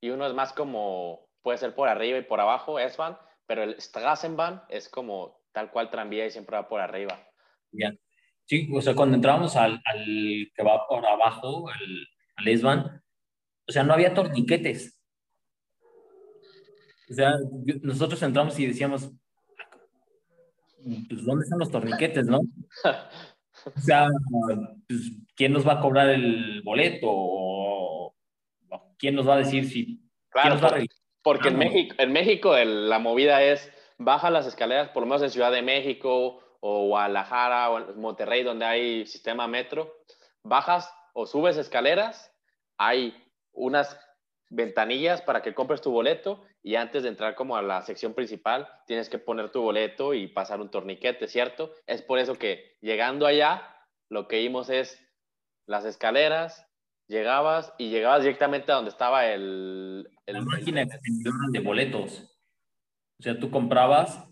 Y 0.00 0.10
uno 0.10 0.26
es 0.26 0.34
más 0.34 0.52
como, 0.52 1.28
puede 1.42 1.58
ser 1.58 1.74
por 1.74 1.88
arriba 1.88 2.18
y 2.18 2.22
por 2.22 2.40
abajo, 2.40 2.78
S-Bahn, 2.78 3.16
pero 3.46 3.62
el 3.62 3.80
Strassenbahn 3.80 4.62
es 4.68 4.88
como 4.88 5.40
tal 5.52 5.70
cual 5.70 5.90
tranvía 5.90 6.26
y 6.26 6.30
siempre 6.30 6.56
va 6.56 6.68
por 6.68 6.80
arriba. 6.80 7.20
Bien. 7.70 7.98
Sí, 8.44 8.68
o 8.72 8.80
sea, 8.80 8.94
cuando 8.94 9.16
entramos 9.16 9.56
al, 9.56 9.80
al 9.84 10.50
que 10.54 10.62
va 10.62 10.86
por 10.88 11.06
abajo, 11.06 11.68
al, 11.68 12.08
al 12.36 12.48
S-Bahn, 12.48 13.02
o 13.68 13.72
sea, 13.72 13.84
no 13.84 13.94
había 13.94 14.14
torniquetes. 14.14 14.98
O 17.10 17.14
sea, 17.14 17.34
nosotros 17.82 18.22
entramos 18.22 18.58
y 18.58 18.66
decíamos, 18.66 19.10
pues, 21.08 21.24
¿dónde 21.24 21.44
están 21.44 21.58
los 21.58 21.70
torniquetes, 21.70 22.26
no? 22.26 22.40
O 23.64 23.80
sea, 23.80 24.08
pues, 24.88 25.12
¿quién 25.36 25.52
nos 25.52 25.66
va 25.66 25.74
a 25.74 25.80
cobrar 25.80 26.08
el 26.08 26.62
boleto? 26.62 27.06
¿O 27.08 28.14
quién 28.98 29.14
nos 29.14 29.28
va 29.28 29.34
a 29.34 29.38
decir 29.38 29.68
si... 29.68 30.00
Claro, 30.30 30.54
nos 30.54 30.64
va 30.64 30.68
a 30.68 30.80
porque 31.22 31.48
en 31.48 31.58
México, 31.58 31.94
en 31.98 32.12
México 32.12 32.56
el, 32.56 32.88
la 32.88 32.98
movida 32.98 33.42
es, 33.42 33.70
baja 33.98 34.30
las 34.30 34.46
escaleras, 34.46 34.88
por 34.88 35.02
lo 35.02 35.06
menos 35.06 35.22
en 35.22 35.30
Ciudad 35.30 35.52
de 35.52 35.62
México 35.62 36.40
o 36.60 36.86
Guadalajara 36.88 37.70
o 37.70 37.94
Monterrey, 37.94 38.42
donde 38.42 38.64
hay 38.64 39.06
sistema 39.06 39.46
metro, 39.46 39.94
bajas 40.42 40.92
o 41.12 41.26
subes 41.26 41.56
escaleras, 41.56 42.32
hay 42.76 43.14
unas 43.52 43.98
ventanillas 44.50 45.22
para 45.22 45.42
que 45.42 45.54
compres 45.54 45.80
tu 45.80 45.92
boleto 45.92 46.44
y 46.62 46.76
antes 46.76 47.02
de 47.02 47.08
entrar 47.08 47.34
como 47.34 47.56
a 47.56 47.62
la 47.62 47.82
sección 47.82 48.14
principal 48.14 48.68
tienes 48.86 49.08
que 49.08 49.18
poner 49.18 49.50
tu 49.50 49.60
boleto 49.62 50.14
y 50.14 50.28
pasar 50.28 50.60
un 50.60 50.70
torniquete, 50.70 51.26
¿cierto? 51.26 51.72
Es 51.86 52.02
por 52.02 52.18
eso 52.18 52.36
que 52.36 52.76
llegando 52.80 53.26
allá 53.26 53.76
lo 54.08 54.28
que 54.28 54.38
vimos 54.38 54.70
es 54.70 55.02
las 55.66 55.84
escaleras, 55.84 56.66
llegabas 57.08 57.74
y 57.78 57.90
llegabas 57.90 58.22
directamente 58.22 58.70
a 58.70 58.76
donde 58.76 58.90
estaba 58.90 59.26
el... 59.26 60.08
el 60.26 60.34
la 60.34 60.42
máquina 60.42 60.86
de 61.50 61.60
boletos. 61.60 62.38
O 63.18 63.22
sea, 63.22 63.38
tú 63.38 63.50
comprabas 63.50 64.24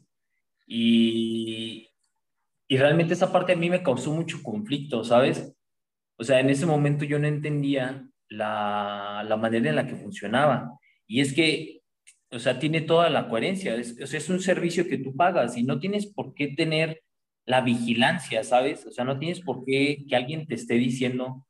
y, 0.66 1.90
y 2.68 2.76
realmente 2.76 3.14
esa 3.14 3.32
parte 3.32 3.52
a 3.52 3.56
mí 3.56 3.70
me 3.70 3.82
causó 3.82 4.12
mucho 4.12 4.42
conflicto, 4.42 5.02
¿sabes? 5.04 5.56
O 6.16 6.24
sea, 6.24 6.38
en 6.38 6.50
ese 6.50 6.66
momento 6.66 7.04
yo 7.04 7.18
no 7.18 7.26
entendía 7.26 8.08
la, 8.28 9.24
la 9.26 9.36
manera 9.36 9.70
en 9.70 9.76
la 9.76 9.86
que 9.86 9.96
funcionaba. 9.96 10.78
Y 11.06 11.20
es 11.20 11.32
que, 11.32 11.79
o 12.32 12.38
sea, 12.38 12.58
tiene 12.58 12.80
toda 12.80 13.10
la 13.10 13.28
coherencia. 13.28 13.74
Es, 13.74 14.00
o 14.00 14.06
sea, 14.06 14.18
es 14.18 14.28
un 14.28 14.40
servicio 14.40 14.86
que 14.88 14.98
tú 14.98 15.14
pagas 15.16 15.56
y 15.56 15.62
no 15.62 15.78
tienes 15.80 16.06
por 16.06 16.34
qué 16.34 16.48
tener 16.48 17.02
la 17.44 17.60
vigilancia, 17.60 18.44
¿sabes? 18.44 18.86
O 18.86 18.92
sea, 18.92 19.04
no 19.04 19.18
tienes 19.18 19.40
por 19.40 19.64
qué 19.64 20.04
que 20.08 20.16
alguien 20.16 20.46
te 20.46 20.54
esté 20.54 20.74
diciendo, 20.74 21.44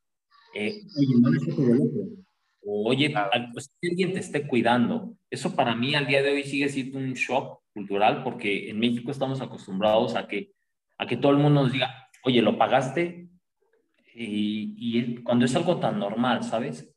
eh, 0.54 0.80
oye, 0.96 1.14
no 1.20 1.30
necesito 1.30 1.62
boleto. 1.62 2.24
O, 2.62 2.88
oye, 2.88 3.12
pues, 3.52 3.70
que 3.80 3.88
alguien 3.88 4.12
te 4.12 4.20
esté 4.20 4.46
cuidando. 4.46 5.16
Eso 5.30 5.54
para 5.54 5.74
mí 5.74 5.94
al 5.94 6.06
día 6.06 6.22
de 6.22 6.32
hoy 6.32 6.44
sigue 6.44 6.68
siendo 6.68 6.98
un 6.98 7.14
shock 7.14 7.60
cultural 7.72 8.22
porque 8.22 8.70
en 8.70 8.78
México 8.78 9.10
estamos 9.10 9.40
acostumbrados 9.40 10.16
a 10.16 10.26
que, 10.26 10.52
a 10.98 11.06
que 11.06 11.16
todo 11.16 11.32
el 11.32 11.38
mundo 11.38 11.62
nos 11.62 11.72
diga, 11.72 12.08
oye, 12.24 12.42
¿lo 12.42 12.58
pagaste? 12.58 13.28
Y, 14.14 14.74
y 14.76 15.16
cuando 15.22 15.44
es 15.44 15.54
algo 15.54 15.78
tan 15.78 15.98
normal, 15.98 16.42
¿sabes? 16.42 16.89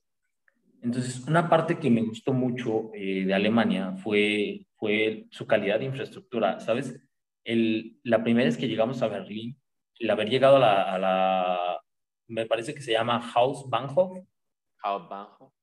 Entonces, 0.83 1.25
una 1.27 1.49
parte 1.49 1.79
que 1.79 1.89
me 1.89 2.01
gustó 2.01 2.33
mucho 2.33 2.91
eh, 2.93 3.23
de 3.25 3.33
Alemania 3.33 3.93
fue, 4.03 4.67
fue 4.75 5.27
su 5.31 5.47
calidad 5.47 5.79
de 5.79 5.85
infraestructura, 5.85 6.59
¿sabes? 6.59 7.01
El, 7.45 7.99
la 8.03 8.21
primera 8.21 8.45
vez 8.45 8.57
que 8.57 8.67
llegamos 8.67 9.01
a 9.01 9.07
Berlín, 9.07 9.57
el 9.99 10.09
haber 10.09 10.29
llegado 10.29 10.57
a 10.57 10.59
la, 10.59 10.93
a 10.93 10.99
la 10.99 11.81
me 12.27 12.45
parece 12.45 12.73
que 12.73 12.81
se 12.81 12.91
llama 12.91 13.31
Hausbahnhof. 13.33 14.25
Hausbahnhof. 14.81 15.53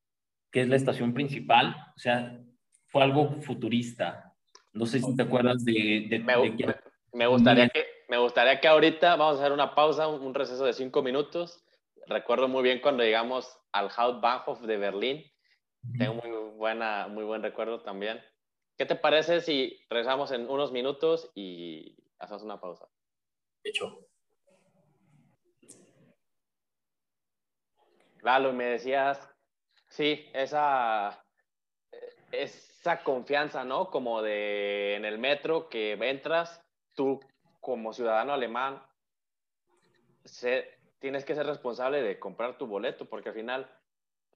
Que 0.50 0.62
es 0.62 0.68
la 0.68 0.76
estación 0.76 1.12
principal, 1.12 1.76
o 1.94 1.98
sea, 1.98 2.40
fue 2.86 3.02
algo 3.02 3.42
futurista. 3.42 4.34
No 4.72 4.86
sé 4.86 5.00
si 5.00 5.14
te 5.16 5.22
acuerdas 5.22 5.64
de... 5.64 6.06
de, 6.08 6.18
me, 6.20 6.32
de 6.32 6.74
me, 7.12 7.26
gustaría 7.26 7.68
que, 7.68 7.84
me 8.08 8.16
gustaría 8.16 8.58
que 8.58 8.68
ahorita 8.68 9.16
vamos 9.16 9.36
a 9.36 9.40
hacer 9.40 9.52
una 9.52 9.74
pausa, 9.74 10.08
un 10.08 10.32
receso 10.32 10.64
de 10.64 10.72
cinco 10.72 11.02
minutos. 11.02 11.62
Recuerdo 12.06 12.48
muy 12.48 12.62
bien 12.62 12.80
cuando 12.80 13.02
llegamos 13.02 13.58
al 13.72 13.90
Hauptbahnhof 13.96 14.60
de 14.62 14.76
Berlín. 14.76 15.32
Tengo 15.98 16.14
muy, 16.14 16.30
buena, 16.56 17.08
muy 17.08 17.24
buen 17.24 17.42
recuerdo 17.42 17.82
también. 17.82 18.22
¿Qué 18.76 18.86
te 18.86 18.96
parece 18.96 19.40
si 19.40 19.78
regresamos 19.88 20.30
en 20.32 20.48
unos 20.48 20.72
minutos 20.72 21.30
y 21.34 21.96
hacemos 22.18 22.42
una 22.42 22.60
pausa? 22.60 22.86
Hecho. 23.62 24.06
Lalo, 28.22 28.52
me 28.52 28.64
decías, 28.64 29.18
sí, 29.88 30.28
esa, 30.34 31.24
esa 32.32 33.02
confianza, 33.02 33.64
¿no? 33.64 33.90
Como 33.90 34.20
de 34.22 34.96
en 34.96 35.04
el 35.04 35.18
metro 35.18 35.68
que 35.68 35.92
entras, 35.92 36.62
tú 36.94 37.20
como 37.60 37.92
ciudadano 37.92 38.32
alemán, 38.32 38.82
se, 40.24 40.79
tienes 41.00 41.24
que 41.24 41.34
ser 41.34 41.46
responsable 41.46 42.02
de 42.02 42.18
comprar 42.18 42.56
tu 42.58 42.66
boleto, 42.66 43.08
porque 43.08 43.30
al 43.30 43.34
final 43.34 43.68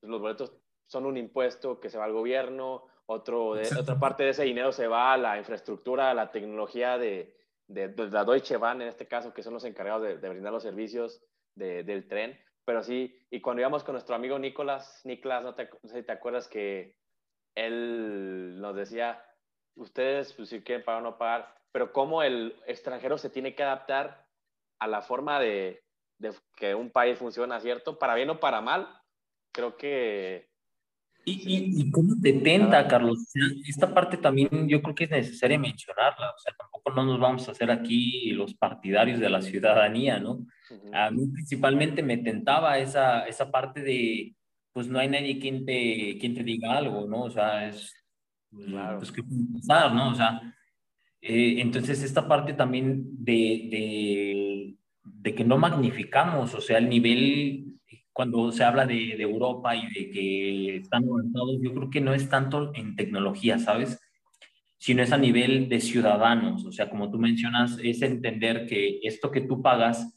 pues, 0.01 0.11
los 0.11 0.21
boletos 0.21 0.53
son 0.87 1.07
un 1.07 1.17
impuesto 1.17 1.79
que 1.79 1.91
se 1.91 1.99
va 1.99 2.05
al 2.05 2.13
gobierno, 2.13 2.87
otro 3.07 3.55
de, 3.55 3.69
otra 3.79 3.99
parte 3.99 4.25
de 4.25 4.31
ese 4.31 4.45
dinero 4.45 4.73
se 4.73 4.89
va 4.89 5.13
a 5.13 5.17
la 5.19 5.39
infraestructura, 5.39 6.11
a 6.11 6.15
la 6.15 6.33
tecnología 6.33 6.99
de, 6.99 7.37
de, 7.69 7.93
la 8.11 8.25
Deutsche 8.25 8.57
Bahn, 8.57 8.83
en 8.83 8.89
este 8.89 9.07
caso, 9.07 9.35
que 9.35 9.43
son 9.43 9.55
los 9.55 9.65
encargados 9.65 10.21
de, 10.21 10.29
brindar 10.29 10.53
los 10.53 10.63
servicios 10.63 11.23
del 11.55 12.09
tren. 12.09 12.39
Pero 12.65 12.83
sí, 12.83 13.15
y 13.31 13.43
cuando 13.43 13.61
íbamos 13.61 13.85
con 13.85 13.93
nuestro 13.93 14.15
amigo 14.15 14.39
Nicolás, 14.39 15.03
Nicolás, 15.05 15.43
no, 15.43 15.51
no 15.51 15.89
sé 15.89 15.97
si 15.97 16.03
te 16.03 16.13
acuerdas 16.13 16.49
que 16.49 16.97
él 17.55 18.59
nos 18.59 18.75
decía, 18.75 19.23
ustedes, 19.77 20.33
pues 20.33 20.49
si 20.49 20.63
quieren 20.63 20.85
pagar 20.85 21.03
o 21.03 21.05
no 21.05 21.19
pagar, 21.19 21.55
pero 21.73 21.93
cómo 21.93 22.23
el 22.23 22.57
extranjero 22.67 23.19
se 23.19 23.29
tiene 23.29 23.55
que 23.55 23.63
adaptar 23.63 24.27
a 24.79 24.87
la 24.87 25.03
forma 25.03 25.39
de, 25.41 25.84
de 26.19 26.33
que 26.57 26.75
un 26.75 26.91
país 26.91 27.19
funciona, 27.19 27.61
¿cierto? 27.61 27.99
Para 27.99 28.15
bien 28.15 28.31
o 28.31 28.41
para 28.41 28.61
mal, 28.61 28.89
creo 29.53 29.77
que... 29.77 30.49
¿Y, 31.27 31.81
y, 31.81 31.91
cómo 31.91 32.15
te 32.21 32.35
tenta, 32.35 32.87
Carlos? 32.87 33.19
esta 33.67 33.95
parte 33.95 34.19
también 34.19 34.69
yo 34.69 34.83
creo 34.83 34.95
que 34.95 35.05
es 35.05 35.11
necesaria 35.11 35.59
mencionarla, 35.59 36.31
o 36.31 36.39
sea, 36.39 36.55
tampoco 36.55 36.91
no 36.91 37.05
nos 37.07 37.19
vamos 37.19 37.49
a 37.49 37.53
hacer 37.53 37.71
aquí 37.71 38.33
los 38.33 38.53
partidarios 38.55 39.19
de 39.21 39.31
la 39.31 39.41
ciudadanía, 39.41 40.21
¿no? 40.21 40.47
A 40.93 41.11
mí 41.11 41.27
principalmente 41.29 42.03
me 42.03 42.19
tentaba 42.19 42.79
esa, 42.79 43.27
esa 43.27 43.51
parte 43.51 43.81
de, 43.81 44.35
pues 44.75 44.89
no 44.89 44.99
hay 44.99 45.09
nadie 45.09 45.39
quien 45.39 45.65
te, 45.65 46.19
quien 46.21 46.35
te 46.35 46.45
diga 46.45 46.77
algo, 46.77 47.07
¿no? 47.07 47.23
O 47.23 47.31
sea, 47.31 47.69
es, 47.69 47.95
pues, 48.51 48.67
claro. 48.67 48.99
pues, 48.99 49.13
¿qué 49.13 49.23
puede 49.23 49.45
pasar, 49.55 49.95
no? 49.95 50.11
O 50.11 50.15
sea, 50.15 50.55
eh, 51.23 51.57
entonces 51.59 52.03
esta 52.03 52.29
parte 52.29 52.53
también 52.53 53.03
de, 53.25 53.69
de 53.71 54.44
de 55.25 55.35
que 55.35 55.43
no 55.43 55.57
magnificamos, 55.57 56.55
o 56.55 56.61
sea, 56.61 56.77
el 56.77 56.91
nivel, 56.91 57.79
cuando 58.13 58.53
se 58.53 58.63
habla 58.63 58.85
de, 58.85 59.15
de, 59.17 59.23
Europa 59.23 59.75
y 59.75 59.89
de 59.89 60.11
que 60.11 60.77
están 60.77 61.05
avanzados, 61.09 61.57
yo 61.63 61.73
creo 61.73 61.89
que 61.89 62.03
no 62.03 62.13
es 62.13 62.29
tanto 62.29 62.73
en 62.75 62.95
tecnología, 62.95 63.59
¿sabes? 63.59 63.99
Sino 64.77 65.03
es 65.03 65.13
a 65.13 65.17
nivel 65.17 65.71
de 65.71 65.81
ciudadanos, 65.81 66.67
o 66.67 66.73
sea, 66.73 66.91
como 66.91 67.11
tú 67.11 67.19
mencionas, 67.19 67.79
es 67.83 68.03
entender 68.03 68.67
que 68.67 69.01
esto 69.03 69.31
que 69.31 69.41
tú 69.41 69.63
pagas, 69.63 70.15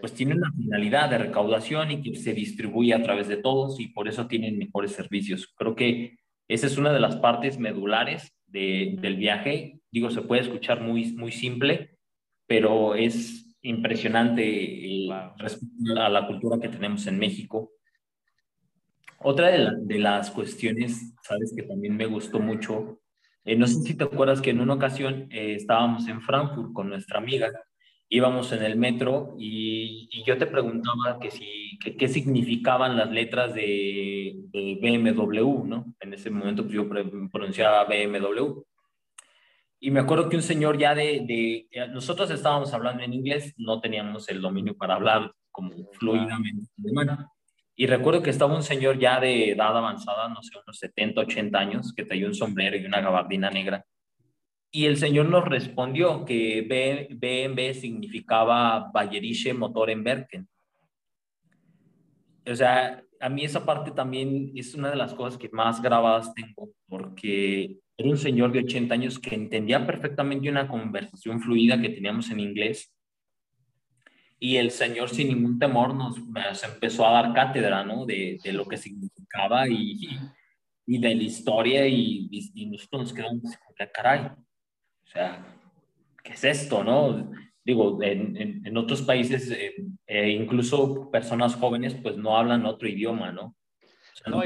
pues 0.00 0.12
tiene 0.12 0.36
una 0.36 0.52
finalidad 0.52 1.10
de 1.10 1.18
recaudación 1.18 1.90
y 1.90 2.02
que 2.02 2.14
se 2.14 2.32
distribuye 2.32 2.94
a 2.94 3.02
través 3.02 3.26
de 3.26 3.38
todos 3.38 3.80
y 3.80 3.88
por 3.88 4.06
eso 4.06 4.28
tienen 4.28 4.56
mejores 4.56 4.92
servicios. 4.92 5.52
Creo 5.56 5.74
que 5.74 6.16
esa 6.46 6.68
es 6.68 6.78
una 6.78 6.92
de 6.92 7.00
las 7.00 7.16
partes 7.16 7.58
medulares 7.58 8.32
de, 8.46 8.94
del 9.00 9.16
viaje. 9.16 9.80
Digo, 9.90 10.10
se 10.10 10.22
puede 10.22 10.42
escuchar 10.42 10.80
muy, 10.80 11.12
muy 11.12 11.32
simple, 11.32 11.98
pero 12.46 12.94
es 12.94 13.43
impresionante 13.64 14.42
eh, 14.44 15.08
respecto 15.38 16.00
a 16.00 16.08
la 16.08 16.26
cultura 16.26 16.60
que 16.60 16.68
tenemos 16.68 17.06
en 17.06 17.18
México. 17.18 17.72
Otra 19.18 19.48
de, 19.48 19.98
las 19.98 20.30
cuestiones, 20.30 21.14
sabes, 21.22 21.52
que 21.56 21.62
también 21.62 21.96
me 21.96 22.06
gustó 22.06 22.40
mucho, 22.40 23.00
eh, 23.44 23.56
no 23.56 23.66
sé 23.66 23.80
si 23.82 23.94
te 23.94 24.04
acuerdas 24.04 24.40
que 24.40 24.50
en 24.50 24.60
una 24.60 24.74
ocasión 24.74 25.28
eh, 25.30 25.54
estábamos 25.54 26.06
en 26.08 26.20
Frankfurt 26.20 26.72
con 26.72 26.90
nuestra 26.90 27.18
amiga, 27.18 27.50
íbamos 28.08 28.52
en 28.52 28.62
el 28.62 28.76
metro 28.76 29.34
y, 29.38 30.08
yo 30.26 30.38
te 30.38 30.46
preguntaba 30.46 31.18
que 31.20 31.30
si, 31.30 31.78
qué 31.98 32.08
significaban 32.08 32.96
las 32.96 33.10
letras 33.10 33.54
de, 33.54 34.34
de, 34.50 34.78
BMW, 34.80 35.64
¿no? 35.66 35.94
En 36.00 36.14
ese 36.14 36.30
momento 36.30 36.62
pues, 36.62 36.74
yo 36.74 36.88
pronunciaba 37.30 37.84
BMW. 37.84 38.62
Y 39.84 39.90
me 39.90 40.00
acuerdo 40.00 40.30
que 40.30 40.36
un 40.36 40.42
señor 40.42 40.78
ya 40.78 40.94
de, 40.94 41.26
de, 41.26 41.88
nosotros 41.88 42.30
estábamos 42.30 42.72
hablando 42.72 43.02
en 43.02 43.12
inglés, 43.12 43.52
no 43.58 43.82
teníamos 43.82 44.26
el 44.30 44.40
dominio 44.40 44.74
para 44.74 44.94
hablar 44.94 45.30
como 45.52 45.74
fluidamente 45.92 46.70
Y 47.76 47.86
recuerdo 47.86 48.22
que 48.22 48.30
estaba 48.30 48.56
un 48.56 48.62
señor 48.62 48.98
ya 48.98 49.20
de 49.20 49.50
edad 49.50 49.76
avanzada, 49.76 50.30
no 50.30 50.42
sé, 50.42 50.52
unos 50.56 50.78
70, 50.78 51.20
80 51.20 51.58
años, 51.58 51.92
que 51.94 52.06
traía 52.06 52.26
un 52.26 52.34
sombrero 52.34 52.78
y 52.78 52.86
una 52.86 53.02
gabardina 53.02 53.50
negra. 53.50 53.84
Y 54.70 54.86
el 54.86 54.96
señor 54.96 55.26
nos 55.26 55.44
respondió 55.44 56.24
que 56.24 56.62
BMW 56.62 57.78
significaba 57.78 58.90
Bayerische 58.90 59.52
Motorenwerken. 59.52 60.48
O 62.50 62.54
sea, 62.54 63.04
a 63.20 63.28
mí 63.28 63.44
esa 63.44 63.66
parte 63.66 63.90
también 63.90 64.50
es 64.54 64.74
una 64.74 64.88
de 64.88 64.96
las 64.96 65.12
cosas 65.12 65.36
que 65.36 65.50
más 65.50 65.82
grabadas 65.82 66.32
tengo, 66.32 66.70
porque 66.88 67.83
era 67.96 68.08
un 68.08 68.16
señor 68.16 68.52
de 68.52 68.60
80 68.60 68.94
años 68.94 69.18
que 69.18 69.34
entendía 69.34 69.86
perfectamente 69.86 70.48
una 70.48 70.68
conversación 70.68 71.40
fluida 71.40 71.80
que 71.80 71.90
teníamos 71.90 72.30
en 72.30 72.40
inglés. 72.40 72.92
Y 74.40 74.56
el 74.56 74.70
señor 74.72 75.08
sin 75.10 75.28
ningún 75.28 75.58
temor 75.58 75.94
nos, 75.94 76.18
empezó 76.64 77.06
a 77.06 77.12
dar 77.12 77.32
cátedra, 77.32 77.84
¿no? 77.84 78.04
De, 78.04 78.38
de 78.42 78.52
lo 78.52 78.66
que 78.66 78.76
significaba 78.76 79.68
y, 79.68 80.08
y, 80.86 80.98
de 80.98 81.14
la 81.14 81.22
historia 81.22 81.86
y, 81.86 82.28
y 82.30 82.66
nosotros 82.66 83.02
nos 83.02 83.12
quedamos 83.12 83.42
caray. 83.92 84.26
O 84.26 85.06
sea, 85.06 85.44
¿qué 86.22 86.32
es 86.32 86.44
esto, 86.44 86.82
no? 86.82 87.30
Digo, 87.64 88.02
en, 88.02 88.62
en, 88.66 88.76
otros 88.76 89.00
países, 89.02 89.50
eh, 89.50 89.74
eh, 90.06 90.30
incluso 90.30 91.10
personas 91.10 91.54
jóvenes, 91.54 91.94
pues 91.94 92.16
no 92.16 92.36
hablan 92.36 92.66
otro 92.66 92.88
idioma, 92.88 93.32
¿no? 93.32 93.56
no, 94.26 94.42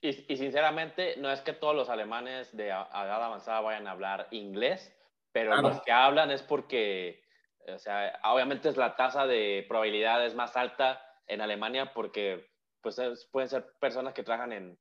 y, 0.00 0.32
y, 0.32 0.36
sinceramente, 0.36 1.16
no 1.18 1.30
es 1.30 1.40
que 1.40 1.52
todos 1.52 1.74
los 1.74 1.88
alemanes 1.88 2.56
de 2.56 2.68
edad 2.68 3.22
avanzada 3.22 3.60
vayan 3.60 3.86
a 3.86 3.92
hablar 3.92 4.28
inglés, 4.30 4.96
pero 5.32 5.60
los 5.60 5.80
que 5.82 5.92
hablan 5.92 6.30
es 6.30 6.42
porque, 6.42 7.22
o 7.68 7.78
sea, 7.78 8.18
obviamente 8.24 8.68
es 8.68 8.76
la 8.76 8.96
tasa 8.96 9.26
de 9.26 9.64
probabilidad 9.68 10.24
es 10.24 10.34
más 10.34 10.56
alta 10.56 11.00
en 11.26 11.40
Alemania 11.40 11.92
porque 11.92 12.50
pues 12.80 12.98
pueden 13.30 13.48
ser 13.48 13.66
personas 13.78 14.14
que 14.14 14.22
trabajan 14.22 14.52
en, 14.52 14.78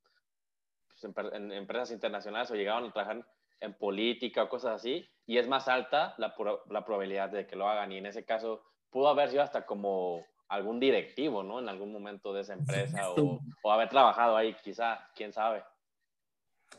pues, 0.88 1.34
en, 1.34 1.51
empresas 1.51 1.91
internacionales 1.91 2.49
o 2.49 2.55
llegaron 2.55 2.89
a 2.89 2.93
trabajar 2.93 3.26
en 3.59 3.74
política 3.74 4.43
o 4.43 4.49
cosas 4.49 4.76
así, 4.76 5.07
y 5.26 5.38
es 5.38 5.47
más 5.47 5.67
alta 5.67 6.15
la, 6.17 6.34
la 6.70 6.86
probabilidad 6.86 7.30
de 7.30 7.45
que 7.45 7.57
lo 7.57 7.67
hagan. 7.67 7.91
Y 7.91 7.97
en 7.97 8.05
ese 8.05 8.26
caso 8.26 8.63
pudo 8.89 9.09
haber 9.09 9.30
sido 9.30 9.43
hasta 9.43 9.65
como 9.65 10.26
algún 10.49 10.79
directivo, 10.79 11.43
¿no? 11.43 11.59
En 11.59 11.69
algún 11.69 11.93
momento 11.93 12.33
de 12.33 12.41
esa 12.41 12.53
empresa 12.53 13.11
o, 13.11 13.39
o, 13.63 13.71
haber 13.71 13.87
trabajado 13.87 14.35
ahí, 14.35 14.55
quizá, 14.63 14.99
quién 15.15 15.31
sabe. 15.31 15.63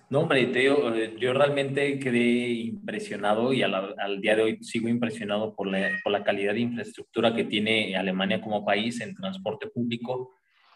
No, 0.09 0.21
hombre, 0.21 0.51
eh, 0.53 1.17
yo 1.19 1.33
realmente 1.33 1.99
quedé 2.01 2.49
impresionado 2.49 3.53
y 3.53 3.63
al, 3.63 3.75
al 3.75 4.21
día 4.21 4.35
de 4.35 4.43
hoy 4.43 4.59
sigo 4.63 4.89
impresionado 4.89 5.55
por 5.55 5.69
la, 5.69 5.89
por 6.03 6.13
la, 6.13 6.25
calidad 6.25 6.55
de 6.55 6.61
infraestructura 6.61 7.35
que 7.35 7.45
tiene 7.45 7.97
Alemania 7.97 8.41
como 8.41 8.65
país 8.65 9.01
en 9.01 9.15
transporte 9.15 9.69
público. 9.69 10.33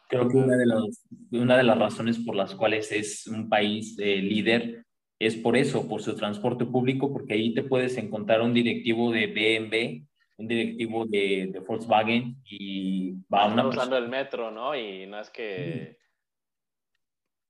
Creo 0.08 0.28
que 0.28 0.36
una 0.36 0.56
de 0.56 0.66
las, 0.66 1.04
una 1.32 1.56
de 1.56 1.64
las 1.64 1.78
razones 1.78 2.18
por 2.20 2.36
las 2.36 2.54
cuales 2.54 2.92
es 2.92 3.26
un 3.26 3.48
país 3.48 3.96
eh, 3.98 4.16
líder 4.18 4.84
es 5.18 5.34
por 5.36 5.56
eso, 5.56 5.88
por 5.88 6.00
su 6.00 6.14
transporte 6.14 6.64
público, 6.64 7.12
porque 7.12 7.34
ahí 7.34 7.54
te 7.54 7.64
puedes 7.64 7.96
encontrar 7.96 8.40
un 8.40 8.54
directivo 8.54 9.10
de 9.10 9.26
BMW 9.26 10.13
un 10.36 10.48
directivo 10.48 11.06
de, 11.06 11.50
de 11.52 11.60
Volkswagen 11.60 12.36
y 12.44 13.12
va 13.32 13.44
a 13.44 13.46
una 13.46 13.66
usando 13.66 13.96
el 13.96 14.08
metro, 14.08 14.50
¿no? 14.50 14.74
Y 14.76 15.06
no 15.06 15.20
es 15.20 15.30
que... 15.30 15.98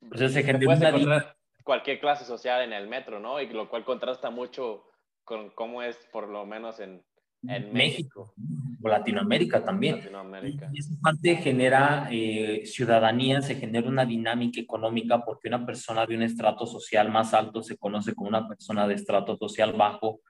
Pues 0.08 0.20
ese 0.20 0.42
gente 0.42 0.66
encontrar 0.66 1.36
cualquier 1.62 1.98
clase 1.98 2.24
social 2.24 2.62
en 2.62 2.72
el 2.72 2.86
metro, 2.88 3.18
¿no? 3.18 3.40
Y 3.40 3.48
lo 3.48 3.68
cual 3.68 3.84
contrasta 3.84 4.30
mucho 4.30 4.84
con 5.24 5.50
cómo 5.50 5.82
es 5.82 5.96
por 6.12 6.28
lo 6.28 6.44
menos 6.44 6.78
en, 6.78 7.02
en 7.48 7.72
México. 7.72 8.34
Latinoamérica 8.82 9.64
también. 9.64 9.96
Latinoamérica. 9.96 10.68
Y 10.72 10.80
esa 10.80 10.94
parte 11.02 11.36
genera 11.36 12.08
eh, 12.10 12.66
ciudadanía, 12.66 13.40
se 13.40 13.54
genera 13.54 13.88
una 13.88 14.04
dinámica 14.04 14.60
económica 14.60 15.24
porque 15.24 15.48
una 15.48 15.64
persona 15.64 16.04
de 16.04 16.16
un 16.16 16.22
estrato 16.22 16.66
social 16.66 17.10
más 17.10 17.32
alto 17.32 17.62
se 17.62 17.78
conoce 17.78 18.14
como 18.14 18.28
una 18.28 18.46
persona 18.46 18.86
de 18.86 18.94
estrato 18.94 19.36
social 19.38 19.72
bajo. 19.72 20.20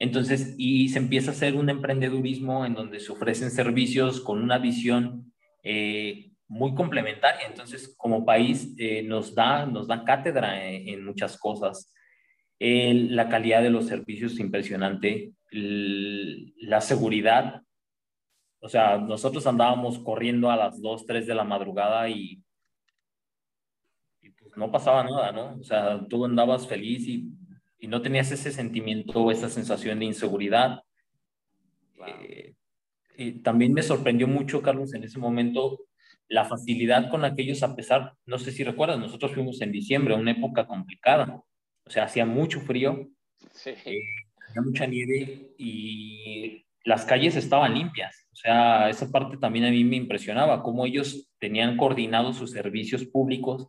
Entonces, 0.00 0.56
y 0.58 0.88
se 0.88 0.98
empieza 0.98 1.30
a 1.30 1.34
hacer 1.34 1.54
un 1.54 1.70
emprendedurismo 1.70 2.66
en 2.66 2.74
donde 2.74 2.98
se 2.98 3.12
ofrecen 3.12 3.52
servicios 3.52 4.20
con 4.20 4.42
una 4.42 4.58
visión 4.58 5.32
eh, 5.62 6.32
muy 6.48 6.74
complementaria. 6.74 7.46
Entonces, 7.46 7.94
como 7.96 8.24
país, 8.24 8.74
eh, 8.78 9.04
nos, 9.04 9.34
da, 9.34 9.64
nos 9.66 9.86
da 9.86 10.04
cátedra 10.04 10.64
en, 10.68 11.04
muchas 11.04 11.38
cosas. 11.38 11.94
la 12.58 13.28
calidad 13.28 13.62
de 13.62 13.70
los 13.70 13.86
servicios 13.86 14.32
es 14.32 14.40
impresionante, 14.40 15.32
la 15.52 16.80
seguridad 16.80 17.62
o 18.62 18.68
sea, 18.68 18.98
nosotros 18.98 19.46
andábamos 19.46 19.98
corriendo 19.98 20.50
a 20.50 20.56
las 20.56 20.80
2, 20.80 21.06
3 21.06 21.26
de 21.26 21.34
la 21.34 21.44
madrugada 21.44 22.08
y, 22.10 22.42
pues 24.20 24.56
no 24.56 24.70
pasaba 24.70 25.02
nada, 25.02 25.32
¿no? 25.32 25.58
O 25.58 25.64
sea, 25.64 26.06
tú 26.08 26.24
andabas 26.24 26.66
feliz 26.66 27.08
y, 27.08 27.30
y 27.80 27.88
no 27.88 28.02
tenías 28.02 28.30
ese 28.30 28.52
sentimiento, 28.52 29.30
esa 29.30 29.48
sensación 29.48 29.98
de 29.98 30.04
inseguridad. 30.04 30.82
Eh, 32.06 32.54
y 33.16 33.32
también 33.42 33.72
me 33.72 33.82
sorprendió 33.82 34.28
mucho, 34.28 34.62
Carlos, 34.62 34.94
en 34.94 35.04
ese 35.04 35.18
momento, 35.18 35.86
la 36.28 36.44
facilidad 36.44 37.10
con 37.10 37.22
la 37.22 37.34
que 37.34 37.42
ellos, 37.42 37.62
a 37.62 37.74
pesar, 37.74 38.14
no 38.26 38.38
sé 38.38 38.52
si 38.52 38.64
recuerdas, 38.64 38.98
nosotros 38.98 39.32
fuimos 39.32 39.60
en 39.62 39.72
diciembre, 39.72 40.14
una 40.14 40.30
época 40.30 40.66
complicada. 40.66 41.42
O 41.84 41.90
sea, 41.90 42.04
hacía 42.04 42.26
mucho 42.26 42.60
frío, 42.60 43.08
sí. 43.52 43.70
eh, 43.70 43.98
había 44.48 44.62
mucha 44.62 44.86
nieve 44.86 45.54
y 45.58 46.64
las 46.84 47.04
calles 47.04 47.36
estaban 47.36 47.74
limpias. 47.74 48.28
O 48.32 48.36
sea, 48.36 48.88
esa 48.88 49.10
parte 49.10 49.38
también 49.38 49.64
a 49.64 49.70
mí 49.70 49.84
me 49.84 49.96
impresionaba, 49.96 50.62
cómo 50.62 50.86
ellos 50.86 51.30
tenían 51.38 51.76
coordinados 51.76 52.36
sus 52.36 52.52
servicios 52.52 53.04
públicos 53.06 53.68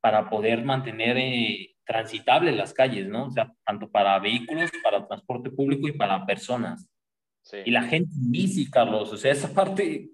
para 0.00 0.28
poder 0.30 0.64
mantener 0.64 1.16
eh, 1.18 1.73
transitables 1.84 2.56
las 2.56 2.72
calles, 2.72 3.06
¿no? 3.08 3.26
O 3.26 3.30
sea, 3.30 3.52
tanto 3.64 3.90
para 3.90 4.18
vehículos, 4.18 4.70
para 4.82 5.06
transporte 5.06 5.50
público 5.50 5.88
y 5.88 5.92
para 5.92 6.24
personas. 6.24 6.88
Sí. 7.42 7.58
Y 7.64 7.70
la 7.70 7.82
gente 7.82 8.10
en 8.14 8.30
bici, 8.30 8.70
Carlos, 8.70 9.12
o 9.12 9.16
sea, 9.16 9.32
esa 9.32 9.52
parte... 9.52 10.10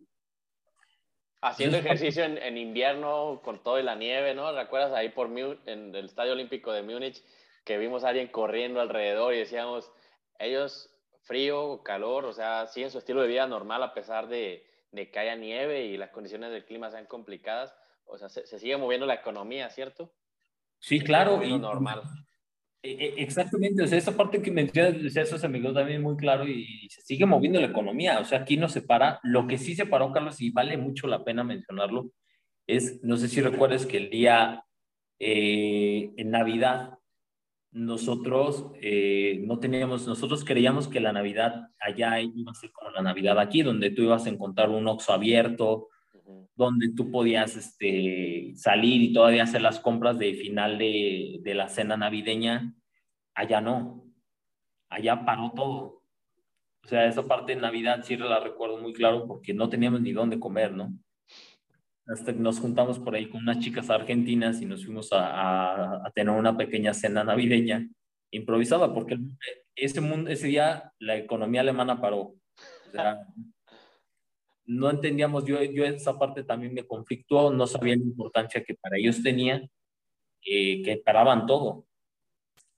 Haciendo 1.43 1.79
ejercicio 1.79 2.25
en, 2.25 2.37
en, 2.37 2.59
invierno 2.59 3.41
con 3.43 3.63
todo 3.63 3.81
y 3.81 3.83
la 3.83 3.95
nieve, 3.95 4.35
¿no? 4.35 4.53
¿Recuerdas 4.53 4.93
ahí 4.93 5.09
por 5.09 5.29
en 5.39 5.95
el 5.95 6.05
Estadio 6.05 6.33
Olímpico 6.33 6.71
de 6.71 6.83
Múnich 6.83 7.23
que 7.65 7.79
vimos 7.79 8.05
a 8.05 8.09
alguien 8.09 8.29
corriendo 8.29 8.81
alrededor 8.81 9.33
y 9.33 9.39
decíamos, 9.39 9.91
ellos 10.39 10.91
frío, 11.23 11.83
calor, 11.83 12.27
o 12.27 12.33
sea, 12.33 12.67
siguen 12.67 12.91
su 12.91 12.99
estilo 12.99 13.23
de 13.23 13.29
vida 13.29 13.47
normal 13.47 13.83
a 13.83 13.95
pesar 13.95 14.29
de, 14.29 14.67
de 14.91 15.11
que 15.11 15.19
haya 15.19 15.35
nieve 15.37 15.85
y 15.85 15.97
las 15.97 16.11
condiciones 16.11 16.51
del 16.51 16.65
clima 16.65 16.91
sean 16.91 17.07
complicadas. 17.07 17.75
O 18.05 18.19
sea, 18.19 18.29
se, 18.29 18.47
se 18.47 18.59
sigue 18.59 18.77
moviendo 18.77 19.07
la 19.07 19.15
economía, 19.15 19.71
¿cierto? 19.71 20.13
Sí, 20.81 21.01
claro. 21.01 21.43
Y, 21.45 21.59
normal. 21.59 22.03
Exactamente, 22.83 23.83
o 23.83 23.87
sea, 23.87 23.99
esa 23.99 24.17
parte 24.17 24.41
que 24.41 24.51
mencionas, 24.51 25.15
eso 25.15 25.37
se 25.37 25.49
me 25.49 25.61
quedó 25.61 25.75
también 25.75 26.01
muy 26.01 26.17
claro 26.17 26.49
y, 26.49 26.89
se 26.89 27.03
sigue 27.03 27.27
moviendo 27.27 27.61
la 27.61 27.67
economía, 27.67 28.19
o 28.21 28.25
sea, 28.25 28.41
aquí 28.41 28.57
no 28.57 28.71
se 28.71 28.81
para, 28.81 29.21
lo 29.23 29.47
que 29.47 29.59
sí 29.59 29.75
se 29.75 29.85
paró, 29.85 30.11
Carlos, 30.13 30.41
y 30.41 30.51
vale 30.51 30.79
mucho 30.79 31.07
la 31.07 31.23
pena 31.23 31.45
mencionarlo, 31.45 32.11
es, 32.67 33.05
no 33.05 33.19
sé 33.19 33.29
si 33.29 33.43
recuerdas 33.43 33.85
que 33.85 33.99
el 33.99 34.09
día 34.09 34.65
eh, 35.19 36.11
en 36.17 36.31
Navidad 36.31 36.99
nosotros 37.73 38.73
eh, 38.81 39.43
no 39.45 39.59
teníamos, 39.59 40.07
nosotros 40.07 40.43
creíamos 40.45 40.89
que 40.89 41.01
la 41.01 41.13
Navidad 41.13 41.69
allá 41.79 42.19
iba 42.21 42.51
a 42.51 42.55
ser 42.55 42.73
como 42.73 42.91
la 42.91 43.03
Navidad 43.03 43.39
aquí, 43.39 43.63
donde 43.63 43.91
tú 43.91 44.03
ibas 44.03 44.25
a 44.25 44.31
encontrar 44.31 44.71
un 44.71 44.89
Oxxo 44.89 45.13
abierto, 45.13 45.89
donde 46.55 46.93
tú 46.95 47.11
podías 47.11 47.57
este, 47.57 48.53
salir 48.55 49.03
y 49.03 49.13
todavía 49.13 49.45
hacer 49.45 49.63
las 49.63 49.81
compras 49.81 50.19
de 50.19 50.35
final 50.35 50.79
de, 50.79 51.41
de 51.43 51.55
la 51.55 51.69
cena 51.69 51.97
navideña. 51.97 52.75
Allá 53.35 53.61
no, 53.61 54.05
allá 54.91 55.25
paró 55.25 55.53
todo. 55.55 56.01
O 56.85 56.89
sea, 56.89 57.07
esa 57.07 57.27
parte 57.27 57.55
de 57.55 57.61
Navidad 57.61 58.03
sí 58.03 58.17
la 58.17 58.41
recuerdo 58.41 58.79
muy 58.79 58.93
claro 58.93 59.27
porque 59.27 59.55
no 59.55 59.69
teníamos 59.69 60.01
ni 60.01 60.13
dónde 60.13 60.41
comer, 60.41 60.73
¿no? 60.73 60.93
Hasta 62.07 62.33
nos 62.33 62.59
juntamos 62.59 62.99
por 62.99 63.15
ahí 63.15 63.29
con 63.29 63.43
unas 63.43 63.61
chicas 63.61 63.91
argentinas 63.91 64.61
y 64.61 64.67
nos 64.67 64.85
fuimos 64.85 65.13
a, 65.13 66.05
a, 66.05 66.11
tener 66.11 66.35
una 66.35 66.57
pequeña 66.57 66.93
cena 66.93 67.23
navideña 67.23 67.89
improvisada, 68.33 68.93
porque 68.93 69.19
ese, 69.77 70.01
mundo, 70.01 70.31
ese 70.31 70.49
día 70.49 70.93
la 70.99 71.17
economía 71.17 71.61
alemana 71.61 72.01
paró. 72.01 72.21
O 72.21 72.91
sea, 72.91 73.21
no 74.71 74.89
entendíamos, 74.89 75.45
yo, 75.45 75.61
yo 75.65 75.85
esa 75.85 76.17
parte 76.17 76.45
también 76.45 76.73
me 76.73 76.87
conflictuó, 76.87 77.53
no 77.53 77.67
sabía 77.67 77.97
la 77.97 78.05
importancia 78.05 78.63
que 78.63 78.77
para 78.77 78.99
ellos 78.99 79.21
tenía, 79.21 79.69
eh, 80.47 80.83
que 80.83 81.03
paraban 81.05 81.45
todo. 81.47 81.87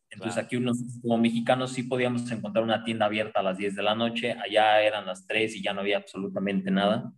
Entonces 0.08 0.42
aquí 0.42 0.56
unos 0.56 0.78
como 1.02 1.18
mexicanos 1.18 1.72
sí 1.72 1.82
podíamos 1.82 2.30
encontrar 2.30 2.64
una 2.64 2.82
tienda 2.82 3.06
abierta 3.06 3.40
a 3.40 3.42
las 3.42 3.58
10 3.58 3.76
de 3.76 3.82
la 3.82 3.94
noche, 3.94 4.32
allá 4.32 4.80
eran 4.80 5.04
las 5.04 5.26
3 5.26 5.56
y 5.56 5.62
ya 5.62 5.74
no 5.74 5.80
había 5.80 5.98
absolutamente 5.98 6.70
nada. 6.70 7.12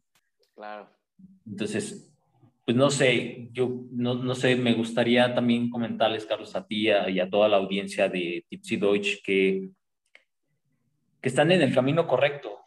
Claro. 0.56 0.90
Entonces, 1.46 2.12
pues 2.64 2.76
no 2.76 2.90
sé, 2.90 3.50
yo 3.52 3.84
no, 3.92 4.14
no, 4.14 4.34
sé, 4.34 4.56
me 4.56 4.74
gustaría 4.74 5.32
también 5.36 5.70
comentarles, 5.70 6.26
Carlos, 6.26 6.56
a 6.56 6.66
ti 6.66 6.88
y 6.88 7.20
a 7.20 7.30
toda 7.30 7.48
la 7.48 7.58
audiencia 7.58 8.08
de 8.08 8.44
Tipsy 8.48 8.76
Deutsch 8.76 9.22
que, 9.24 9.70
que 11.20 11.28
están 11.28 11.52
en 11.52 11.62
el 11.62 11.72
camino 11.72 12.08
correcto. 12.08 12.63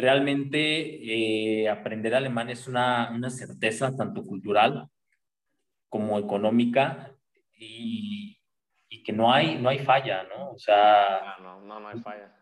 Realmente 0.00 1.62
eh, 1.62 1.68
aprender 1.68 2.14
alemán 2.14 2.50
es 2.50 2.66
una, 2.66 3.10
una, 3.14 3.30
certeza 3.30 3.94
tanto 3.96 4.24
cultural 4.24 4.88
como 5.88 6.18
económica 6.18 7.12
y, 7.58 8.38
y, 8.88 9.02
que 9.02 9.12
no 9.12 9.32
hay, 9.32 9.58
no 9.58 9.68
hay 9.68 9.80
falla, 9.80 10.24
¿no? 10.24 10.52
O 10.52 10.58
sea, 10.58 11.36
no, 11.42 11.60
no, 11.60 11.80
no 11.80 11.88
hay 11.88 12.00
falla. 12.00 12.34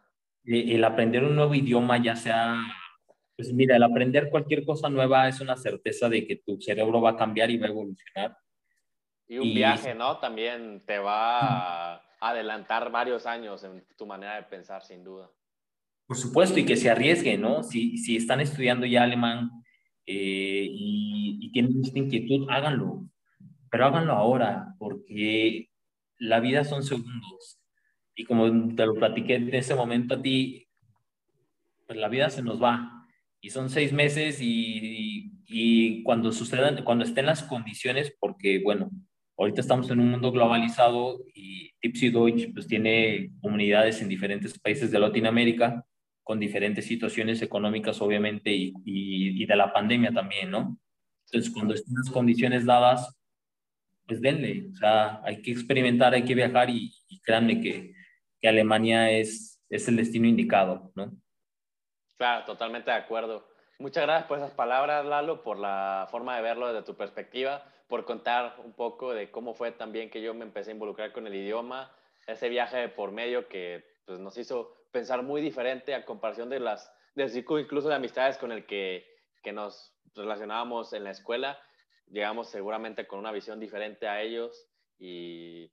El, 0.45 0.73
el 0.73 0.85
aprender 0.85 1.25
un 1.25 1.35
nuevo 1.35 1.55
idioma, 1.55 2.03
ya 2.03 2.15
sea 2.15 2.57
pues 3.39 3.53
mira, 3.53 3.77
el 3.77 3.85
aprender 3.85 4.31
cualquier 4.31 4.65
cosa 4.65 4.89
nueva 4.89 5.29
es 5.29 5.41
una 5.41 5.55
certeza 5.55 6.09
de 6.09 6.27
que 6.27 6.43
tu 6.45 6.61
cerebro 6.61 7.01
va 7.01 7.11
a 7.11 7.17
cambiar 7.17 7.49
y 7.53 7.57
va 7.57 7.67
a 7.67 7.71
evolucionar. 7.71 8.37
Y 9.29 9.39
un 9.39 9.47
y... 9.47 9.55
viaje, 9.55 9.95
¿no? 9.95 10.19
También 10.19 10.85
te 10.85 10.99
va 10.99 11.95
a 11.95 12.03
adelantar 12.19 12.91
varios 12.91 13.27
años 13.27 13.63
en 13.63 13.87
tu 13.97 14.07
manera 14.07 14.35
de 14.35 14.43
pensar, 14.43 14.83
sin 14.83 15.05
duda. 15.05 15.31
Por 16.09 16.17
supuesto, 16.17 16.59
y 16.59 16.65
que 16.65 16.77
se 16.77 16.89
arriesguen, 16.89 17.43
¿no? 17.43 17.63
Si, 17.63 17.99
si 17.99 18.17
están 18.17 18.41
estudiando 18.41 18.87
ya 18.87 19.03
alemán 19.03 19.51
eh, 20.07 20.67
y, 20.69 21.39
y 21.41 21.53
tienen 21.53 21.85
esta 21.85 21.99
inquietud, 21.99 22.47
háganlo. 22.49 23.07
Pero 23.71 23.85
háganlo 23.85 24.15
ahora, 24.15 24.75
porque 24.79 25.69
la 26.19 26.41
vida 26.41 26.65
son 26.65 26.83
segundos. 26.83 27.61
Y 28.15 28.25
como 28.25 28.75
te 28.75 28.87
lo 28.87 28.95
platiqué 28.95 29.35
en 29.35 29.55
ese 29.55 29.75
momento 29.75 30.15
a 30.15 30.23
ti, 30.23 30.67
pues 31.87 31.99
la 31.99 32.09
vida 32.09 32.31
se 32.31 32.43
nos 32.43 32.63
va 32.63 33.07
y 33.41 33.51
son 33.51 33.69
seis 33.69 33.93
meses 33.93 34.41
y, 34.41 35.31
y, 35.47 36.03
cuando 36.05 36.33
sucedan, 36.33 36.85
cuando 36.85 37.05
estén 37.05 37.27
las 37.27 37.43
condiciones, 37.43 38.15
porque 38.19 38.61
bueno, 38.65 38.91
ahorita 39.37 39.61
estamos 39.61 39.91
en 39.91 40.01
un 40.01 40.11
mundo 40.11 40.33
globalizado 40.33 41.21
y 41.35 41.73
Tipsy 41.81 42.09
Deutsch 42.11 42.53
pues 42.55 42.67
tiene 42.67 43.31
comunidades 43.43 44.01
en 44.01 44.09
diferentes 44.09 44.59
países 44.59 44.91
de 44.91 44.99
Latinoamérica 44.99 45.85
con 46.29 46.39
diferentes 46.39 46.85
situaciones 46.85 47.41
económicas 47.41 48.03
obviamente 48.03 48.51
y, 48.51 48.75
y, 48.85 49.43
y 49.43 49.47
de 49.47 49.57
la 49.57 49.73
pandemia 49.73 50.13
también, 50.13 50.51
¿no? 50.51 50.79
Entonces 51.25 51.51
cuando 51.51 51.73
estén 51.73 51.95
las 51.97 52.11
condiciones 52.11 52.67
dadas, 52.67 53.17
pues 54.07 54.21
denle, 54.21 54.69
o 54.71 54.77
sea, 54.77 55.23
hay 55.25 55.41
que 55.41 55.53
experimentar, 55.53 56.13
hay 56.13 56.27
que 56.27 56.35
viajar 56.35 56.69
y, 56.69 56.93
y 57.09 57.19
créanme 57.21 57.63
que, 57.63 57.95
que 58.43 58.47
Alemania 58.47 59.11
es, 59.11 59.59
es 59.71 59.89
el 59.89 59.97
destino 59.97 60.29
indicado, 60.29 60.93
¿no? 60.95 61.17
Claro, 62.19 62.45
totalmente 62.45 62.91
de 62.91 62.99
acuerdo. 62.99 63.49
Muchas 63.79 64.03
gracias 64.03 64.29
por 64.29 64.37
esas 64.37 64.51
palabras, 64.51 65.07
Lalo, 65.07 65.43
por 65.43 65.59
la 65.59 66.09
forma 66.11 66.37
de 66.37 66.43
verlo 66.43 66.67
desde 66.67 66.85
tu 66.85 66.95
perspectiva, 66.95 67.65
por 67.89 68.05
contar 68.05 68.57
un 68.63 68.75
poco 68.75 69.15
de 69.15 69.31
cómo 69.31 69.55
fue 69.55 69.73
también 69.73 70.11
que 70.11 70.21
yo 70.21 70.35
me 70.35 70.45
empecé 70.45 70.73
a 70.73 70.75
involucrar 70.75 71.11
con 71.11 71.27
el 71.27 71.35
idioma, 71.35 71.91
ese 72.27 72.51
viaje 72.51 72.91
por 72.91 73.13
medio 73.13 73.49
que 73.49 73.98
pues, 74.09 74.21
nos 74.21 74.39
hizo 74.39 74.75
pensar 74.91 75.23
muy 75.23 75.43
diferente 75.43 75.95
a 75.95 76.07
comparación 76.07 76.49
de 76.49 76.61
las, 76.61 76.91
del 77.15 77.29
círculo 77.29 77.61
incluso 77.61 77.91
de 77.91 77.95
amistades 77.95 78.39
con 78.39 78.53
el 78.53 78.65
que, 78.65 79.07
que 79.43 79.53
nos 79.53 79.95
relacionábamos 80.15 80.95
en 80.95 81.05
la 81.05 81.11
escuela. 81.11 81.61
Llegamos 82.07 82.49
seguramente 82.49 83.07
con 83.07 83.19
una 83.19 83.33
visión 83.33 83.61
diferente 83.61 84.09
a 84.09 84.23
ellos 84.23 84.67
y 84.99 85.71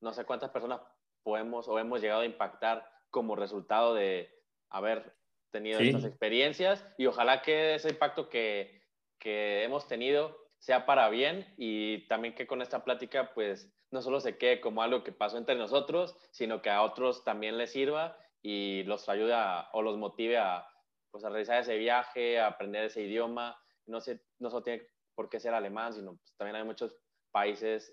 no 0.00 0.12
sé 0.12 0.24
cuántas 0.24 0.50
personas 0.50 0.80
podemos 1.24 1.66
o 1.66 1.76
hemos 1.80 2.00
llegado 2.00 2.20
a 2.20 2.24
impactar 2.24 2.88
como 3.10 3.34
resultado 3.34 3.94
de 3.94 4.32
haber 4.70 5.16
tenido 5.50 5.80
sí. 5.80 5.88
estas 5.88 6.04
experiencias 6.04 6.86
y 6.98 7.06
ojalá 7.06 7.42
que 7.42 7.74
ese 7.74 7.90
impacto 7.90 8.28
que, 8.28 8.80
que 9.18 9.64
hemos 9.64 9.88
tenido 9.88 10.38
sea 10.62 10.86
para 10.86 11.08
bien 11.08 11.52
y 11.56 12.06
también 12.06 12.36
que 12.36 12.46
con 12.46 12.62
esta 12.62 12.84
plática 12.84 13.34
pues 13.34 13.68
no 13.90 14.00
solo 14.00 14.20
se 14.20 14.38
quede 14.38 14.60
como 14.60 14.80
algo 14.80 15.02
que 15.02 15.10
pasó 15.10 15.36
entre 15.36 15.56
nosotros, 15.56 16.16
sino 16.30 16.62
que 16.62 16.70
a 16.70 16.82
otros 16.82 17.24
también 17.24 17.58
les 17.58 17.72
sirva 17.72 18.16
y 18.42 18.84
los 18.84 19.08
ayude 19.08 19.34
a, 19.34 19.70
o 19.72 19.82
los 19.82 19.98
motive 19.98 20.38
a, 20.38 20.64
pues 21.10 21.24
a 21.24 21.30
realizar 21.30 21.60
ese 21.60 21.76
viaje, 21.78 22.38
a 22.38 22.46
aprender 22.46 22.84
ese 22.84 23.02
idioma. 23.02 23.60
No, 23.86 24.00
sé, 24.00 24.22
no 24.38 24.50
solo 24.50 24.62
tiene 24.62 24.86
por 25.16 25.28
qué 25.28 25.40
ser 25.40 25.52
alemán, 25.52 25.94
sino 25.94 26.16
pues, 26.16 26.32
también 26.36 26.54
hay 26.54 26.64
muchos 26.64 26.96
países 27.32 27.92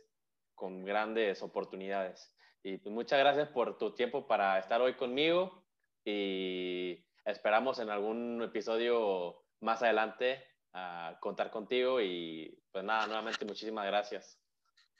con 0.53 0.85
grandes 0.85 1.41
oportunidades. 1.41 2.35
Y 2.61 2.77
pues, 2.77 2.93
muchas 2.93 3.17
gracias 3.17 3.49
por 3.49 3.79
tu 3.79 3.95
tiempo 3.95 4.27
para 4.27 4.59
estar 4.59 4.79
hoy 4.79 4.93
conmigo 4.93 5.65
y 6.05 7.03
esperamos 7.25 7.79
en 7.79 7.89
algún 7.89 8.43
episodio 8.43 9.43
más 9.59 9.81
adelante 9.81 10.48
a 10.73 11.17
contar 11.19 11.49
contigo 11.49 12.01
y 12.01 12.57
pues 12.71 12.83
nada, 12.83 13.07
nuevamente 13.07 13.45
muchísimas 13.45 13.85
gracias. 13.85 14.39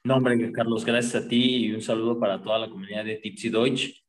No, 0.03 0.15
hombre, 0.15 0.51
Carlos, 0.51 0.85
gracias 0.85 1.23
a 1.23 1.27
ti 1.27 1.65
y 1.65 1.73
un 1.73 1.81
saludo 1.81 2.19
para 2.19 2.41
toda 2.41 2.59
la 2.59 2.69
comunidad 2.69 3.03
de 3.03 3.17
Tipsy 3.17 3.49
Deutsch, 3.49 4.03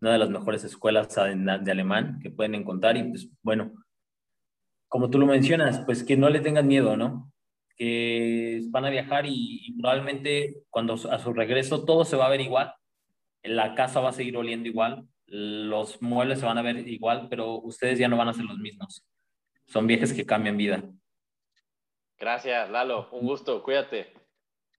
una 0.00 0.12
de 0.12 0.18
las 0.18 0.30
mejores 0.30 0.64
escuelas 0.64 1.14
de 1.14 1.70
alemán 1.70 2.18
que 2.20 2.30
pueden 2.30 2.54
encontrar 2.54 2.96
y 2.96 3.04
pues 3.04 3.28
bueno, 3.42 3.72
como 4.88 5.08
tú 5.08 5.18
lo 5.18 5.26
mencionas, 5.26 5.80
pues 5.86 6.02
que 6.02 6.16
no 6.16 6.28
le 6.28 6.40
tengan 6.40 6.66
miedo, 6.66 6.96
¿no? 6.96 7.32
Que 7.76 8.60
van 8.70 8.84
a 8.84 8.90
viajar 8.90 9.24
y, 9.26 9.60
y 9.66 9.72
probablemente 9.80 10.64
cuando 10.68 10.94
a 10.94 11.18
su 11.18 11.32
regreso 11.32 11.84
todo 11.84 12.04
se 12.04 12.16
va 12.16 12.26
a 12.26 12.30
ver 12.30 12.40
igual, 12.40 12.74
la 13.42 13.74
casa 13.74 14.00
va 14.00 14.10
a 14.10 14.12
seguir 14.12 14.36
oliendo 14.36 14.68
igual, 14.68 15.06
los 15.26 16.02
muebles 16.02 16.40
se 16.40 16.46
van 16.46 16.58
a 16.58 16.62
ver 16.62 16.88
igual, 16.88 17.28
pero 17.30 17.60
ustedes 17.60 17.98
ya 17.98 18.08
no 18.08 18.16
van 18.16 18.28
a 18.28 18.34
ser 18.34 18.44
los 18.44 18.58
mismos. 18.58 19.06
Son 19.70 19.86
viajes 19.86 20.12
que 20.12 20.26
cambian 20.26 20.56
vida. 20.56 20.82
Gracias, 22.18 22.68
Lalo. 22.70 23.08
Un 23.12 23.24
gusto. 23.24 23.62
Cuídate. 23.62 24.12